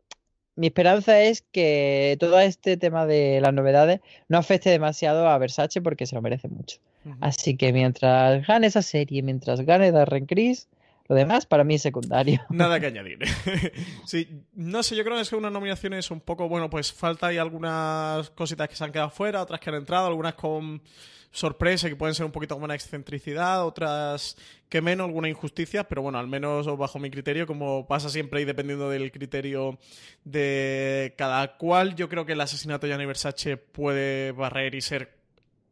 mi 0.57 0.69
esperanza 0.69 1.21
es 1.21 1.43
que 1.53 2.17
todo 2.19 2.41
este 2.41 2.77
tema 2.77 3.05
de 3.05 3.41
las 3.41 3.53
novedades 3.53 4.01
no 4.29 4.39
afecte 4.39 4.71
demasiado 4.71 5.29
a 5.29 5.39
Versace 5.39 5.83
porque 5.83 6.07
se 6.07 6.15
lo 6.15 6.23
merece 6.23 6.49
mucho. 6.49 6.79
Así 7.21 7.57
que 7.57 7.73
mientras 7.73 8.45
gane 8.47 8.67
esa 8.67 8.83
serie, 8.83 9.23
mientras 9.23 9.61
gane 9.61 9.93
Darren 9.93 10.27
Criss, 10.27 10.67
lo 11.09 11.17
demás 11.17 11.47
para 11.47 11.65
mí 11.65 11.75
es 11.75 11.83
secundario. 11.83 12.43
Nada 12.51 12.81
que 12.81 12.87
añadir. 12.87 13.19
sí, 14.07 14.43
no 14.55 14.83
sé, 14.83 14.97
yo 14.97 15.05
creo 15.05 15.17
que 15.17 15.23
es 15.23 15.31
que 15.31 15.37
unas 15.37 15.53
nominaciones 15.53 16.11
un 16.11 16.21
poco, 16.21 16.49
bueno, 16.49 16.71
pues 16.71 16.93
falta 16.93 17.29
hay 17.29 17.39
algunas 17.39 18.31
cositas 18.31 18.69
que 18.69 18.77
se 18.77 18.85
han 18.85 18.93
quedado 18.93 19.11
fuera, 19.11 19.43
otras 19.43 19.61
que 19.61 19.71
han 19.71 19.77
entrado, 19.77 20.07
algunas 20.07 20.35
con 20.35 20.83
sorpresa 21.31 21.89
que 21.89 21.97
pueden 21.97 22.15
ser 22.15 22.25
un 22.25 22.33
poquito 22.33 22.55
como 22.55 22.65
una 22.65 22.75
excentricidad, 22.75 23.67
otras 23.67 24.37
que 24.71 24.81
menos, 24.81 25.07
alguna 25.07 25.29
injusticia, 25.29 25.85
pero 25.85 26.01
bueno, 26.01 26.19
al 26.19 26.29
menos 26.29 26.67
bajo 26.79 26.99
mi 26.99 27.11
criterio, 27.11 27.47
como 27.47 27.87
pasa 27.87 28.09
siempre 28.09 28.41
y 28.41 28.47
dependiendo 28.47 28.89
del 28.89 29.13
criterio 29.13 29.79
de 30.25 31.15
cada 31.19 31.59
cual, 31.59 31.95
yo 31.95 32.09
creo 32.09 32.25
que 32.25 32.33
el 32.33 32.41
asesinato 32.41 32.87
de 32.87 32.93
Gianni 32.93 33.05
Versace 33.05 33.59
puede 33.59 34.33
barrer 34.33 34.75
y 34.75 34.81
ser 34.81 35.15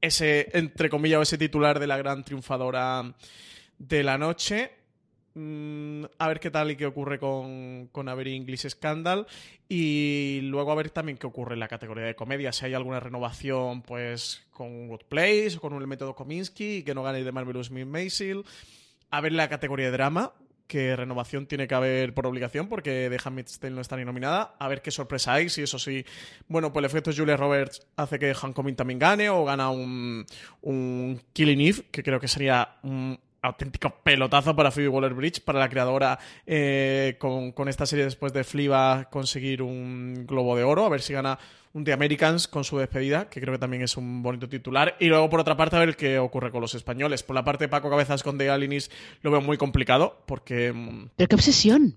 ese, 0.02 0.48
entre 0.52 0.90
comillas, 0.90 1.22
ese 1.22 1.38
titular 1.38 1.78
de 1.80 1.86
la 1.86 1.96
gran 1.96 2.24
triunfadora 2.24 3.14
de 3.78 4.02
la 4.02 4.18
noche. 4.18 4.83
Mm, 5.34 6.04
a 6.18 6.28
ver 6.28 6.38
qué 6.38 6.50
tal 6.50 6.70
y 6.70 6.76
qué 6.76 6.86
ocurre 6.86 7.18
con, 7.18 7.88
con 7.90 8.08
Avery 8.08 8.36
English 8.36 8.68
Scandal. 8.68 9.26
Y 9.68 10.40
luego 10.42 10.70
a 10.72 10.76
ver 10.76 10.90
también 10.90 11.18
qué 11.18 11.26
ocurre 11.26 11.54
en 11.54 11.60
la 11.60 11.68
categoría 11.68 12.04
de 12.04 12.14
comedia. 12.14 12.52
Si 12.52 12.64
hay 12.64 12.74
alguna 12.74 13.00
renovación, 13.00 13.82
pues 13.82 14.46
con 14.52 14.88
Good 14.88 15.04
Place 15.08 15.56
o 15.56 15.60
con 15.60 15.74
el 15.74 15.86
método 15.86 16.14
Kominsky 16.14 16.76
y 16.76 16.82
que 16.84 16.94
no 16.94 17.02
gane 17.02 17.24
de 17.24 17.32
Marvelous 17.32 17.70
Miss 17.70 17.86
Maisel. 17.86 18.44
A 19.10 19.20
ver 19.20 19.32
la 19.32 19.48
categoría 19.48 19.86
de 19.86 19.92
drama, 19.92 20.32
que 20.66 20.96
renovación 20.96 21.46
tiene 21.46 21.68
que 21.68 21.74
haber 21.74 22.14
por 22.14 22.26
obligación 22.26 22.68
porque 22.68 23.08
The 23.10 23.18
Handmaid's 23.22 23.60
no 23.70 23.80
está 23.80 23.96
ni 23.96 24.04
nominada. 24.04 24.54
A 24.58 24.68
ver 24.68 24.82
qué 24.82 24.90
sorpresa 24.90 25.34
hay, 25.34 25.48
si 25.48 25.62
eso 25.62 25.78
sí, 25.78 26.04
bueno, 26.48 26.72
pues 26.72 26.82
el 26.82 26.86
efecto 26.86 27.10
Julia 27.14 27.36
Roberts 27.36 27.86
hace 27.96 28.18
que 28.18 28.34
Hancomin 28.34 28.76
también 28.76 28.98
gane 28.98 29.28
o 29.30 29.44
gana 29.44 29.70
un, 29.70 30.24
un 30.62 31.20
Killing 31.32 31.60
Eve, 31.60 31.84
que 31.90 32.02
creo 32.02 32.20
que 32.20 32.28
sería 32.28 32.76
un 32.82 33.18
auténtico 33.44 33.90
pelotazo 34.02 34.56
para 34.56 34.70
Phoebe 34.70 34.88
Waller-Bridge, 34.88 35.42
para 35.42 35.60
la 35.60 35.68
creadora 35.68 36.18
eh, 36.46 37.16
con, 37.18 37.68
esta 37.68 37.84
serie 37.86 38.04
después 38.04 38.32
de 38.32 38.42
Fliba 38.42 39.08
conseguir 39.10 39.62
un 39.62 40.24
Globo 40.26 40.56
de 40.56 40.64
Oro, 40.64 40.86
a 40.86 40.88
ver 40.88 41.02
si 41.02 41.12
gana 41.12 41.38
un 41.74 41.84
The 41.84 41.92
Americans 41.92 42.48
con 42.48 42.64
su 42.64 42.78
despedida, 42.78 43.28
que 43.28 43.40
creo 43.40 43.52
que 43.52 43.58
también 43.58 43.82
es 43.82 43.96
un 43.96 44.22
bonito 44.22 44.48
titular. 44.48 44.96
Y 45.00 45.06
luego, 45.06 45.28
por 45.28 45.40
otra 45.40 45.56
parte, 45.56 45.76
a 45.76 45.80
ver 45.80 45.96
qué 45.96 46.18
ocurre 46.18 46.52
con 46.52 46.60
los 46.60 46.74
españoles. 46.74 47.24
Por 47.24 47.34
la 47.34 47.44
parte 47.44 47.64
de 47.64 47.68
Paco 47.68 47.90
Cabezas 47.90 48.22
con 48.22 48.38
The 48.38 48.48
Alinis 48.48 48.90
lo 49.22 49.32
veo 49.32 49.40
muy 49.40 49.58
complicado, 49.58 50.22
porque... 50.24 50.72
Mm, 50.72 51.08
Pero 51.16 51.28
qué 51.28 51.34
obsesión. 51.34 51.96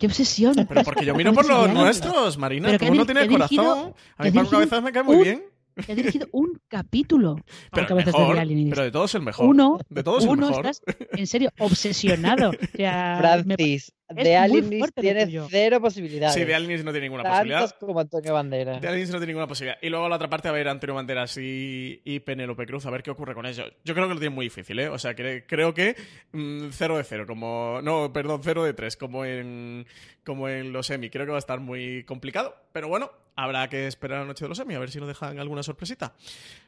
¡Qué 0.00 0.06
obsesión! 0.06 0.66
Pero 0.68 0.82
porque 0.82 1.04
yo 1.04 1.14
miro 1.14 1.32
por 1.32 1.46
los 1.46 1.70
nuestros, 1.70 2.36
Marina. 2.36 2.76
Tú 2.76 2.92
no 2.92 3.06
tienes 3.06 3.28
corazón. 3.28 3.94
A 4.16 4.24
mí 4.24 4.32
Paco 4.32 4.50
Cabezas 4.50 4.82
me 4.82 4.90
cae 4.90 5.04
muy 5.04 5.22
bien 5.22 5.53
que 5.74 5.92
ha 5.92 5.94
dirigido 5.94 6.28
un 6.32 6.60
capítulo. 6.68 7.36
Pero, 7.72 7.96
mejor, 7.96 8.36
de 8.36 8.66
pero 8.70 8.82
de 8.84 8.90
todos 8.90 9.14
el 9.14 9.22
mejor. 9.22 9.46
Uno, 9.46 9.78
de 9.88 10.02
todos 10.02 10.24
uno 10.24 10.46
el 10.46 10.50
mejor. 10.50 10.66
estás 10.66 10.82
en 11.12 11.26
serio 11.26 11.50
obsesionado. 11.58 12.50
O 12.50 12.76
sea, 12.76 13.16
Francis, 13.44 13.92
de 14.08 14.36
Alinis 14.36 14.92
tiene 14.94 15.26
cero 15.48 15.80
posibilidades. 15.80 16.34
Sí, 16.34 16.44
de 16.44 16.54
Alinis 16.54 16.84
no 16.84 16.92
tiene 16.92 17.06
ninguna 17.06 17.22
Tantos 17.22 17.38
posibilidad. 17.40 17.78
como 17.78 18.00
Antonio 18.00 18.34
Banderas. 18.34 18.80
De 18.80 18.88
Alinis 18.88 19.10
no 19.10 19.18
tiene 19.18 19.28
ninguna 19.28 19.46
posibilidad. 19.46 19.78
Y 19.80 19.88
luego 19.88 20.08
la 20.08 20.16
otra 20.16 20.28
parte, 20.28 20.48
a 20.48 20.52
ver, 20.52 20.68
Antonio 20.68 20.94
Banderas 20.94 21.36
y, 21.38 22.00
y 22.04 22.20
Penélope 22.20 22.66
Cruz, 22.66 22.84
a 22.86 22.90
ver 22.90 23.02
qué 23.02 23.10
ocurre 23.10 23.34
con 23.34 23.46
ellos. 23.46 23.72
Yo 23.84 23.94
creo 23.94 24.06
que 24.06 24.14
lo 24.14 24.20
tienen 24.20 24.34
muy 24.34 24.46
difícil, 24.46 24.78
¿eh? 24.78 24.88
O 24.88 24.98
sea, 24.98 25.14
creo 25.14 25.74
que 25.74 25.96
0 26.32 26.32
mm, 26.32 26.96
de 26.96 27.04
0, 27.04 27.26
como. 27.26 27.80
No, 27.82 28.12
perdón, 28.12 28.40
0 28.42 28.64
de 28.64 28.74
3, 28.74 28.96
como 28.96 29.24
en, 29.24 29.86
como 30.24 30.48
en 30.48 30.72
los 30.72 30.86
semi. 30.86 31.08
Creo 31.10 31.24
que 31.24 31.32
va 31.32 31.38
a 31.38 31.40
estar 31.40 31.60
muy 31.60 32.04
complicado. 32.04 32.54
Pero 32.72 32.88
bueno, 32.88 33.10
habrá 33.36 33.68
que 33.68 33.86
esperar 33.86 34.20
la 34.20 34.26
noche 34.26 34.44
de 34.44 34.50
los 34.50 34.58
semi, 34.58 34.74
a 34.74 34.78
ver 34.78 34.90
si 34.90 34.98
nos 34.98 35.08
dejan 35.08 35.38
alguna 35.38 35.62
sorpresita. 35.62 36.14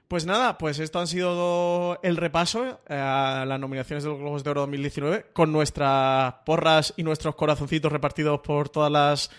Pues 0.09 0.25
nada, 0.25 0.57
pues 0.57 0.79
esto 0.79 1.01
ha 1.01 1.07
sido 1.07 1.99
el 2.03 2.17
repaso 2.17 2.81
eh, 2.89 2.95
a 2.95 3.45
las 3.45 3.59
nominaciones 3.59 4.05
de 4.05 4.11
los 4.11 4.21
Globos 4.21 4.45
de 4.45 4.51
Oro 4.51 4.61
2019 4.61 5.27
con 5.33 5.51
nuestras 5.51 6.35
porras 6.45 6.95
y 6.97 7.03
nuestros 7.03 7.35
corazoncitos 7.35 7.91
repartidos 7.91 8.39
por 8.41 8.69
todas 8.69 8.93
las 8.93 9.31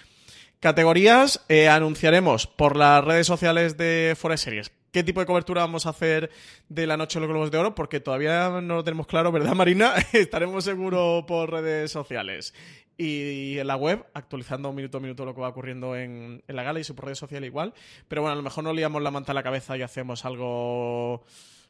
categorías. 0.60 1.46
Eh, 1.48 1.70
anunciaremos 1.70 2.48
por 2.48 2.76
las 2.76 3.02
redes 3.02 3.28
sociales 3.28 3.78
de 3.78 4.16
Forest 4.18 4.44
Series 4.44 4.72
qué 4.92 5.04
tipo 5.04 5.20
de 5.20 5.26
cobertura 5.26 5.62
vamos 5.62 5.86
a 5.86 5.92
hacer 5.92 6.32
de 6.70 6.88
la 6.88 6.98
noche 6.98 7.20
de 7.20 7.28
los 7.28 7.30
Globos 7.30 7.52
de 7.52 7.58
Oro, 7.60 7.76
porque 7.76 8.00
todavía 8.00 8.50
no 8.50 8.76
lo 8.78 8.84
tenemos 8.84 9.06
claro, 9.06 9.32
¿verdad, 9.32 9.54
Marina? 9.54 9.94
Estaremos 10.12 10.64
seguros 10.64 11.24
por 11.26 11.52
redes 11.52 11.92
sociales 11.92 12.54
y 12.98 13.60
en 13.60 13.68
la 13.68 13.76
web, 13.76 14.06
actualizando 14.14 14.74
minuto 14.74 14.98
a 14.98 15.02
minuto 15.02 15.24
lo 15.24 15.36
que 15.36 15.42
va 15.42 15.50
ocurriendo 15.50 15.96
en, 15.96 16.42
la 16.48 16.64
gala 16.64 16.80
y 16.80 16.84
su 16.84 16.94
redes 16.94 17.20
sociales 17.20 17.48
igual. 17.48 17.74
Pero 18.08 18.22
bueno, 18.24 18.34
a 18.34 18.36
lo 18.36 18.42
mejor 18.42 18.64
no 18.64 18.74
liamos 18.74 19.02
la 19.02 19.12
manta 19.12 19.32
a 19.34 19.36
la 19.36 19.44
cabeza 19.44 19.78
y 19.78 19.84
hacemos 19.84 20.26
algo 20.26 21.24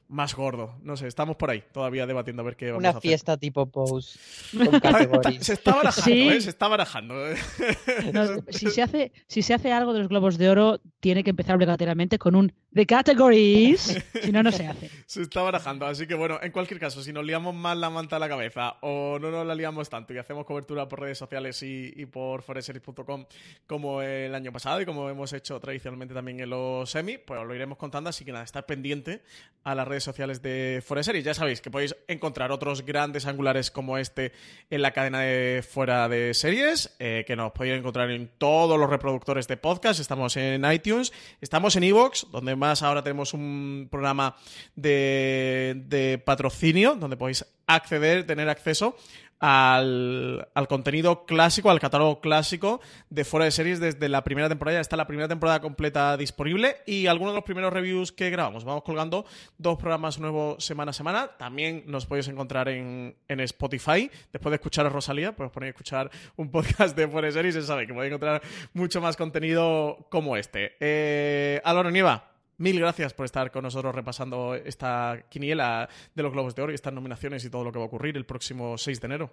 más 0.10 0.36
gordo. 0.36 0.76
No 0.84 0.96
sé, 0.98 1.08
estamos 1.08 1.36
por 1.36 1.50
ahí 1.50 1.64
todavía 1.74 2.06
debatiendo 2.08 2.42
a 2.42 2.46
ver 2.46 2.56
qué 2.56 2.68
vamos 2.72 2.78
a 2.78 2.80
Una 2.80 2.90
hacer. 2.90 3.02
fiesta 3.02 3.38
tipo 3.38 3.66
pose 3.66 4.18
con 4.58 4.80
categorías. 4.80 5.46
Se 5.46 5.54
está 5.54 5.76
barajando, 5.76 6.04
Sí. 6.12 6.30
¿eh? 6.30 6.42
Se 6.42 6.50
está 6.50 6.68
barajando. 6.68 7.16
No, 8.14 8.26
si, 8.50 8.70
se 8.70 8.82
hace, 8.82 9.12
si 9.28 9.42
se 9.42 9.54
hace 9.54 9.72
algo 9.72 9.92
de 9.94 10.00
los 10.00 10.08
globos 10.10 10.38
de 10.38 10.50
oro, 10.50 10.80
tiene 11.00 11.24
que 11.24 11.32
empezar 11.32 11.56
obligatoriamente 11.56 12.18
con 12.18 12.36
un 12.36 12.54
The 12.74 12.86
Categories. 12.86 14.04
Si 14.24 14.32
no, 14.32 14.44
no 14.44 14.52
se 14.52 14.68
hace. 14.68 14.90
Se 15.06 15.22
está 15.22 15.42
barajando, 15.42 15.86
así 15.86 16.08
que 16.08 16.16
bueno, 16.16 16.40
en 16.42 16.52
cualquier 16.52 16.80
caso, 16.80 17.02
si 17.04 17.14
nos 17.14 17.24
liamos 17.26 17.54
más 17.54 17.78
la 17.78 17.90
manta 17.90 18.16
a 18.16 18.20
la 18.20 18.28
cabeza 18.28 18.78
o 18.82 19.20
no 19.20 19.30
nos 19.32 19.46
la 19.46 19.56
liamos 19.56 19.90
tanto 19.90 20.14
y 20.14 20.18
hacemos 20.18 20.46
cobertura 20.46 20.88
por 20.88 21.02
redes 21.02 21.18
sociales 21.18 21.62
y, 21.64 21.94
y 21.96 22.06
por 22.08 22.42
foreseries.com 22.42 23.26
como 23.68 24.02
el 24.02 24.34
año 24.36 24.52
pasado 24.52 24.82
y 24.82 24.86
como 24.86 25.10
hemos 25.10 25.34
hecho 25.34 25.60
tradicionalmente 25.60 26.14
también 26.14 26.40
en 26.40 26.50
los 26.50 26.90
semi, 26.90 27.18
pues 27.18 27.40
os 27.40 27.48
lo 27.48 27.54
iremos 27.56 27.78
contando, 27.78 28.10
así 28.10 28.26
que 28.26 28.32
nada, 28.32 28.44
estar 28.44 28.66
pendiente 28.66 29.22
a 29.64 29.76
las 29.76 29.88
redes 29.88 29.97
sociales 30.04 30.42
de 30.42 30.84
Foreseries. 30.86 31.24
Ya 31.24 31.34
sabéis 31.34 31.62
que 31.62 31.72
podéis 31.72 31.96
encontrar 32.08 32.52
otros 32.52 32.86
grandes 32.86 33.26
angulares 33.26 33.72
como 33.72 33.98
este 33.98 34.32
en 34.70 34.82
la 34.82 34.92
cadena 34.92 35.22
de 35.22 35.64
Fuera 35.68 36.08
de 36.10 36.34
Series, 36.34 36.96
eh, 37.00 37.24
que 37.26 37.36
nos 37.36 37.52
podéis 37.52 37.80
encontrar 37.80 38.10
en 38.12 38.30
todos 38.38 38.80
los 38.80 38.90
reproductores 38.90 39.48
de 39.48 39.58
podcast, 39.58 40.00
estamos 40.00 40.38
en 40.38 40.64
iTunes, 40.72 41.14
estamos 41.42 41.76
en 41.76 41.84
Evox, 41.84 42.28
donde 42.32 42.56
más 42.56 42.84
ahora 42.84 43.04
tenemos 43.04 43.34
un 43.34 43.88
programa 43.90 44.36
de, 44.76 45.84
de 45.88 46.18
patrocinio, 46.18 46.96
donde 46.96 47.18
podéis 47.18 47.46
acceder, 47.68 48.26
tener 48.26 48.50
acceso 48.50 48.96
al, 49.40 50.48
al 50.54 50.68
contenido 50.68 51.26
clásico, 51.26 51.70
al 51.70 51.80
catálogo 51.80 52.22
clásico 52.22 52.82
de 53.10 53.24
Fuera 53.24 53.46
de 53.46 53.52
Series 53.52 53.80
desde 53.80 54.10
la 54.10 54.24
primera 54.24 54.50
temporada. 54.50 54.78
Ya 54.78 54.82
está 54.82 54.98
la 54.98 55.08
primera 55.08 55.28
temporada 55.28 55.60
completa 55.60 56.18
disponible 56.18 56.78
y 56.86 57.08
algunos 57.08 57.34
de 57.34 57.38
los 57.38 57.44
primeros 57.44 57.72
reviews 57.72 58.12
que 58.12 58.30
grabamos. 58.30 58.64
Vamos 58.64 58.84
colgando 58.84 59.26
dos 59.58 59.78
programas 59.78 60.20
nuevos 60.20 60.64
semana 60.64 60.92
a 60.92 60.94
semana. 60.94 61.28
También 61.38 61.84
nos 61.88 62.06
podéis 62.06 62.28
encontrar 62.28 62.70
en, 62.70 63.16
en 63.28 63.40
Spotify. 63.42 64.10
Después 64.32 64.52
de 64.52 64.56
escuchar 64.56 64.86
a 64.86 64.90
Rosalía, 64.90 65.36
pues 65.36 65.52
ponéis 65.52 65.70
a 65.70 65.72
escuchar 65.72 66.12
un 66.36 66.50
podcast 66.52 66.96
de 66.96 67.08
Fuera 67.08 67.28
de 67.28 67.34
Series 67.34 67.56
se 67.56 67.64
sabe 67.64 67.88
que 67.88 67.94
podéis 67.94 68.12
encontrar 68.12 68.42
mucho 68.74 69.02
más 69.02 69.16
contenido 69.16 70.08
como 70.10 70.38
este. 70.38 70.76
Eh, 70.80 71.62
Álvaro 71.64 71.92
Nieva. 71.92 72.37
Mil 72.60 72.80
gracias 72.80 73.14
por 73.14 73.26
estar 73.26 73.52
con 73.52 73.62
nosotros 73.62 73.94
repasando 73.94 74.56
esta 74.56 75.26
quiniela 75.30 75.88
de 76.16 76.24
los 76.24 76.32
Globos 76.32 76.56
de 76.56 76.64
Oro 76.64 76.72
y 76.72 76.76
estas 76.76 76.92
nominaciones 76.92 77.46
y 77.46 77.52
todo 77.52 77.64
lo 77.64 77.72
que 77.72 77.78
va 77.78 77.86
a 77.86 77.88
ocurrir 77.88 78.18
el 78.18 78.26
próximo 78.26 78.80
6 78.80 79.00
de 79.00 79.06
enero. 79.06 79.32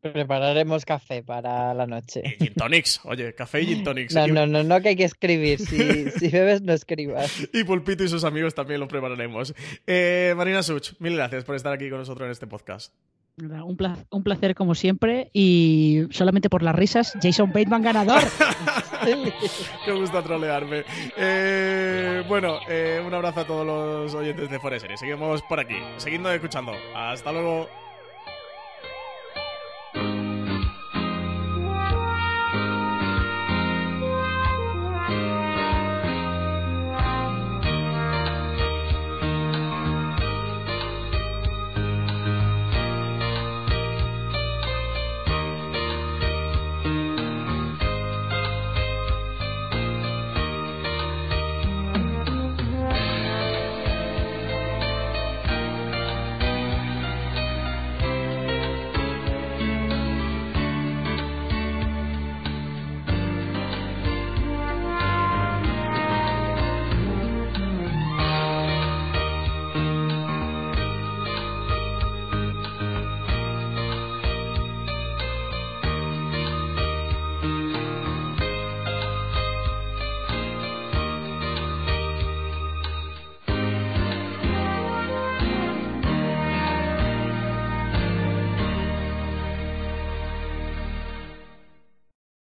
Prepararemos 0.00 0.84
café 0.84 1.22
para 1.22 1.74
la 1.74 1.86
noche. 1.86 2.22
Y 2.24 2.44
gin 2.44 2.54
tonics, 2.54 3.00
oye, 3.04 3.34
café 3.34 3.60
y 3.60 3.66
gin 3.66 3.84
tonics. 3.84 4.14
No, 4.14 4.26
no, 4.26 4.46
no, 4.46 4.62
no 4.62 4.80
que 4.80 4.90
hay 4.90 4.96
que 4.96 5.04
escribir. 5.04 5.58
Si, 5.58 6.10
si 6.18 6.28
bebes, 6.28 6.62
no 6.62 6.72
escribas. 6.72 7.48
Y 7.52 7.64
Pulpito 7.64 8.04
y 8.04 8.08
sus 8.08 8.24
amigos 8.24 8.54
también 8.54 8.80
lo 8.80 8.88
prepararemos. 8.88 9.54
Eh, 9.86 10.32
Marina 10.36 10.62
Such, 10.62 10.92
mil 11.00 11.16
gracias 11.16 11.44
por 11.44 11.54
estar 11.54 11.72
aquí 11.72 11.90
con 11.90 11.98
nosotros 11.98 12.24
en 12.26 12.32
este 12.32 12.46
podcast. 12.46 12.94
Un 13.36 13.76
placer, 13.76 14.06
un 14.10 14.22
placer 14.22 14.54
como 14.54 14.74
siempre 14.74 15.30
y 15.32 16.06
solamente 16.10 16.50
por 16.50 16.62
las 16.62 16.74
risas, 16.74 17.16
Jason 17.22 17.52
Bateman 17.52 17.82
ganador. 17.82 18.20
Qué 19.84 19.92
gusto 19.92 20.22
trolearme. 20.22 20.84
Eh, 21.16 22.22
bueno, 22.28 22.58
eh, 22.68 23.02
un 23.04 23.14
abrazo 23.14 23.40
a 23.40 23.46
todos 23.46 23.66
los 23.66 24.14
oyentes 24.14 24.50
de 24.50 24.58
Forest. 24.58 24.86
Seguimos 24.96 25.42
por 25.42 25.58
aquí, 25.60 25.76
seguimos 25.96 26.32
escuchando. 26.32 26.72
Hasta 26.94 27.32
luego. 27.32 27.68